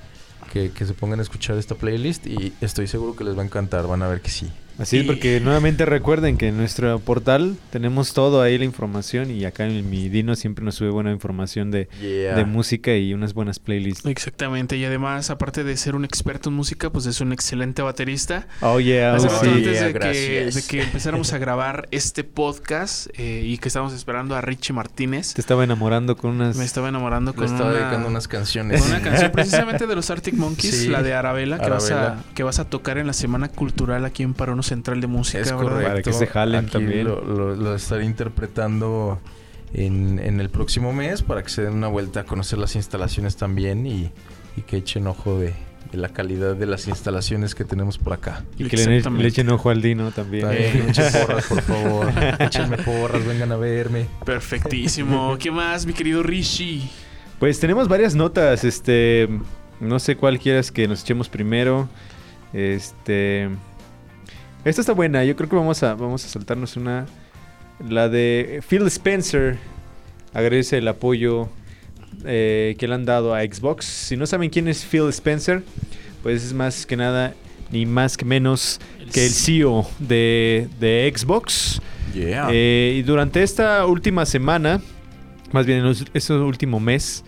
[0.53, 3.45] Que, que se pongan a escuchar esta playlist y estoy seguro que les va a
[3.45, 4.51] encantar, van a ver que sí.
[4.81, 9.45] Así es, porque nuevamente recuerden que en nuestro portal tenemos todo ahí la información y
[9.45, 12.35] acá en mi Dino siempre nos sube buena información de, Yeah.
[12.35, 14.07] de música y unas buenas playlists.
[14.07, 18.47] Exactamente, y además, aparte de ser un experto en música, pues es un excelente baterista.
[18.63, 19.51] Oh yeah, Hace oh, rato sí.
[19.51, 24.35] antes de que, de que empezáramos a grabar este podcast eh, y que estábamos esperando
[24.35, 26.57] a Richie Martínez, Te estaba enamorando con unas...
[26.57, 28.81] me estaba enamorando con estaba una, dedicando unas canciones.
[28.81, 32.01] con una canción precisamente de los Arctic Monkeys, Sí, la de Arabella, que vas, a,
[32.01, 32.25] Arabella.
[32.35, 35.89] que vas a tocar en la Semana Cultural aquí en Parono Central de Música, correcto.
[35.89, 37.05] Para que se jalen Aquí también.
[37.05, 39.21] Lo, lo- lo estaré interpretando
[39.75, 43.37] en, en el próximo mes para que se den una vuelta a conocer las instalaciones
[43.37, 44.11] también y,
[44.57, 45.53] y que echen ojo de,
[45.93, 48.45] de la calidad de las instalaciones que tenemos por acá.
[48.59, 50.49] Y que le, echen ojo al Dino también.
[50.51, 52.13] Echen porras, por favor.
[52.41, 54.07] Échenme porras, vengan a verme.
[54.25, 55.37] Perfectísimo.
[55.39, 56.89] ¿Qué más, mi querido Rishi?
[57.39, 59.29] Pues tenemos varias notas, este,
[59.81, 61.89] no sé cuál quieras que nos echemos primero.
[62.53, 63.49] Este,
[64.65, 67.07] esta está buena, yo creo que vamos a vamos a saltarnos una
[67.89, 69.59] la de Phil Spencer.
[70.33, 71.49] Agradece el apoyo
[72.25, 73.85] eh, que le han dado a Xbox.
[73.85, 75.63] Si no saben quién es Phil Spencer,
[76.23, 77.35] pues es más que nada
[77.71, 78.81] ni más que menos
[79.13, 81.81] que el CEO de, de Xbox.
[82.15, 82.49] Yeah.
[82.51, 84.81] Eh, y durante esta última semana,
[85.53, 87.25] más bien en este último mes,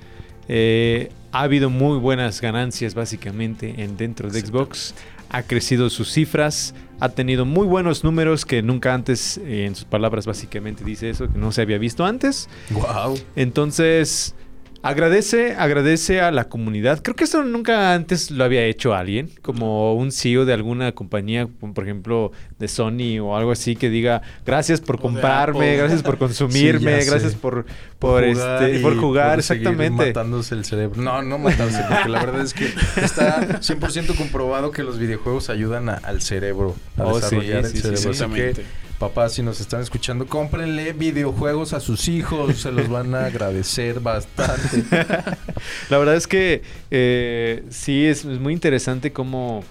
[0.48, 4.94] eh, ha habido muy buenas ganancias básicamente en dentro de Xbox.
[5.30, 9.86] Ha crecido sus cifras, ha tenido muy buenos números que nunca antes, eh, en sus
[9.86, 12.50] palabras básicamente dice eso, que no se había visto antes.
[12.70, 13.18] wow.
[13.34, 14.34] Entonces,
[14.82, 17.00] agradece, agradece a la comunidad.
[17.02, 21.46] Creo que esto nunca antes lo había hecho alguien, como un CEO de alguna compañía,
[21.46, 25.76] por ejemplo de Sony o algo así, que diga gracias por comprarme, Apple".
[25.76, 27.64] gracias por consumirme, Sí, gracias por,
[27.98, 30.06] por, este, por y jugar, exactamente.
[30.08, 31.00] matándose el cerebro.
[31.00, 32.66] No, no matarse, porque la verdad es que
[33.02, 37.72] está 100% comprobado que los videojuegos ayudan a- al cerebro, a Oh, desarrollar sí, el
[37.76, 37.96] sí, cerebro.
[37.98, 38.08] sí.
[38.08, 38.64] Así que, Exactamente.
[39.02, 43.98] Papás, si nos están escuchando, cómprenle videojuegos a sus hijos, se los van a agradecer
[43.98, 44.84] bastante.
[45.90, 49.64] La verdad es que eh, sí, es, es muy interesante cómo,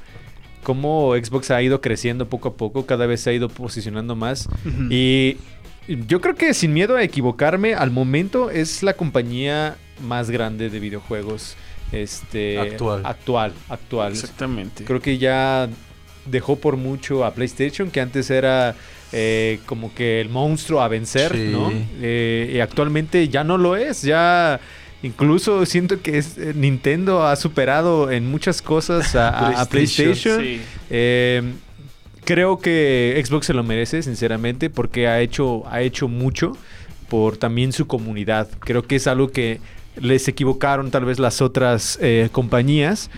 [0.64, 4.50] cómo Xbox ha ido creciendo poco a poco, cada vez se ha ido posicionando más.
[4.90, 5.38] Y
[5.88, 10.78] yo creo que sin miedo a equivocarme, al momento es la compañía más grande de
[10.82, 11.56] videojuegos
[11.94, 13.06] este Actual.
[13.06, 14.12] actual, actual.
[14.12, 14.84] Exactamente.
[14.84, 15.70] Creo que ya
[16.26, 18.76] dejó por mucho a PlayStation, que antes era
[19.12, 21.50] eh, como que el monstruo a vencer, Sí.
[21.52, 21.72] ¿no?
[22.02, 24.60] Eh, y actualmente ya no lo es, ya
[25.04, 30.38] incluso siento que es- eh, Nintendo ha superado en muchas cosas a, a- a PlayStation.
[30.38, 30.42] PlayStation.
[30.44, 30.62] Sí.
[30.90, 31.42] Eh,
[32.24, 36.56] creo que Xbox se lo merece, sinceramente, porque ha hecho, ha hecho mucho
[37.10, 38.48] por también su comunidad.
[38.60, 39.60] Creo que es algo que
[40.00, 43.10] les equivocaron tal vez las otras eh, compañías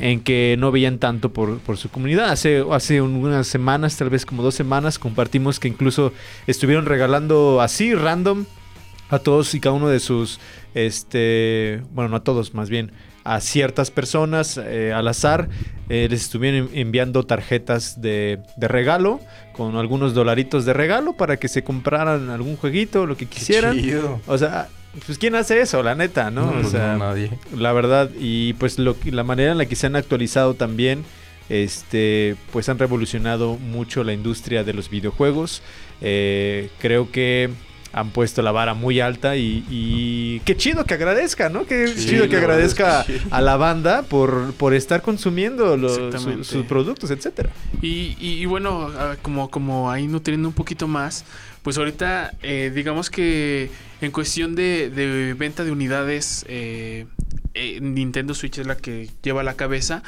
[0.00, 2.30] en que no veían tanto por, por su comunidad.
[2.30, 6.12] Hace, hace unas semanas, tal vez como dos semanas, compartimos que incluso
[6.46, 8.44] estuvieron regalando así, random,
[9.10, 10.40] a todos y cada uno de sus,
[10.74, 12.92] este, bueno, no a todos, más bien,
[13.24, 15.48] a ciertas personas eh, al azar,
[15.88, 19.20] eh, les estuvieron en- enviando tarjetas de, de regalo,
[19.52, 23.76] con algunos dolaritos de regalo para que se compraran algún jueguito, lo que Qué quisieran.
[24.26, 24.68] O sea,
[25.06, 25.82] pues ¿quién hace eso?
[25.82, 26.46] La neta, ¿no?
[26.46, 27.30] No, o pues sea, no, nadie.
[27.56, 31.04] la verdad, y pues lo, que- la manera en la que se han actualizado también,
[31.48, 35.62] este, pues han revolucionado mucho la industria de los videojuegos.
[36.00, 37.50] Eh, creo que
[37.94, 41.66] han puesto la vara muy alta y, y qué chido que agradezca, ¿no?
[41.66, 43.18] Qué Sí, chido que es agradezca sí.
[43.30, 46.44] a la banda por, por estar consumiendo los, su- Exactamente.
[46.44, 47.50] sus productos, etcétera.
[47.82, 51.26] Y, y- y bueno, ah, como, como ahí nutriendo un poquito más,
[51.62, 53.70] pues ahorita eh, digamos que
[54.02, 57.06] en cuestión de, venta de unidades, eh,
[57.54, 60.02] eh, Nintendo Switch es la que lleva la cabeza,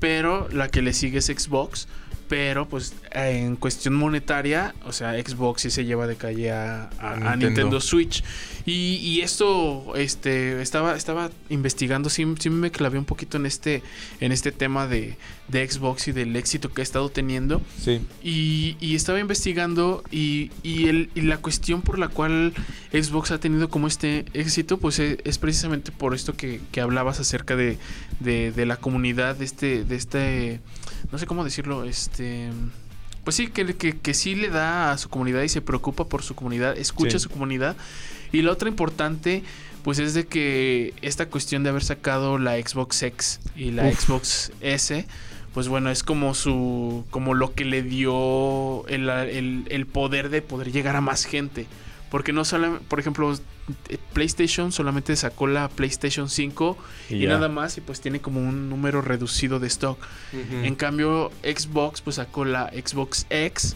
[0.00, 1.86] pero la que le sigue es Xbox.
[2.28, 7.12] Pero pues en cuestión monetaria, o sea, Xbox sí se lleva de calle a, a-
[7.12, 7.46] a Nintendo.
[7.46, 7.80] Nintendo.
[7.80, 8.24] Switch.
[8.66, 13.82] Y, y esto, este, estaba, estaba investigando, sí, sí me clavé un poquito en este,
[14.20, 15.18] en este tema de,
[15.48, 17.60] de Xbox y del éxito que ha estado teniendo.
[17.78, 18.00] Sí.
[18.22, 22.54] Y, y estaba investigando y, y el, y la cuestión por la cual
[22.90, 27.20] Xbox ha tenido como este éxito, pues es, es precisamente por esto que, que hablabas
[27.20, 27.76] acerca de,
[28.20, 30.60] de, de la comunidad, de este, de este,
[31.14, 32.50] no sé cómo decirlo, este...
[33.22, 36.24] Pues sí, que, que, que sí le da a su comunidad y se preocupa por
[36.24, 37.16] su comunidad, escucha Sí.
[37.16, 37.76] a su comunidad.
[38.32, 39.44] Y la otra importante,
[39.84, 44.00] pues es de que esta cuestión de haber sacado la Xbox X y la Uf.
[44.00, 45.06] Xbox S,
[45.54, 47.04] pues bueno, es como su.
[47.10, 51.66] como lo que le dio el, el- el poder de poder llegar a más gente.
[52.14, 53.34] Porque no solo, por ejemplo,
[53.88, 56.78] eh, PlayStation solamente sacó la PlayStation 5
[57.10, 59.98] y, nada más, y pues tiene como un número reducido de stock.
[60.62, 63.74] En cambio, Xbox pues sacó la Xbox X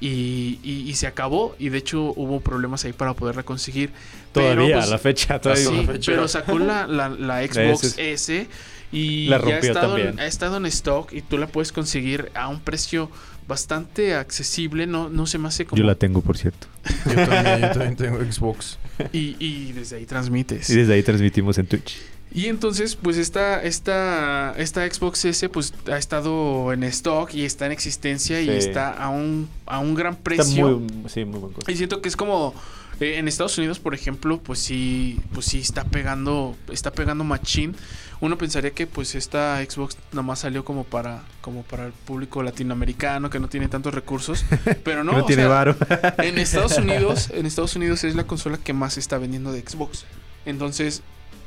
[0.00, 1.54] y, y- y se acabó.
[1.58, 3.92] Y de hecho hubo problemas ahí para poderla conseguir.
[4.32, 5.64] Todavía, Pero, a pues, la fecha, todavía.
[5.68, 6.12] Sí, la fecha.
[6.12, 8.12] pero sacó la, la- la Xbox S.
[8.12, 8.48] S
[8.90, 10.18] y La ya ha estado, también.
[10.18, 13.10] ha estado en stock y tú la puedes conseguir a un precio
[13.48, 14.86] bastante accesible.
[14.86, 15.78] No, no se me hace como.
[15.78, 16.66] Yo la tengo, por cierto.
[17.06, 18.78] Yo también, yo también tengo Xbox.
[19.12, 20.68] y, y desde ahí transmites.
[20.70, 21.98] Y desde ahí transmitimos en Twitch.
[22.32, 27.66] Y entonces, pues esta, esta, esta Xbox S pues ha estado en stock y está
[27.66, 30.78] en existencia y está a un, a un gran Está precio.
[30.80, 31.70] muy, sí, muy buen costo.
[31.70, 32.52] Y siento que es como
[33.00, 37.76] eh, en Estados Unidos, por ejemplo, pues sí, pues sí está pegando, está pegando machín.
[38.20, 43.28] Uno pensaría que pues esta Xbox nomás salió como para, como para el público latinoamericano
[43.28, 44.44] que no tiene tantos recursos,
[44.84, 45.76] pero no, No, tiene sea, varo.
[46.18, 49.60] en Estados Unidos, en Estados Unidos es la consola que más se está vendiendo de
[49.60, 50.06] Xbox.
[50.46, 51.02] Entonces,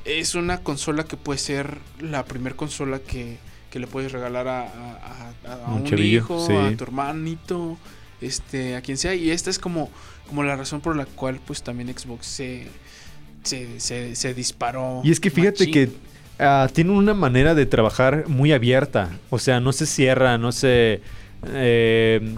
[0.05, 3.37] es una consola que puede ser la primer consola que,
[3.71, 6.53] que le puedes regalar a, a- a- a Un un, chavillo, hijo, sí.
[6.53, 7.77] a tu hermanito,
[8.21, 9.15] este, a quien sea.
[9.15, 9.89] Y esta es como,
[10.29, 12.67] como la razón por la cual pues también Xbox se,
[13.43, 15.01] se, se, se disparó.
[15.03, 15.73] Y es que fíjate machín.
[15.73, 15.89] que
[16.39, 19.09] ah, tienen una manera de trabajar muy abierta.
[19.29, 21.01] O sea, no se cierra, no se...
[21.47, 22.35] eh,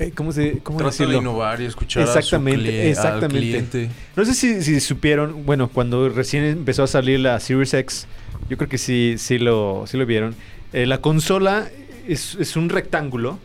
[0.00, 1.20] eh, ¿Cómo se cómo Trata de decirlo?
[1.20, 3.38] innovar y escuchar Exactamente, a su cli- al exactamente.
[3.38, 3.90] cliente.
[4.16, 8.06] No sé si, si supieron, bueno, cuando recién empezó a salir la Series X,
[8.50, 10.34] yo creo que sí, sí, lo, sí lo vieron.
[10.72, 11.68] Eh, la consola
[12.08, 13.38] es, es un rectángulo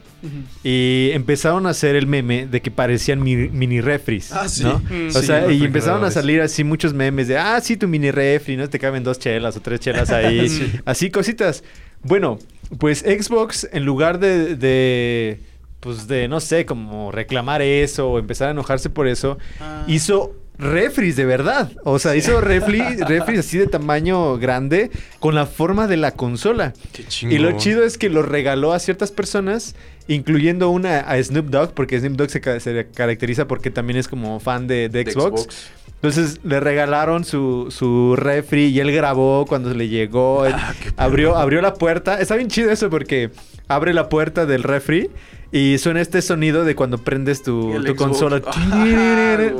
[0.64, 4.32] Y empezaron a hacer el meme de que parecían mi- mini refris.
[4.32, 4.64] Ah, sí.
[4.64, 4.80] ¿no?
[4.80, 7.88] Mm, O Sí, sea, y empezaron a salir así muchos memes de, ah, sí, tu
[7.88, 8.70] mini refri, ¿no?
[8.70, 10.48] Te caben dos chelas o tres chelas ahí.
[10.50, 10.72] Sí.
[10.86, 11.64] Así cositas.
[12.04, 12.40] Bueno,
[12.80, 15.40] pues Xbox, en lugar de, de,
[15.80, 19.84] pues de, no sé, como reclamar eso o empezar a enojarse por eso, Ah.
[19.88, 21.72] hizo refris de verdad.
[21.84, 26.74] O sea, hizo refri, refris así de tamaño grande con la forma de la consola.
[26.92, 27.06] Qué.
[27.34, 29.76] Y lo chido es que lo regaló a ciertas personas,
[30.08, 34.08] incluyendo una a Snoop Dogg, porque Snoop Dogg se, ca- se caracteriza porque también es
[34.08, 35.72] como fan de, Xbox.
[35.96, 40.44] Entonces le regalaron su, su refri y él grabó cuando le llegó.
[40.46, 42.20] Ah, abrió, abrió la puerta.
[42.22, 43.32] Está bien chido eso porque
[43.68, 45.10] abre la puerta del refri
[45.52, 48.42] Y suena este sonido de cuando prendes tu, consola.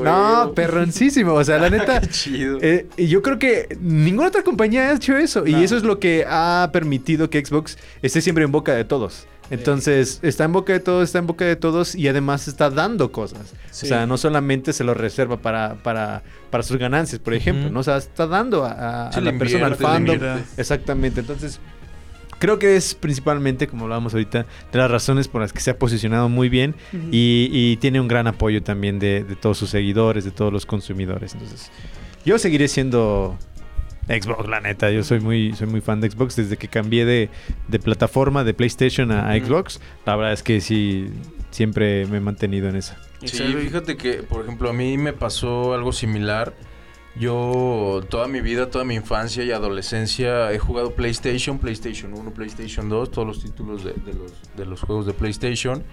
[0.06, 1.34] Ah, no, perroncísimo.
[1.34, 2.00] O sea, la neta.
[2.00, 2.58] Qué chido.
[2.62, 5.46] eh, y yo creo que ninguna otra compañía ha hecho eso.
[5.46, 9.26] Y eso es lo que ha permitido que Xbox esté siempre en boca de todos.
[9.50, 13.10] Entonces, está en boca de todos, está en boca de todos y además está dando
[13.10, 13.52] cosas.
[13.72, 13.86] Sí.
[13.86, 17.68] O sea, no solamente se lo reserva para, para, para sus ganancias, por ejemplo.
[17.68, 17.80] ¿no?
[17.80, 20.18] O sea, está dando a, a- Sí, a le la persona, al fandom.
[20.56, 21.18] Exactamente.
[21.20, 21.58] Entonces,
[22.40, 25.78] creo que es principalmente, como hablábamos ahorita, de las razones por las que se ha
[25.78, 26.74] posicionado muy bien
[27.12, 30.66] y, y tiene un gran apoyo también de, de todos sus seguidores, de todos los
[30.66, 31.34] consumidores.
[31.34, 31.70] Entonces,
[32.24, 33.38] yo seguiré siendo
[34.08, 34.90] Xbox, la neta.
[34.90, 37.30] Yo soy muy, soy muy fan de Xbox desde que cambié de,
[37.68, 39.38] de plataforma de PlayStation a, a.
[39.38, 39.80] Xbox.
[40.04, 41.06] La verdad es que sí,
[41.50, 42.98] siempre me he mantenido en esa.
[43.22, 46.54] Sí, fíjate que, por ejemplo, a mí me pasó algo similar.
[47.20, 52.88] Yo toda mi vida, toda mi infancia y adolescencia he jugado PlayStation, PlayStation 1, PlayStation
[52.88, 55.84] 2, todos los títulos de, de los, de los juegos de PlayStation.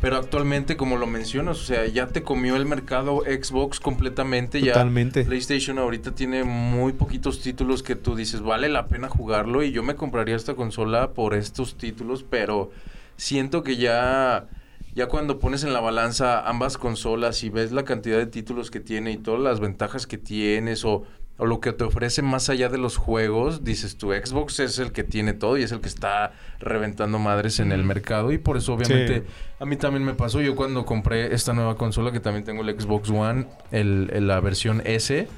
[0.00, 4.62] Pero actualmente, como lo mencionas, o sea, ya te comió el mercado Xbox completamente.
[4.62, 5.24] Ya Totalmente.
[5.24, 9.82] PlayStation ahorita tiene muy poquitos títulos que tú dices, vale la pena jugarlo y yo
[9.82, 12.70] me compraría esta consola por estos títulos, pero
[13.16, 14.46] siento que ya,
[14.94, 18.80] ya cuando pones en la balanza ambas consolas y ves la cantidad de títulos que
[18.80, 21.04] tiene y todas las ventajas que tienes o,
[21.38, 24.92] o lo que te ofrece más allá de los juegos, dices, tu Xbox es el
[24.92, 28.56] que tiene todo y es el que está reventando madres en el mercado y por
[28.56, 29.20] eso obviamente...
[29.20, 29.24] Sí.
[29.60, 32.80] A mí también me pasó, yo cuando compré esta nueva consola, que también tengo el
[32.80, 35.28] Xbox One, el, el- la versión S,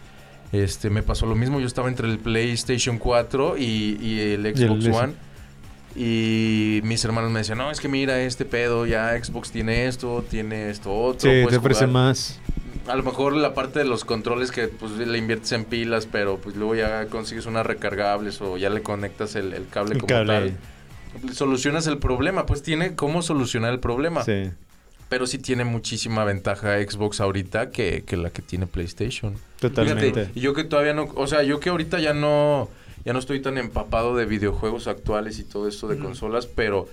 [0.52, 4.86] este, me pasó lo mismo, yo estaba entre el PlayStation 4 y, y el Xbox.
[4.86, 5.12] One.
[5.94, 10.24] Y mis hermanos me decían, no, es que mira este pedo, ya Xbox tiene esto,
[10.28, 11.30] tiene esto otro.
[11.30, 11.90] Sí, te ofrece jugar".
[11.90, 12.40] más.
[12.88, 16.38] A lo mejor la parte de los controles que pues le inviertes en pilas, pero
[16.38, 20.08] pues luego ya consigues unas recargables o ya le conectas el, el cable El como
[20.08, 20.54] cable.
[21.22, 21.34] tal.
[21.34, 24.24] Solucionas el problema, pues tiene cómo solucionar el problema.
[24.24, 24.50] Sí.
[25.08, 29.34] Pero sí tiene muchísima ventaja Xbox ahorita que, que la que tiene PlayStation.
[29.60, 30.10] Totalmente.
[30.12, 32.70] Fíjate, y yo que todavía no, o sea, yo que ahorita ya no,
[33.04, 36.88] ya no estoy tan empapado de videojuegos actuales y todo esto de consolas, pero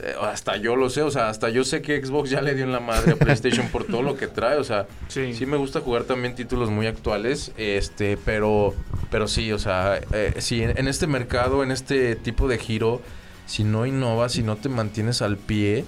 [0.00, 2.64] eh, hasta yo lo sé, o sea, hasta yo sé que Xbox ya le dio
[2.64, 5.32] en la madre a PlayStation por todo lo que trae, o sea, sí.
[5.34, 8.74] sí me gusta jugar también títulos muy actuales, este, pero,
[9.10, 13.00] pero sí, o sea, eh, sí, en, en este mercado, en este tipo de giro,
[13.46, 15.84] si no innovas, si no te mantienes al pie,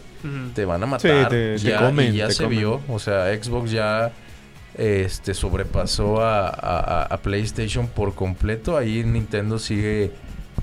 [0.54, 1.28] te van a matar.
[1.28, 2.58] te ya, comen, y ya te se comen.
[2.58, 2.80] vio.
[2.88, 4.12] O sea, Xbox ya
[4.74, 8.76] este sobrepasó a, a- a PlayStation por completo.
[8.76, 10.12] Ahí Nintendo sigue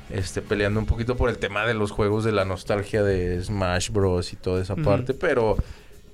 [0.10, 3.89] este, peleando un poquito por el tema de los juegos de la nostalgia de Smash
[3.91, 4.32] Bros.
[4.34, 5.58] y toda esa parte, pero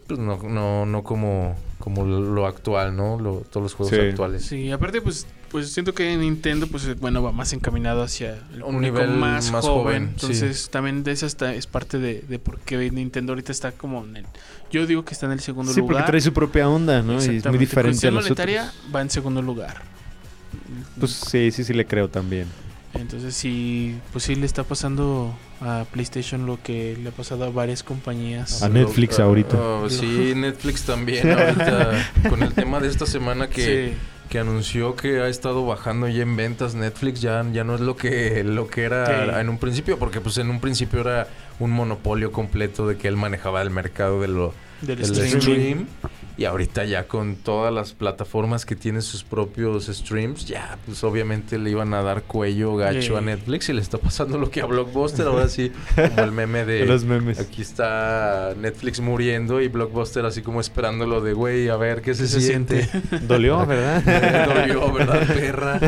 [0.07, 3.19] pues no, no, no como, como lo actual, ¿no?
[3.19, 4.01] Lo- todos los juegos Sí.
[4.01, 4.45] actuales.
[4.45, 8.63] Sí, aparte pues pues siento que Nintendo pues eh, bueno va más encaminado hacia el
[8.63, 12.39] Un nivel más, más joven, joven, entonces también de esa está, es parte de, de
[12.39, 14.25] por qué Nintendo ahorita está como en el
[14.71, 17.13] yo digo que está en el segundo Sí, porque lugar trae su propia onda, ¿no?
[17.15, 18.95] Y es muy diferente a los monetaria otros.
[18.95, 19.81] va en segundo lugar
[20.99, 22.47] Pues sí, sí, sí le creo también.
[22.93, 27.49] entonces sí pues sí le está pasando a PlayStation lo que le ha pasado a
[27.49, 29.57] varias compañías A Netflix Ah, ahorita.
[29.59, 33.97] ah, sí, Netflix también ahorita con el tema de esta semana que Sí.
[34.31, 37.97] Que anunció que ha estado bajando ya en ventas Netflix ya, ya no es lo
[37.97, 39.39] que lo que era Sí.
[39.41, 41.27] en un principio porque pues en un principio era
[41.59, 45.85] un monopolio completo de que él manejaba el mercado de lo del stream
[46.37, 51.57] y ahorita ya con todas las plataformas que tienen sus propios streams ya pues obviamente
[51.57, 53.25] le iban a dar cuello gacho a Sí.
[53.25, 56.85] Netflix y le está pasando lo que a Blockbuster ahora sí como el meme de
[56.91, 57.39] Los memes.
[57.39, 62.27] Aquí está Netflix muriendo y Blockbuster así como esperándolo de, güey, a ver qué se,
[62.27, 62.87] se siente.
[63.27, 64.03] Dolió, ¿verdad?
[64.05, 65.79] Me dolió, ¿verdad, perra?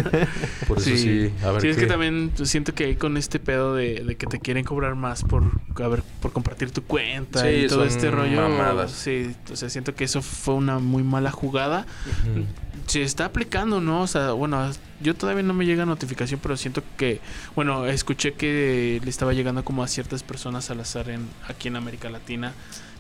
[0.68, 3.40] Por eso sí, a ver Sí, es qué- que también siento que ahí con este
[3.40, 5.44] pedo de, de que te quieren cobrar más por
[5.82, 8.42] a ver, por compartir tu cuenta Sí, y todo son este rollo.
[8.42, 8.92] mamadas.
[8.92, 11.86] Sí, o sea, siento que eso fue una muy mala jugada.
[12.32, 12.46] Ujú.
[12.88, 14.02] Se está aplicando, ¿no?
[14.02, 14.70] O sea, bueno,
[15.02, 17.22] yo todavía no me llega notificación, pero siento que,
[17.56, 21.78] bueno, escuché que le estaba llegando como a ciertas personas al azar en, aquí en
[21.78, 22.52] América Latina,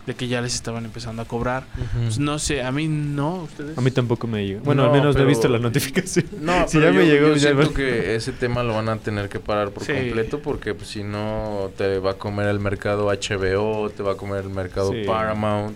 [0.05, 1.65] de que ya les estaban empezando a cobrar.
[2.01, 3.77] Pues, no sé, a mí no, ustedes.
[3.77, 4.61] A mí tampoco me llegó.
[4.63, 6.25] Bueno, No, al menos no he pero- visto la notificación.
[6.41, 8.73] No, Si pero ya me yo, llegó, yo ya siento va- que ese tema lo
[8.75, 9.91] van a tener que parar por Sí.
[9.93, 14.15] completo porque pues, si no te va a comer el mercado HBO, te va a
[14.15, 15.03] comer el mercado Sí.
[15.05, 15.75] Paramount,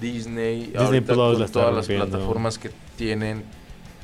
[0.00, 3.44] Disney, Disney ahorita Plus con la está todas las plataformas que tienen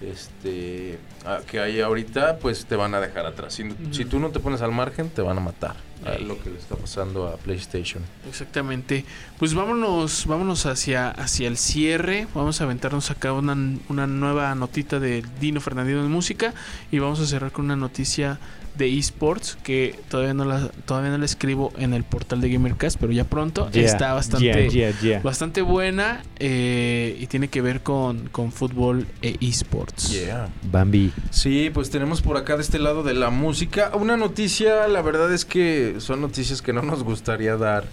[0.02, 3.54] este ah, que hay ahorita, pues te van a dejar atrás.
[3.54, 5.76] Si, si tú no te pones al margen, te van a matar.
[6.04, 8.02] a lo que le está pasando a PlayStation.
[8.28, 9.04] Exactamente.
[9.38, 12.26] Pues vámonos, vámonos hacia, hacia el cierre.
[12.34, 13.56] Vamos a aventarnos acá una,
[13.88, 16.54] una nueva notita de Dino Fernandino de música.
[16.90, 18.40] Y vamos a cerrar con una noticia
[18.76, 22.98] de esports que todavía no la, todavía no la escribo en el portal de Gamercast,
[22.98, 25.20] pero ya pronto Yeah, está bastante, yeah, yeah, yeah.
[25.20, 30.10] bastante buena eh, y tiene que ver con, con fútbol e esports.
[30.10, 30.48] Yeah.
[30.70, 31.12] Bambi.
[31.30, 35.32] Sí, pues tenemos por acá de este lado de la música una noticia, la verdad
[35.32, 37.84] es que son noticias que no nos gustaría dar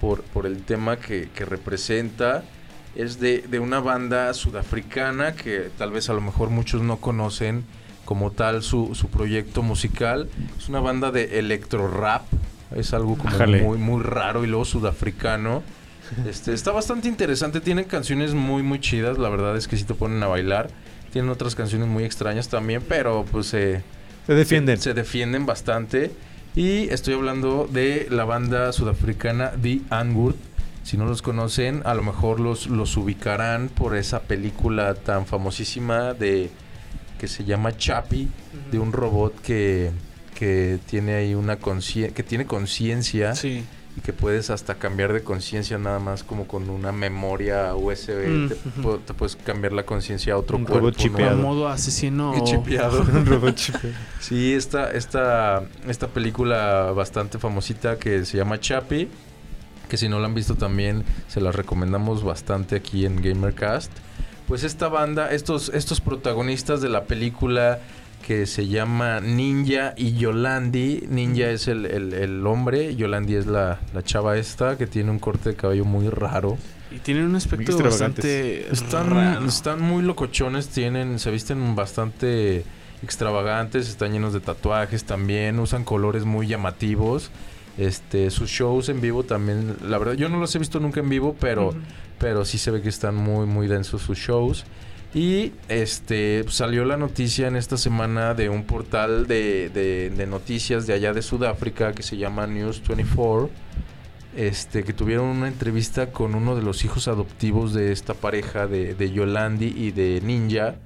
[0.00, 2.44] por, por el tema que, que representa.
[2.96, 7.64] Es de, de una banda sudafricana que tal vez a lo mejor muchos no conocen
[8.04, 10.28] como tal su, su proyecto musical.
[10.58, 12.22] Es una banda de electro rap.
[12.74, 15.62] Es algo como muy, muy raro y luego sudafricano.
[16.28, 17.60] Este, está bastante interesante.
[17.60, 19.18] Tienen canciones muy, muy chidas.
[19.18, 20.70] La verdad es que sí te ponen a bailar.
[21.12, 23.82] Tienen otras canciones muy extrañas también, pero pues eh,
[24.26, 24.76] Se defienden.
[24.76, 26.12] se, se defienden bastante.
[26.54, 30.36] Y estoy hablando de la banda sudafricana The Angurt.
[30.82, 36.14] Si no los conocen, a lo mejor los, los ubicarán por esa película tan famosísima
[36.14, 36.50] de
[37.20, 38.28] que se llama Chappie,
[38.72, 39.90] de un robot que,
[40.34, 43.62] que tiene ahí una conciencia, que tiene conciencia Sí.
[43.94, 48.26] y que puedes hasta cambiar de conciencia nada más como con una memoria USB.
[48.26, 48.80] Mm, te, ujú.
[48.82, 50.78] pu- te puedes cambiar la conciencia a otro Un cuerpo.
[50.80, 51.02] robot ¿no?
[51.02, 51.32] chipeado.
[51.38, 52.32] A modo asesino.
[52.38, 53.02] Y chipeado.
[53.12, 53.92] Un robot chipe.
[54.20, 59.08] Sí, esta, esta, esta película bastante famosita que se llama Chappie,
[59.90, 63.90] que si no la han visto también se la recomendamos bastante aquí en Gamercast.
[64.50, 67.78] Pues esta banda, estos, estos protagonistas de la película
[68.26, 71.04] que se llama Ninja y Yolandi.
[71.08, 75.20] Ninja es el, el- el hombre, Yolandi es la, la chava esta que tiene un
[75.20, 76.58] corte de cabello muy raro.
[76.90, 79.46] Y tienen un aspecto bastante Están, raro.
[79.46, 82.64] están muy locochones, tienen, se visten bastante
[83.04, 87.30] extravagantes, están llenos de tatuajes también, usan colores muy llamativos.
[87.78, 91.08] Este, sus shows en vivo también, la verdad, yo no los he visto nunca en
[91.08, 91.72] vivo, pero.
[92.20, 94.64] Pero sí se ve que están muy, muy densos sus shows.
[95.12, 100.92] Y este salió la noticia en esta semana de un portal de, de- noticias de
[100.92, 103.50] allá de Sudáfrica que se llama News 24
[104.36, 108.94] este, que tuvieron una entrevista con uno de los hijos adoptivos de esta pareja de,
[108.94, 110.76] de Yolandi y de Ninja.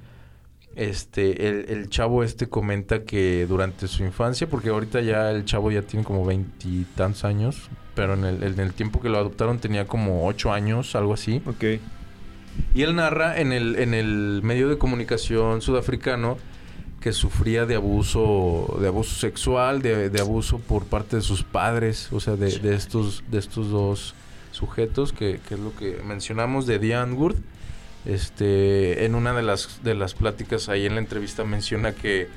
[0.75, 5.71] Este, el, el chavo este comenta que durante su infancia, porque ahorita ya el chavo
[5.71, 9.87] ya tiene como veintitantos años, pero en el, en el tiempo que lo adoptaron tenía
[9.87, 11.41] como ocho años, algo así.
[11.45, 11.79] Ok.
[12.73, 16.37] Y él narra en el, en el medio de comunicación sudafricano
[16.99, 22.11] que sufría de abuso, de abuso sexual, de, de abuso por parte de sus padres,
[22.11, 24.13] o sea, de, de estos, de estos dos
[24.51, 27.37] sujetos, que, que es lo que mencionamos de Diane Gurt.
[28.05, 32.27] Este, en una de las, de las pláticas ahí en la entrevista menciona que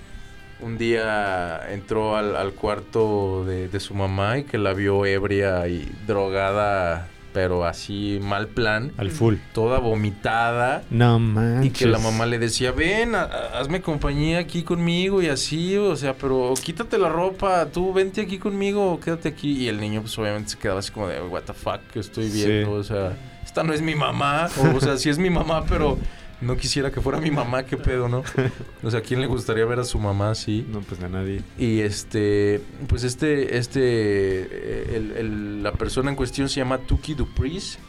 [0.61, 5.69] un día entró al, al cuarto de, de su mamá y que la vio ebria
[5.69, 9.37] y drogada, pero así mal plan Al full.
[9.53, 10.83] toda vomitada.
[10.91, 11.66] No manches.
[11.66, 15.77] Y que la mamá le decía, ven, a- a- hazme compañía aquí conmigo y así,
[15.77, 19.53] o sea, pero quítate la ropa, tú vente aquí conmigo, quédate aquí.
[19.64, 22.29] Y el niño pues obviamente se quedaba así como de, what the fuck, que estoy
[22.31, 22.45] Sí.
[22.47, 23.12] viendo, o sea,
[23.59, 25.99] esta no es mi mamá, o, o sea, sí es mi mamá, pero
[26.41, 28.23] no quisiera que fuera mi mamá, qué pedo, ¿no?
[28.85, 30.65] O sea, ¿a quién le gustaría ver a su mamá así?
[30.71, 31.43] No, pues a nadie.
[31.59, 37.15] Y este, pues este, este, eh, el- el- la persona en cuestión se llama Tuki
[37.15, 37.81] Dupris.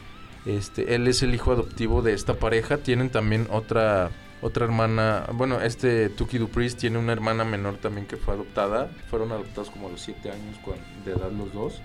[0.47, 2.77] Este, él es el hijo adoptivo de esta pareja.
[2.77, 4.09] Tienen también otra,
[4.41, 5.25] otra hermana.
[5.33, 8.89] Bueno, este Tuki Dupris tiene una hermana menor también que fue adoptada.
[9.11, 10.57] Fueron adoptados como a los 7 años
[11.05, 11.79] de edad los dos.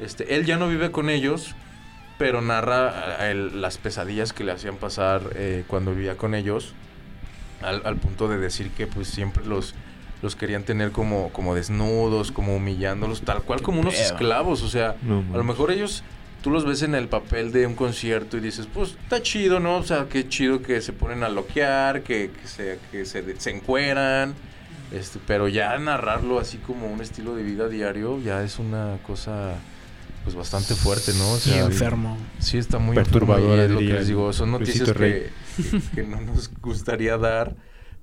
[0.00, 1.54] Este, él ya no vive con ellos,
[2.18, 6.74] pero narra eh, el- las pesadillas que le hacían pasar eh, cuando vivía con ellos.
[7.62, 9.74] Al, al punto de decir que pues siempre los,
[10.22, 14.62] los querían tener como, como desnudos, como humillándolos, tal cual como unos esclavos.
[14.62, 16.02] O sea, No, a lo mejor ellos,
[16.42, 19.76] tú los ves en el papel de un concierto y dices, pues está chido, ¿no?
[19.78, 23.50] O sea, qué chido que se ponen a loquear, que, que se, que se, se
[23.50, 24.34] encueran.
[24.92, 29.54] Este, pero ya narrarlo así como un estilo de vida diario ya es una cosa
[30.26, 31.34] pues bastante fuerte, ¿no?
[31.34, 32.18] O Y enfermo.
[32.40, 34.32] Sí, está muy y es lo que les digo.
[34.32, 35.30] Son noticias que,
[35.94, 37.54] que no nos gustaría dar,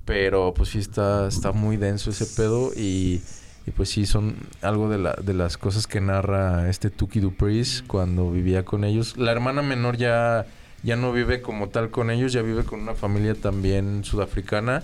[0.06, 3.20] pero pues sí está, está muy denso ese pedo y,
[3.66, 7.84] y pues sí son algo de, la, de las cosas que narra este Tuki Dupris
[7.86, 9.18] cuando vivía con ellos.
[9.18, 10.46] La hermana menor ya,
[10.82, 14.82] ya no vive como tal con ellos, ya vive con una familia también sudafricana.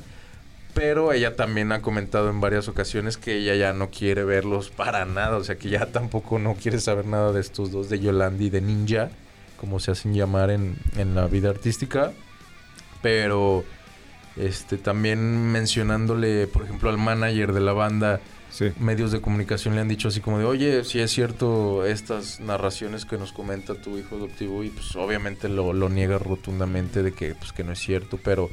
[0.74, 5.04] Pero ella también ha comentado en varias ocasiones que ella ya no quiere verlos para
[5.04, 5.36] nada.
[5.36, 8.50] O sea, que ya tampoco no quiere saber nada de estos dos, de Yolandi y
[8.50, 9.10] de Ninja,
[9.56, 12.12] como se hacen llamar en, en la vida artística.
[13.02, 13.64] Pero
[14.36, 18.20] este también mencionándole, por ejemplo, al manager de la banda,
[18.50, 18.72] Sí.
[18.80, 23.04] medios de comunicación le han dicho así como de, oye, si es cierto estas narraciones
[23.04, 27.36] que nos comenta tu hijo adoptivo y pues obviamente lo, lo niega rotundamente de que
[27.36, 28.50] pues que no es cierto, pero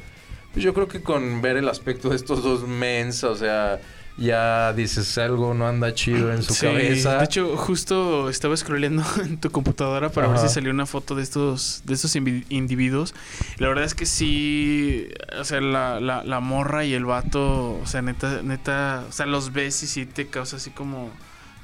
[0.54, 3.80] yo creo que con ver el aspecto de estos dos mens, o sea,
[4.16, 7.18] ya dices algo no anda chido en su Sí, cabeza.
[7.18, 11.22] De hecho, justo estaba scrolleando en tu computadora para ver si salió una foto de
[11.22, 13.14] estos, de estos individuos.
[13.58, 15.06] La verdad es que sí,
[15.38, 19.26] o sea, la, la, la morra y el vato, o sea, neta, neta, o sea,
[19.26, 21.10] los ves y sí te causa así como,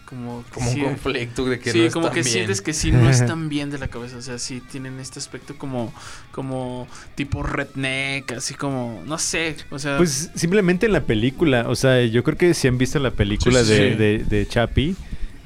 [0.04, 2.24] como, como sí, un conflicto de que sí, no como que bien.
[2.32, 5.56] sientes que sí no están bien de la cabeza, o sea, sí tienen este aspecto
[5.56, 5.92] como,
[6.30, 11.74] como tipo redneck, así como, no sé, o sea, Pues simplemente en la película, o
[11.74, 13.96] sea, yo creo que si han visto la película Sí, de, sí.
[13.96, 14.96] de, de Chapi,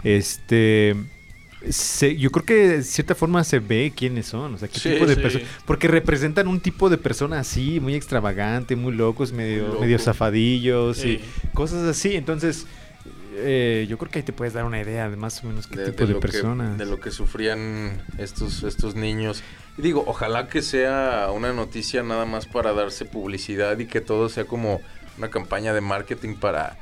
[0.04, 0.94] este...
[1.70, 4.90] se- yo creo que de cierta forma se ve quiénes son, o sea, qué Sí,
[4.90, 5.20] tipo de sí.
[5.20, 5.48] personas.
[5.66, 9.80] Porque representan un tipo de persona así, muy extravagante, muy locos, medio, Loco.
[9.80, 11.20] medio zafadillos sí.
[11.20, 12.14] y cosas así.
[12.14, 12.66] Entonces,
[13.40, 15.76] eh, yo creo que ahí te puedes dar una idea de más o menos qué
[15.76, 16.72] tipo de, lo persona.
[16.76, 19.42] Que, de lo que sufrían estos, estos niños.
[19.76, 24.28] Y digo, ojalá que sea una noticia nada más para darse publicidad y que todo
[24.28, 24.80] sea como
[25.16, 26.78] una campaña de marketing para,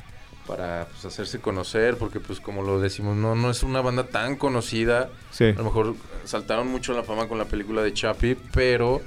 [0.46, 4.36] para pues, hacerse conocer, porque pues como lo decimos, no, no es una banda tan
[4.36, 5.10] conocida.
[5.30, 5.44] Sí.
[5.44, 9.02] A lo mejor saltaron mucho la fama con la película de Chapi, pero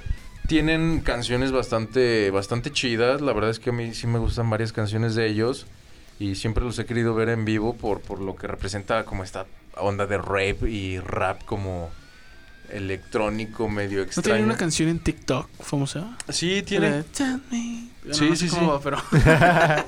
[0.46, 3.20] tienen canciones bastante, bastante chidas.
[3.20, 5.66] La verdad es que a mí sí me gustan varias canciones de ellos.
[6.20, 9.46] Y siempre los he querido ver en vivo por, por lo que representa como esta
[9.76, 11.90] onda de rap y rap como
[12.70, 14.24] electrónico, medio ¿No extraño.
[14.24, 16.16] tienen una canción en TikTok famosa?
[16.28, 17.02] Sí, tiene.
[17.16, 17.88] Tell me.
[18.04, 18.68] No, Sí, no sé sí, cómo sí.
[18.68, 18.98] va, pero.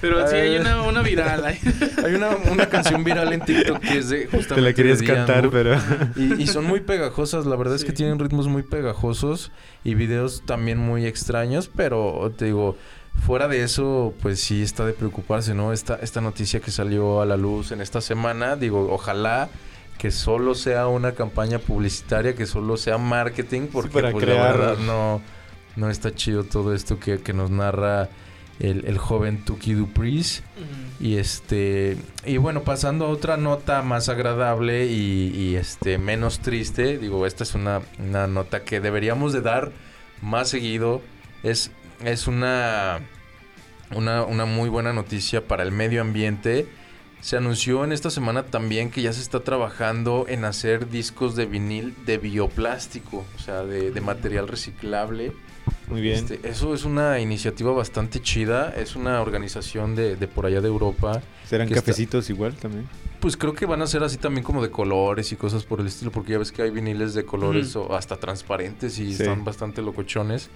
[0.00, 1.44] pero sí, hay una, una viral.
[2.04, 5.06] Hay una, una canción viral en TikTok que es de justamente Te la querías de
[5.06, 5.76] cantar, pero...
[6.16, 9.50] Y, y son muy pegajosas, la verdad es que tienen ritmos muy pegajosos
[9.82, 12.76] y videos también muy extraños, pero te digo,
[13.24, 15.72] fuera de eso, pues sí está de preocuparse, ¿no?
[15.72, 19.48] Esta, esta noticia que salió a la luz en esta semana, digo, ojalá
[19.98, 24.66] que solo sea una campaña publicitaria, que solo sea marketing, porque para pues, crear- la
[24.66, 25.22] verdad no,
[25.76, 28.08] no está chido todo esto que, que nos narra
[28.60, 30.42] el, el joven Tuki Dupris.
[31.00, 36.96] Y este y bueno, pasando a otra nota más agradable y, y, este menos triste,
[36.98, 39.72] digo, esta es una, una nota que deberíamos de dar
[40.22, 41.02] más seguido.
[41.42, 41.70] Es,
[42.04, 43.00] es una,
[43.94, 46.66] una, una muy buena noticia para el medio ambiente.
[47.20, 51.46] Se anunció en esta semana también que ya se está trabajando en hacer discos de
[51.46, 55.32] vinil de bioplástico, o sea, de, de material reciclable.
[55.88, 56.16] Muy bien.
[56.16, 58.72] Este, eso es una iniciativa bastante chida.
[58.76, 61.20] Es una organización de, de por allá de Europa.
[61.48, 62.86] ¿Serán está- cafecitos igual también?
[63.18, 65.86] Pues creo que van a ser así también como de colores y cosas por el
[65.86, 69.22] estilo, porque ya ves que hay viniles de colores o hasta transparentes y Sí.
[69.22, 70.50] están bastante locochones.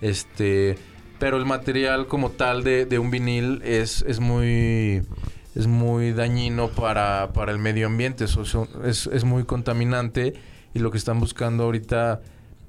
[0.00, 0.76] Este,
[1.18, 5.02] pero el material como tal de, de un vinil es, es muy
[5.54, 10.34] es muy dañino para, para el medio ambiente, eso, es, es muy contaminante
[10.74, 12.20] y lo que están buscando ahorita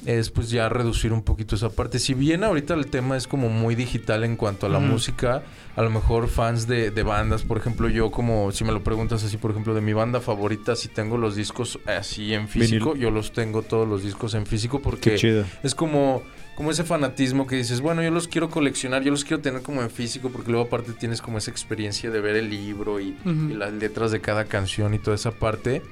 [0.05, 1.99] es pues ya reducir un poquito esa parte.
[1.99, 5.43] Si bien ahorita el tema es como muy digital en cuanto a la música,
[5.75, 9.23] a lo mejor fans de, de bandas, por ejemplo, yo como si me lo preguntas
[9.23, 13.03] así, por ejemplo, de mi banda favorita, si tengo los discos así en físico, Vinil.
[13.03, 16.23] yo los tengo todos los discos en físico porque es como,
[16.57, 19.84] como ese fanatismo que dices, bueno, yo los quiero coleccionar, yo los quiero tener como
[19.84, 23.71] en físico, porque luego aparte tienes como esa experiencia de ver el libro y, las
[23.73, 25.84] letras de cada canción y toda esa parte.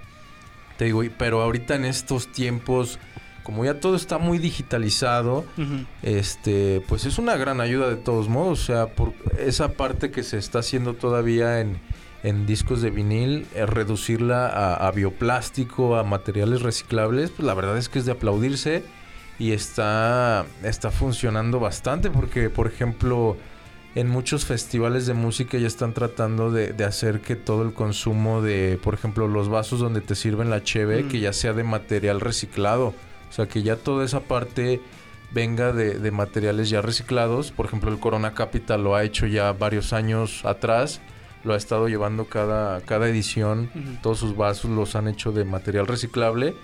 [0.79, 2.97] Te digo, pero ahorita en estos tiempos,
[3.43, 5.45] como ya todo está muy digitalizado,
[6.01, 8.63] este, pues es una gran ayuda de todos modos.
[8.63, 11.77] O sea, por esa parte que se está haciendo todavía en,
[12.23, 17.77] en discos de vinil, eh, reducirla a, a bioplástico, a materiales reciclables, pues la verdad
[17.77, 18.83] es que es de aplaudirse
[19.39, 23.37] y está, está funcionando bastante porque, por ejemplo,
[23.95, 28.41] en muchos festivales de música ya están tratando de, de hacer que todo el consumo
[28.41, 31.07] de, por ejemplo, los vasos donde te sirven la cheve, Mm.
[31.09, 32.93] que ya sea de material reciclado.
[33.29, 34.81] O sea, que ya toda esa parte
[35.31, 37.51] venga de, de materiales ya reciclados.
[37.51, 41.01] Por ejemplo, el Corona Capital lo ha hecho ya varios años atrás.
[41.43, 43.69] Lo ha estado llevando cada, cada edición.
[44.01, 46.55] Todos sus vasos los han hecho de material reciclable.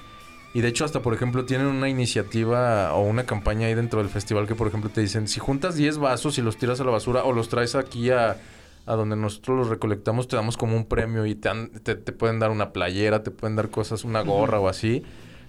[0.53, 4.09] Y de hecho hasta, por ejemplo, tienen una iniciativa o una campaña ahí dentro del
[4.09, 6.91] festival que, por ejemplo, te dicen, si juntas 10 vasos y los tiras a la
[6.91, 8.37] basura o los traes aquí a,
[8.85, 12.11] a donde nosotros los recolectamos, te damos como un premio y te, dan- te, te
[12.11, 15.03] pueden dar una playera, te pueden dar cosas, una gorra o así.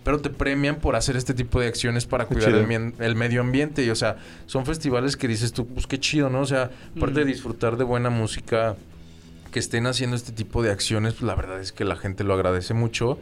[0.04, 2.50] Pero te premian por hacer este tipo de acciones para Qué cuidar
[2.98, 3.84] el, medio ambiente.
[3.84, 4.16] Y, o sea,
[4.46, 6.40] son festivales que dices tú, pues qué chido, ¿no?
[6.40, 8.74] O sea, aparte de disfrutar de buena música,
[9.52, 12.34] que estén haciendo este tipo de acciones, pues la verdad es que la gente lo
[12.34, 13.18] agradece mucho.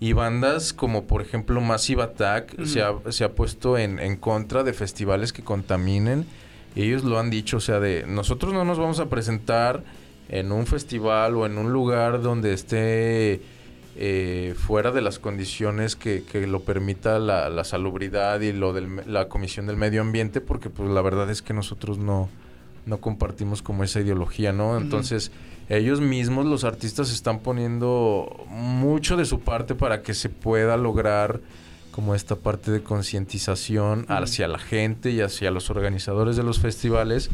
[0.00, 4.62] Y bandas como por ejemplo Massive Attack se, ha, se ha puesto en, en contra
[4.62, 6.26] de festivales que contaminen.
[6.76, 9.82] Y ellos lo han dicho, o sea, de nosotros no nos vamos a presentar
[10.28, 13.40] en un festival o en un lugar donde esté
[13.96, 18.86] eh, fuera de las condiciones que, que lo permita la, la salubridad y lo de
[19.06, 22.28] la Comisión del Medio Ambiente, porque pues la verdad es que nosotros no,
[22.86, 24.76] no compartimos como esa ideología, ¿no?
[24.76, 25.32] Entonces,
[25.68, 31.40] ellos mismos, los artistas, están poniendo mucho de su parte para que se pueda lograr
[31.90, 37.28] como esta parte de concientización hacia la gente y hacia los organizadores de los festivales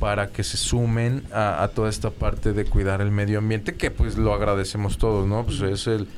[0.00, 4.16] para que se sumen a, toda esta parte de cuidar el medio ambiente, que pues
[4.16, 5.44] lo agradecemos todos, ¿no?
[5.44, 6.08] Pues es el,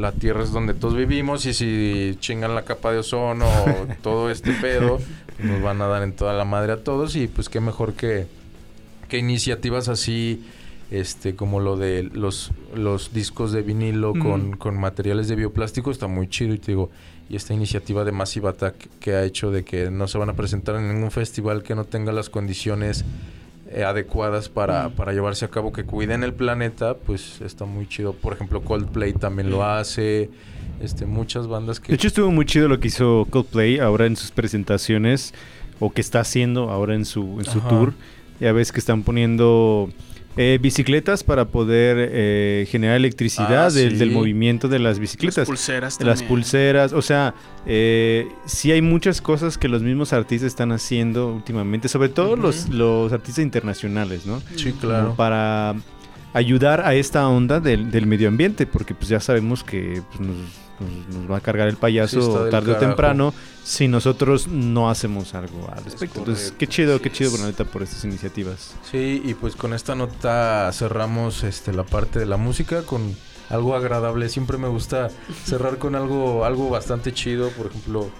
[0.00, 4.30] la tierra es donde todos vivimos y si chingan la capa de ozono o todo
[4.30, 5.00] este pedo,
[5.36, 7.94] pues nos van a dar en toda la madre a todos y pues qué mejor
[7.94, 8.26] que,
[9.08, 10.44] que iniciativas así
[10.90, 16.08] este como lo de los, los discos de vinilo con, con, materiales de bioplástico está
[16.08, 16.90] muy chido y te digo
[17.28, 20.34] y esta iniciativa de Massive Attack que ha hecho de que no se van a
[20.34, 23.04] presentar en ningún festival que no tenga las condiciones
[23.70, 28.12] eh, adecuadas para, para, llevarse a cabo que cuiden el planeta pues está muy chido.
[28.12, 30.28] Por ejemplo Coldplay también lo hace
[30.80, 34.16] este muchas bandas que de hecho estuvo muy chido lo que hizo Coldplay ahora en
[34.16, 35.34] sus presentaciones
[35.78, 37.94] o que está haciendo ahora en su en su tour.
[38.40, 39.90] Ya ves que están poniendo
[40.36, 45.38] eh, bicicletas para poder eh, generar electricidad ah, del, movimiento de las bicicletas.
[45.38, 46.10] Las pulseras también.
[46.16, 47.34] Las pulseras, o sea,
[47.66, 52.68] eh, sí hay muchas cosas que los mismos artistas están haciendo últimamente, sobre todo los,
[52.68, 54.40] los artistas internacionales, ¿no?
[54.54, 55.14] Sí, claro.
[55.16, 55.74] para
[56.32, 60.36] ayudar a esta onda del, del, medio ambiente, porque pues ya sabemos que pues, nos
[60.80, 65.84] nos, va a cargar el payaso tarde o temprano si nosotros no hacemos algo al
[65.84, 66.20] respecto.
[66.20, 68.74] Entonces, qué chido, qué chido, Bernadetta, por estas iniciativas.
[68.90, 73.14] Sí, y pues con esta nota cerramos este la parte de la música con
[73.48, 74.28] algo agradable.
[74.28, 75.08] Siempre me gusta
[75.44, 77.50] cerrar con algo, algo bastante chido.
[77.50, 78.10] Por ejemplo,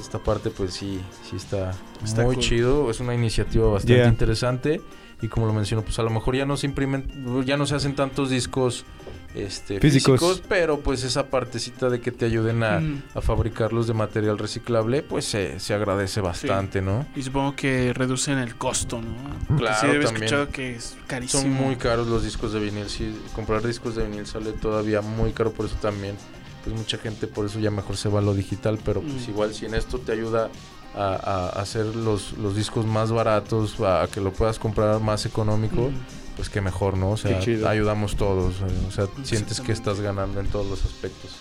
[0.00, 1.74] esta parte pues sí, sí está,
[2.22, 2.90] muy chido.
[2.90, 4.80] Es una iniciativa bastante interesante.
[5.20, 7.74] Y como lo menciono, pues a lo mejor ya no se imprimen, ya no se
[7.74, 8.84] hacen tantos discos
[9.34, 10.42] este, físicos.
[10.48, 12.80] pero pues esa partecita de que te ayuden a,
[13.20, 17.06] fabricarlos de material reciclable, pues se, se agradece bastante, ¿no?
[17.14, 19.56] Y supongo que reducen el costo, ¿no?
[19.56, 21.42] Claro, sí, escuchado que es carísimo.
[21.42, 25.32] Son muy caros los discos de vinil, sí, comprar discos de vinil sale todavía muy
[25.32, 26.16] caro, por eso también,
[26.64, 29.54] pues mucha gente por eso ya mejor se va a lo digital, pero pues igual
[29.54, 30.50] si en esto te ayuda
[30.94, 35.90] a, hacer los, los, discos más baratos, a, que lo puedas comprar más económico
[36.38, 37.10] pues qué mejor, ¿no?
[37.10, 38.60] O sea, ayudamos todos.
[38.60, 41.32] Eh, o sea, sientes que estás ganando en todos los aspectos.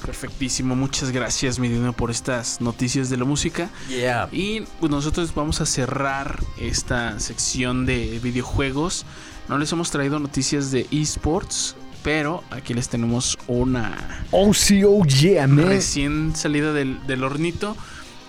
[0.00, 3.70] Perfectísimo, muchas gracias mi dinero por estas noticias de la música.
[3.88, 4.28] Yeah.
[4.30, 9.04] Y pues, nosotros vamos a cerrar esta sección de videojuegos.
[9.48, 11.74] No les hemos traído noticias de esports,
[12.04, 14.24] pero aquí les tenemos una.
[14.30, 15.66] Oh, sí, oh, yeah, man.
[15.66, 17.76] Recién salida del, hornito.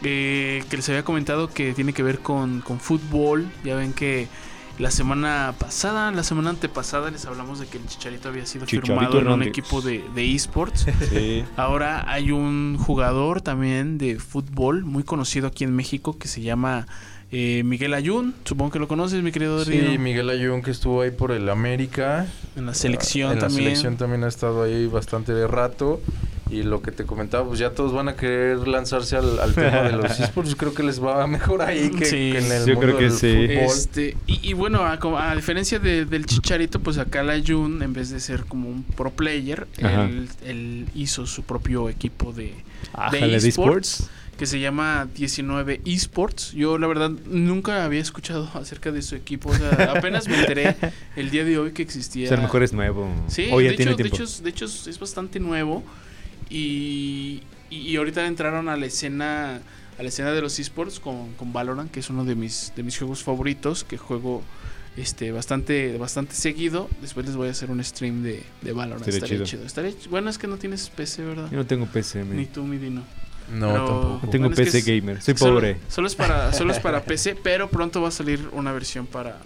[0.02, 3.52] Eh, que les había comentado que tiene que ver con, con fútbol.
[3.64, 4.28] Ya ven que
[4.80, 9.20] la semana pasada, la semana antepasada les hablamos de que el Chicharito había sido firmado
[9.20, 10.86] en un equipo de, esports.
[11.58, 16.88] Ahora hay un jugador también de fútbol muy conocido aquí en México que se llama
[17.32, 18.36] eh, Miguel Ayun.
[18.46, 22.28] Supongo que lo conoces, mi querido Sí, Miguel Ayun que estuvo ahí por el América.
[22.56, 23.50] En la selección también.
[23.50, 26.02] En la selección también ha estado ahí bastante de rato.
[26.50, 29.92] Y lo que te comentaba, pues ya todos van a querer lanzarse al, tema de
[29.94, 30.56] los esports.
[30.56, 33.48] Creo que les va mejor ahí que, en el yo creo que sí.
[33.50, 38.46] Este, y, bueno, a, diferencia del Chicharito, pues acá la Jun, en vez de ser
[38.46, 42.54] como un pro player, él, hizo su propio equipo de,
[43.12, 44.10] de esports.
[44.38, 46.52] Que se llama 19 Esports.
[46.52, 49.52] Yo, la verdad, nunca había escuchado acerca de su equipo.
[49.90, 50.76] apenas me enteré
[51.16, 52.30] el día de hoy que existía.
[52.30, 53.10] Ser mejor es nuevo.
[53.30, 55.84] Sí, de, hecho, de, hecho, de hecho es bastante nuevo.
[56.50, 57.44] Y,
[57.98, 59.62] ahorita entraron a la escena
[59.98, 62.84] a la escena de los esports con, con Valorant, que es uno de mis, de
[62.84, 64.44] mis juegos favoritos, que juego
[64.96, 66.90] este bastante bastante seguido.
[67.02, 69.08] Después les voy a hacer un stream de, de Valorant.
[69.08, 69.64] Estaría, chido.
[70.10, 71.50] bueno, es que no tienes PC, ¿verdad?
[71.52, 73.04] Yo no tengo PC, Ni tú, mi Dino.
[73.52, 74.20] No, tampoco.
[74.24, 75.78] No tengo PC gamer, soy pobre.
[75.88, 79.38] Solo, es para, solo es para PC, pero pronto va a salir una versión para,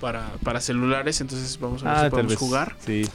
[0.00, 2.76] para, para celulares, entonces vamos a ver ah, si podemos jugar.
[2.84, 3.06] Sí.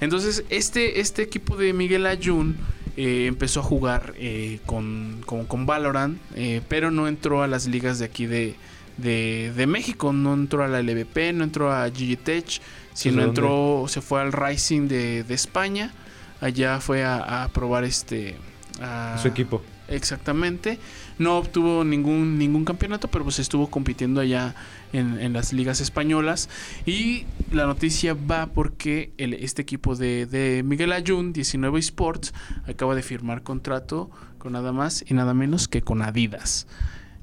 [0.00, 2.56] Entonces, este, este equipo de Miguel Ayun
[2.96, 7.98] eh, empezó a jugar eh, con, con, Valorant, eh, pero no entró a las ligas
[7.98, 8.54] de aquí de,
[8.98, 12.60] de, México, no entró a la LVP, no entró a GGTech,
[12.92, 15.94] sino entró, se fue al Rising de, de España,
[16.40, 18.36] allá fue a, probar este...
[18.80, 19.62] A, su equipo.
[19.88, 20.78] Exactamente.
[21.18, 24.54] No obtuvo ningún, ningún campeonato, pero pues estuvo compitiendo allá
[24.92, 26.48] en, las ligas españolas.
[26.86, 32.32] Y la noticia va porque el, este equipo de, Miguel Ayun, 19 Sports,
[32.66, 36.66] acaba de firmar contrato con nada más y nada menos que con Adidas.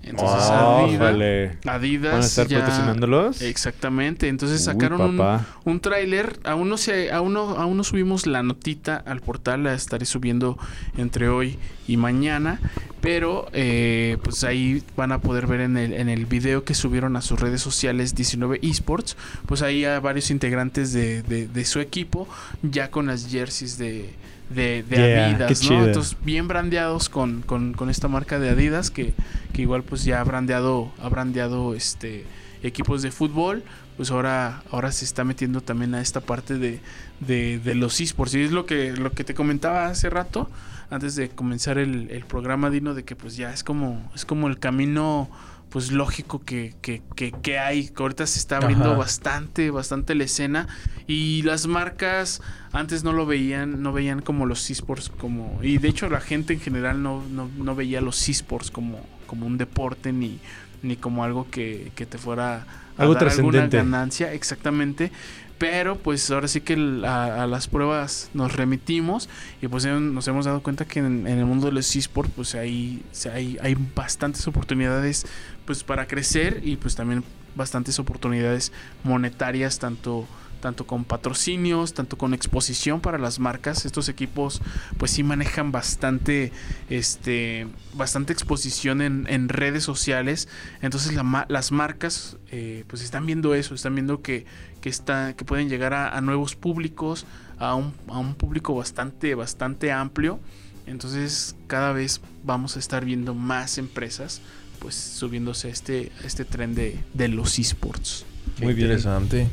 [0.10, 1.58] Entonces Oh, Adidas, vale.
[1.66, 3.42] Adidas ¿Van a estar ya- patrocinándolos?
[3.42, 8.26] Exactamente, entonces Uy, sacaron un, un tráiler, aún no se, aún no, aún no subimos
[8.26, 10.58] la notita al portal, la estaré subiendo
[10.98, 11.58] entre hoy
[11.88, 12.60] y mañana,
[13.02, 17.16] pero eh, pues ahí van a poder ver en el, en el video que subieron
[17.16, 19.16] a sus redes sociales 19 esports,
[19.46, 22.28] pues ahí hay varios integrantes de, de- de su equipo
[22.64, 24.14] ya con las jerseys de,
[24.50, 25.86] de, de Yeah, Adidas, ¿no?
[25.86, 29.14] Entonces bien brandeados con, con, con esta marca de Adidas que,
[29.54, 32.26] que igual pues ya ha brandeado, ha brandeado este
[32.62, 33.64] equipos de fútbol,
[33.96, 36.82] pues ahora, ahora se está metiendo también a esta parte de,
[37.20, 38.36] de, de los esports.
[38.36, 40.50] Y es lo que, lo que te comentaba hace rato,
[40.90, 44.48] antes de comenzar el, el programa, Dino, de que pues ya es como, es como
[44.48, 45.30] el camino
[45.70, 48.98] pues lógico que, que, que, que hay, que ahorita se está abriendo Ajá.
[48.98, 50.68] bastante, bastante la escena
[51.08, 52.42] y las marcas
[52.72, 56.54] antes no lo veían, no veían como los esports como, y de hecho la gente
[56.54, 60.40] en general no, no, no veía los esports como, como un deporte ni,
[60.82, 62.66] ni como algo que, que te fuera
[62.98, 65.12] a Algo dar alguna ganancia, exactamente.
[65.58, 69.28] Pero pues ahora sí que a, a las pruebas nos remitimos
[69.62, 72.56] y pues nos hemos dado cuenta que en, en el mundo de los esports pues
[72.56, 75.26] hay, hay bastantes oportunidades
[75.70, 77.24] pues para crecer y pues también
[77.54, 78.72] bastantes oportunidades
[79.04, 80.28] monetarias tanto
[80.62, 83.86] tanto con patrocinios, tanto con exposición para las marcas.
[83.86, 84.64] Estos equipos
[84.98, 86.52] pues sí manejan bastante
[86.90, 90.48] este bastante exposición en, redes sociales.
[90.82, 94.48] Entonces la las marcas eh, pues están viendo eso, están viendo que,
[94.82, 97.28] que, está, que pueden llegar a, a nuevos públicos,
[97.60, 100.40] a un, a un público bastante, bastante amplio.
[100.88, 104.42] Entonces cada vez vamos a estar viendo más empresas
[104.80, 108.26] pues subiéndose a este, a este tren de, de los esports.
[108.62, 108.88] Muy bien.
[108.88, 109.48] interesante.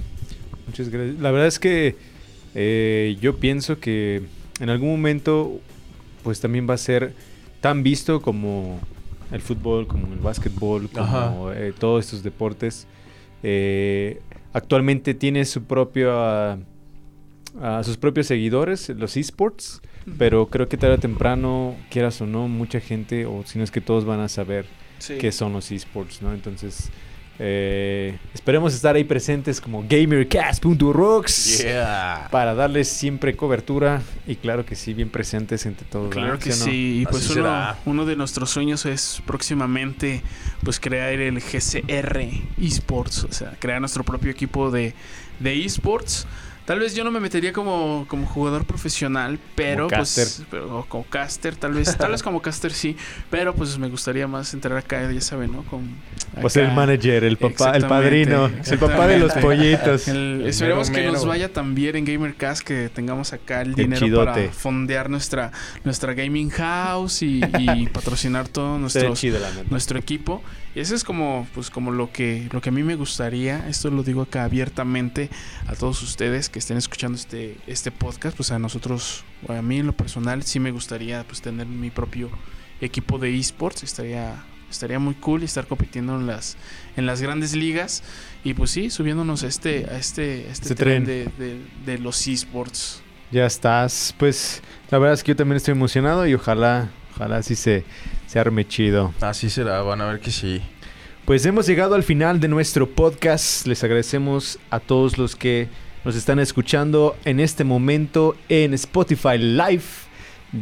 [0.66, 1.20] Muchas gracias.
[1.20, 1.96] La verdad es que
[2.54, 4.22] eh, yo pienso que
[4.60, 5.60] en algún momento
[6.22, 7.12] pues también va a ser
[7.60, 8.80] tan visto como
[9.30, 12.86] el fútbol, como el básquetbol, como eh, todos estos deportes.
[13.42, 14.20] Eh,
[14.52, 16.58] actualmente tiene su propio ah,
[17.84, 19.82] sus propios seguidores, los esports,
[20.18, 23.70] pero creo que tarde o temprano, quieras o no, mucha gente, o si no es
[23.70, 24.66] que todos van a saber
[24.98, 25.18] Sí.
[25.18, 26.32] qué son los esports, ¿no?
[26.32, 26.90] Entonces,
[27.38, 32.28] eh, esperemos estar ahí presentes como gamercast.rocks Yeah.
[32.30, 36.10] para darles siempre cobertura y claro que sí, bien presentes entre todos.
[36.10, 36.54] Claro que no?
[36.54, 40.22] sí, y Así pues uno, uno de nuestros sueños es próximamente
[40.62, 42.26] pues crear el GCR
[42.60, 44.94] eSports, o sea, crear nuestro propio equipo de,
[45.40, 46.26] de eSports.
[46.66, 50.46] Tal vez yo no me metería como, como jugador profesional, pero Como pues caster.
[50.50, 52.96] pero- o como caster, tal vez, tal vez como caster sí,
[53.30, 55.62] pero pues me gustaría más entrar acá, ya saben, ¿no?
[55.62, 55.88] Con
[56.50, 60.08] ser el manager, el papá, el padrino, el papá de los pollitos.
[60.08, 63.74] El- El esperemos mero que nos vaya tan bien en GamerCast que tengamos acá el
[63.74, 64.26] dinero chidote.
[64.26, 65.52] para fondear nuestra,
[65.84, 69.64] nuestra gaming house y, y patrocinar todo neta.
[69.70, 70.42] nuestro equipo.
[70.76, 73.66] Y eso es como, pues, como lo que, lo que a mí me gustaría.
[73.66, 75.30] Esto lo digo acá abiertamente
[75.66, 78.36] a todos ustedes que estén escuchando este, este podcast.
[78.36, 81.88] Pues a nosotros, o a mí en lo personal, sí me gustaría pues tener mi
[81.90, 82.28] propio
[82.82, 83.84] equipo de esports.
[83.84, 86.58] Estaría, estaría muy cool estar compitiendo en las,
[86.98, 88.02] en las grandes ligas.
[88.44, 91.32] Y pues sí, subiéndonos a este, a este, a este Este tren, tren.
[91.38, 93.00] De, de- de los esports.
[93.32, 94.14] Ya estás.
[94.18, 97.82] Pues la verdad es que yo también estoy emocionado y ojalá, ojalá sí se,
[98.26, 99.12] se arme chido.
[99.20, 100.60] Así será, van a ver que sí.
[101.24, 103.66] Pues hemos llegado al final de nuestro podcast.
[103.66, 105.68] Les agradecemos a todos los que
[106.04, 109.82] nos están escuchando en este momento en Spotify Live.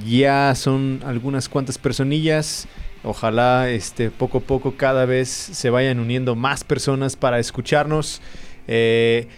[0.07, 2.66] Ya son algunas cuantas personillas.
[3.03, 8.23] Ojalá este, poco a poco cada vez se vayan uniendo más personas para escucharnos.
[8.66, 9.28] Eh,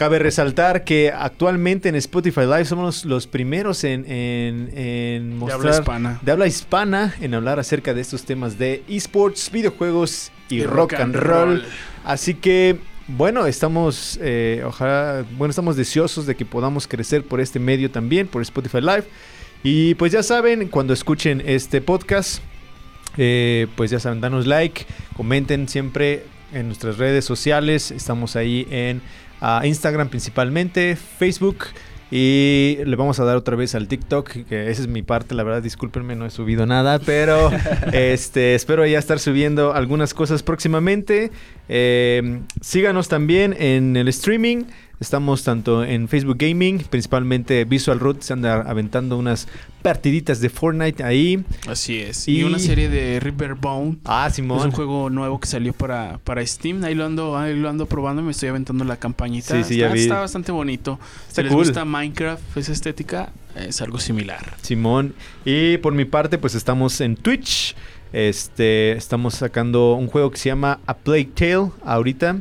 [0.00, 5.66] cabe resaltar que actualmente en Spotify Live somos los primeros en, en, en De habla
[5.66, 6.18] mostrar hispana.
[6.22, 11.14] de habla hispana en hablar acerca de estos temas de esports, videojuegos y, rock, and
[11.16, 11.66] roll.
[12.02, 12.78] Así que,
[13.08, 18.26] bueno, estamos, eh, ojalá, bueno, estamos deseosos de que podamos crecer por este medio también,
[18.26, 19.04] por Spotify Live.
[19.62, 22.42] Y pues ya saben, cuando escuchen este podcast,
[23.18, 26.24] eh, pues ya saben, danos like, comenten siempre
[26.54, 27.90] en nuestras redes sociales.
[27.90, 29.02] Estamos ahí en
[29.40, 31.66] ah, Instagram principalmente, Facebook.
[32.12, 35.44] Y le vamos a dar otra vez al TikTok, que esa es mi parte, la
[35.44, 37.52] verdad, discúlpenme, no he subido nada, pero
[37.92, 41.30] este, espero ya estar subiendo algunas cosas próximamente.
[41.68, 44.64] Eh, síganos también en el streaming,
[45.00, 49.48] estamos tanto en Facebook Gaming, principalmente Visual Root, se anda aventando unas
[49.82, 51.42] partiditas de Fortnite ahí.
[51.66, 52.28] Así es.
[52.28, 53.96] Y- Y, una serie de Riverbone.
[54.04, 54.60] Ah, Es Simón.
[54.66, 56.84] un juego nuevo que salió para, para Steam.
[56.84, 59.54] Ahí lo ando, ahí lo ando probando y me estoy aventando la campañita.
[59.56, 60.00] Sí, sí, está, ya vi.
[60.02, 60.98] está bastante bonito.
[61.28, 64.54] Está si les gusta Minecraft, esa estética, es algo similar.
[64.62, 65.14] Simón.
[65.46, 67.74] Y por mi parte, pues estamos en Twitch.
[68.12, 72.40] Este, estamos sacando un juego que se llama A Plague Tale ahorita,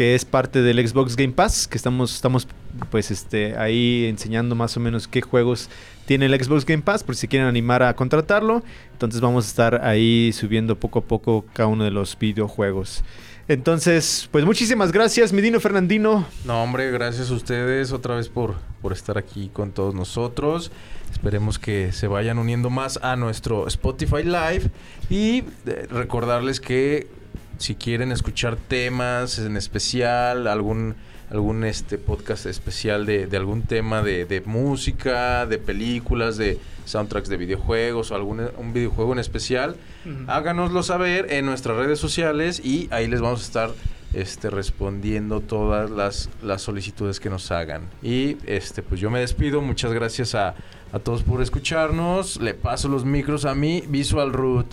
[0.00, 2.48] que es parte del Xbox Game Pass, que estamos, estamos
[2.90, 5.68] pues este, ahí enseñando más o menos qué juegos
[6.06, 8.62] tiene el Xbox Game Pass, por si quieren animar a contratarlo.
[8.92, 13.04] Entonces vamos a estar ahí subiendo poco a poco cada uno de los videojuegos.
[13.46, 16.26] Entonces, pues muchísimas gracias, Midino Fernandino.
[16.46, 20.72] No, hombre, gracias a ustedes otra vez por, por estar aquí con todos nosotros.
[21.12, 24.70] Esperemos que se vayan uniendo más a nuestro Spotify Live
[25.10, 27.19] y eh, recordarles que
[27.60, 30.96] si quieren escuchar temas en especial, algún
[31.30, 37.28] algún este podcast especial de, de algún tema de, de, música, de películas, de soundtracks
[37.28, 40.24] de videojuegos o algún un videojuego en especial, uh -huh.
[40.26, 43.70] háganoslo saber en nuestras redes sociales y ahí les vamos a estar
[44.12, 47.82] este, respondiendo todas las, las solicitudes que nos hagan.
[48.02, 50.56] Y este, pues yo me despido, muchas gracias a,
[50.92, 54.66] a todos por escucharnos, le paso los micros a mi Visual Root.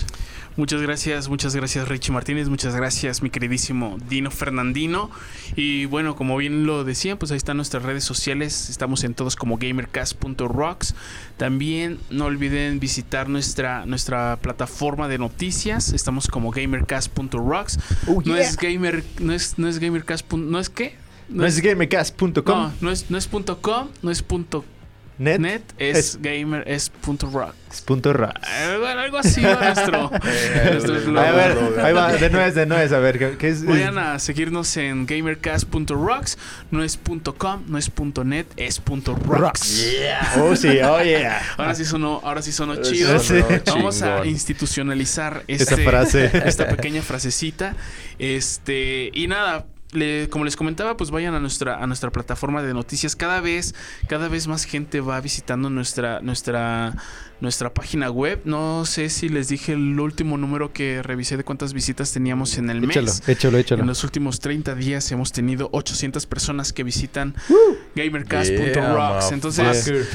[0.57, 5.11] Muchas gracias, muchas gracias Richie Martínez, muchas gracias mi queridísimo Dino Fernandino.
[5.55, 9.35] Y bueno, como bien lo decía, pues ahí están nuestras redes sociales, estamos en todos
[9.35, 10.95] como gamercast.rocks.
[11.37, 17.77] También no olviden visitar nuestra, nuestra plataforma de noticias, estamos como gamercast.rocks.
[18.07, 18.33] Oh, yeah.
[18.33, 20.95] No es gamer, no es, no es gamercast, no es qué?
[21.29, 22.33] No, no es, es gamercast.com.
[22.45, 24.65] No, no es, no es punto .com, no es punto
[25.19, 27.53] Net, Net es, es, gamer, es punto rock.
[27.71, 28.35] Es punto rock.
[28.47, 30.11] Eh, bueno, algo así va nuestro,
[30.91, 33.65] nuestro a ver, ahí va, de nuez, de nuez, a ver, ¿qué es?
[33.65, 36.37] Vayan a seguirnos en gamercast.rocks,
[36.69, 39.91] no es punto .com, no es punto .net, es punto .rocks.
[39.91, 40.33] Yeah.
[40.37, 41.41] Oh, sí, oh, yeah.
[41.57, 43.19] Ahora sí sonó, ahora sí sonó chido.
[43.19, 43.43] Sí.
[43.65, 46.31] Vamos a institucionalizar este, Esa frase.
[46.45, 47.75] esta pequeña frasecita.
[48.19, 52.73] Este, y nada, le, como les comentaba, pues vayan a nuestra, a nuestra plataforma de
[52.73, 53.15] noticias.
[53.15, 53.73] Cada vez,
[54.07, 56.93] cada vez más gente va visitando nuestra, nuestra,
[57.39, 58.41] nuestra página web.
[58.45, 62.69] No sé si les dije el último número que revisé de cuántas visitas teníamos en
[62.69, 63.27] el échalo, mes.
[63.27, 63.81] Échalo, échalo.
[63.81, 69.25] En los últimos 30 días hemos tenido 800 personas que visitan Uh, gamercast.rocks.
[69.25, 70.07] Yeah, Entonces.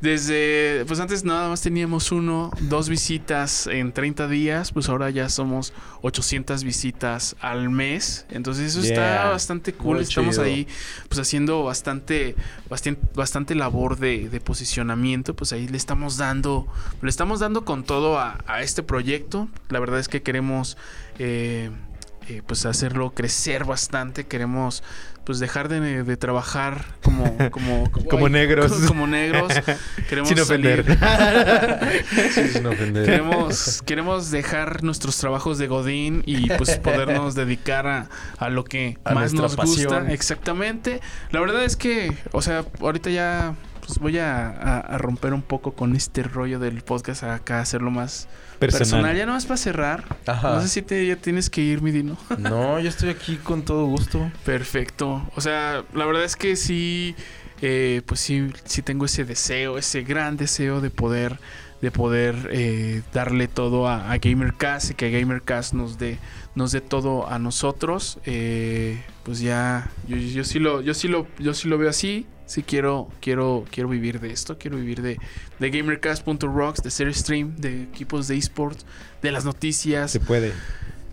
[0.00, 5.28] Desde, pues antes nada más teníamos uno, dos visitas en 30 días, pues ahora ya
[5.28, 5.72] somos
[6.02, 8.26] 800 visitas al mes.
[8.30, 9.96] Entonces eso está bastante cool.
[9.96, 10.44] Muy Estamos chido.
[10.44, 10.68] ahí
[11.08, 12.36] pues haciendo bastante,
[12.70, 15.34] bastante, bastante labor de, de posicionamiento.
[15.34, 16.66] Pues ahí le estamos dando,
[17.02, 19.48] le estamos dando con todo a, a este proyecto.
[19.68, 20.76] La verdad es que queremos...
[21.18, 21.70] eh,
[22.28, 24.82] eh, pues hacerlo crecer bastante queremos
[25.24, 28.72] pues dejar de, de trabajar como como Como negros.
[28.72, 29.52] como, como negros
[30.08, 30.84] queremos Sin ofender.
[30.86, 32.02] salir-
[32.32, 33.04] Sí, sin ofender.
[33.04, 38.98] queremos queremos dejar nuestros trabajos de godín y pues podernos dedicar a, a lo que
[39.04, 41.00] A más nos gusta exactamente
[41.30, 43.54] la verdad es que o sea ahorita ya
[43.86, 47.90] pues voy a, a- a romper un poco con este rollo del podcast acá hacerlo
[47.90, 48.28] más
[48.58, 49.16] personal, personal.
[49.16, 50.54] ya nomás para cerrar Ajá.
[50.54, 53.62] no sé si te, ya tienes que ir mi Dino No, yo estoy aquí con
[53.62, 54.30] todo gusto.
[54.44, 55.28] Perfecto.
[55.36, 57.14] O sea, la verdad es que sí,
[57.62, 61.38] eh, pues sí, sí tengo ese deseo, ese gran deseo de poder,
[61.80, 66.18] de poder eh, darle todo a, a GamerCast y que GamerCast nos dé,
[66.54, 68.18] nos dé todo a nosotros.
[68.26, 72.26] Eh, pues ya, yo, yo sí lo, yo sí lo, yo sí lo veo así.
[72.48, 75.18] Sí quiero, quiero, quiero vivir de esto, quiero vivir de,
[75.58, 78.86] de GamerCast.rocks, de ser stream, de equipos de esports,
[79.22, 80.10] de las noticias.
[80.10, 80.52] Se puede.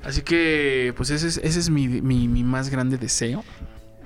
[0.04, 3.44] Así que, pues ese es, ese es mi, mi, mi más grande deseo.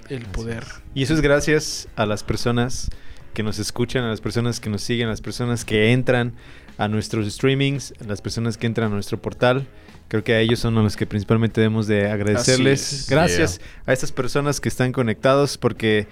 [0.09, 0.65] El poder.
[0.95, 2.89] Y eso es gracias a las personas
[3.35, 6.33] que nos escuchan, a las personas que nos siguen, a las personas que entran
[6.79, 9.67] a nuestros streamings, a las personas que entran a nuestro portal.
[10.07, 13.05] Creo que a ellos son a los que principalmente debemos de agradecerles.
[13.07, 16.07] Gracias a estas personas que están conectados porque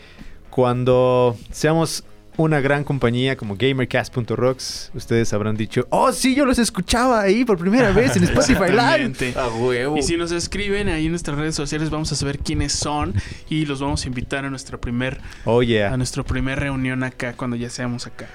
[0.57, 2.03] cuando seamos
[2.35, 7.59] una gran compañía como gamercast.rocks, ustedes habrán dicho, oh sí, yo los escuchaba ahí por
[7.59, 9.05] primera vez en Spotify Live.
[9.05, 9.33] Exactamente.
[9.37, 9.97] A huevo.
[9.97, 13.13] Y si nos escriben ahí en nuestras redes sociales, vamos a saber quiénes son
[13.51, 17.55] y los vamos a invitar a nuestra primer, Oh a nuestra primer reunión acá cuando
[17.55, 18.27] ya seamos acá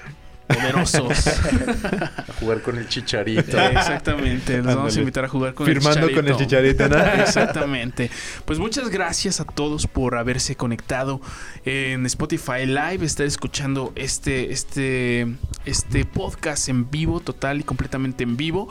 [0.47, 1.27] poderosos.
[1.27, 3.59] A jugar con el chicharito.
[3.59, 6.97] Exactamente, los vamos a invitar a jugar con Firmando el con el chicharito, ¿no?
[7.21, 8.09] Exactamente.
[8.45, 11.21] Pues muchas gracias a todos por haberse conectado
[11.65, 15.27] en Spotify Live, estar escuchando este, este,
[15.65, 18.69] este podcast en vivo, total y completamente en vivo.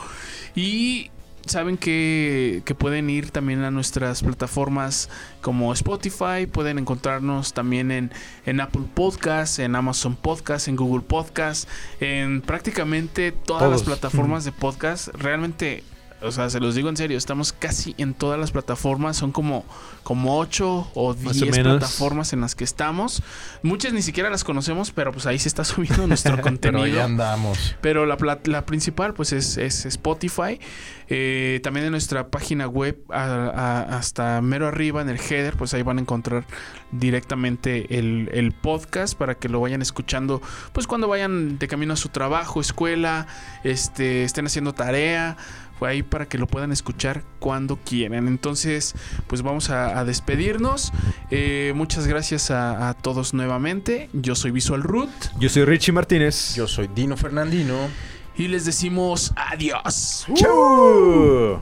[0.54, 1.10] Y
[1.46, 5.08] saben que, que pueden ir también a nuestras plataformas
[5.40, 8.12] como Spotify, pueden encontrarnos también en,
[8.46, 11.68] en Apple Podcasts, en Amazon Podcasts, en Google Podcasts,
[12.00, 15.08] en prácticamente todas las plataformas de podcast.
[15.08, 15.82] Realmente
[16.24, 19.64] O sea, se los digo en serio, estamos casi en todas las plataformas, son como,
[20.02, 21.78] como 8 o Más o 10 menos.
[21.78, 23.22] plataformas en las que estamos.
[23.62, 26.84] Muchas ni siquiera las conocemos, pero pues ahí se está subiendo nuestro Pero contenido.
[26.84, 27.76] ahí andamos.
[27.80, 30.60] Pero la, la principal, pues, es, es Spotify.
[31.08, 35.74] Eh, también en nuestra página web, a- a- hasta mero arriba en el header, pues
[35.74, 36.44] ahí van a encontrar
[36.92, 40.40] directamente el, el podcast para que lo vayan escuchando,
[40.72, 43.26] pues cuando vayan de camino a su trabajo, escuela,
[43.64, 45.36] este, estén haciendo tarea.
[45.84, 48.28] Ahí para que lo puedan escuchar cuando quieran.
[48.28, 48.94] Entonces,
[49.26, 50.92] pues vamos a, a despedirnos.
[51.30, 54.08] Eh, muchas gracias a, a todos nuevamente.
[54.12, 56.54] Yo soy Visual Root Yo soy Richie Martínez.
[56.54, 57.88] Yo soy Dino Fernandino.
[58.36, 60.26] y les decimos adiós.
[60.34, 61.60] ¡Chau!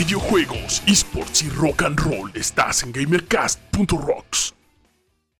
[0.00, 4.54] Videojuegos, esports y rock and roll estás en GamerCast.rocks.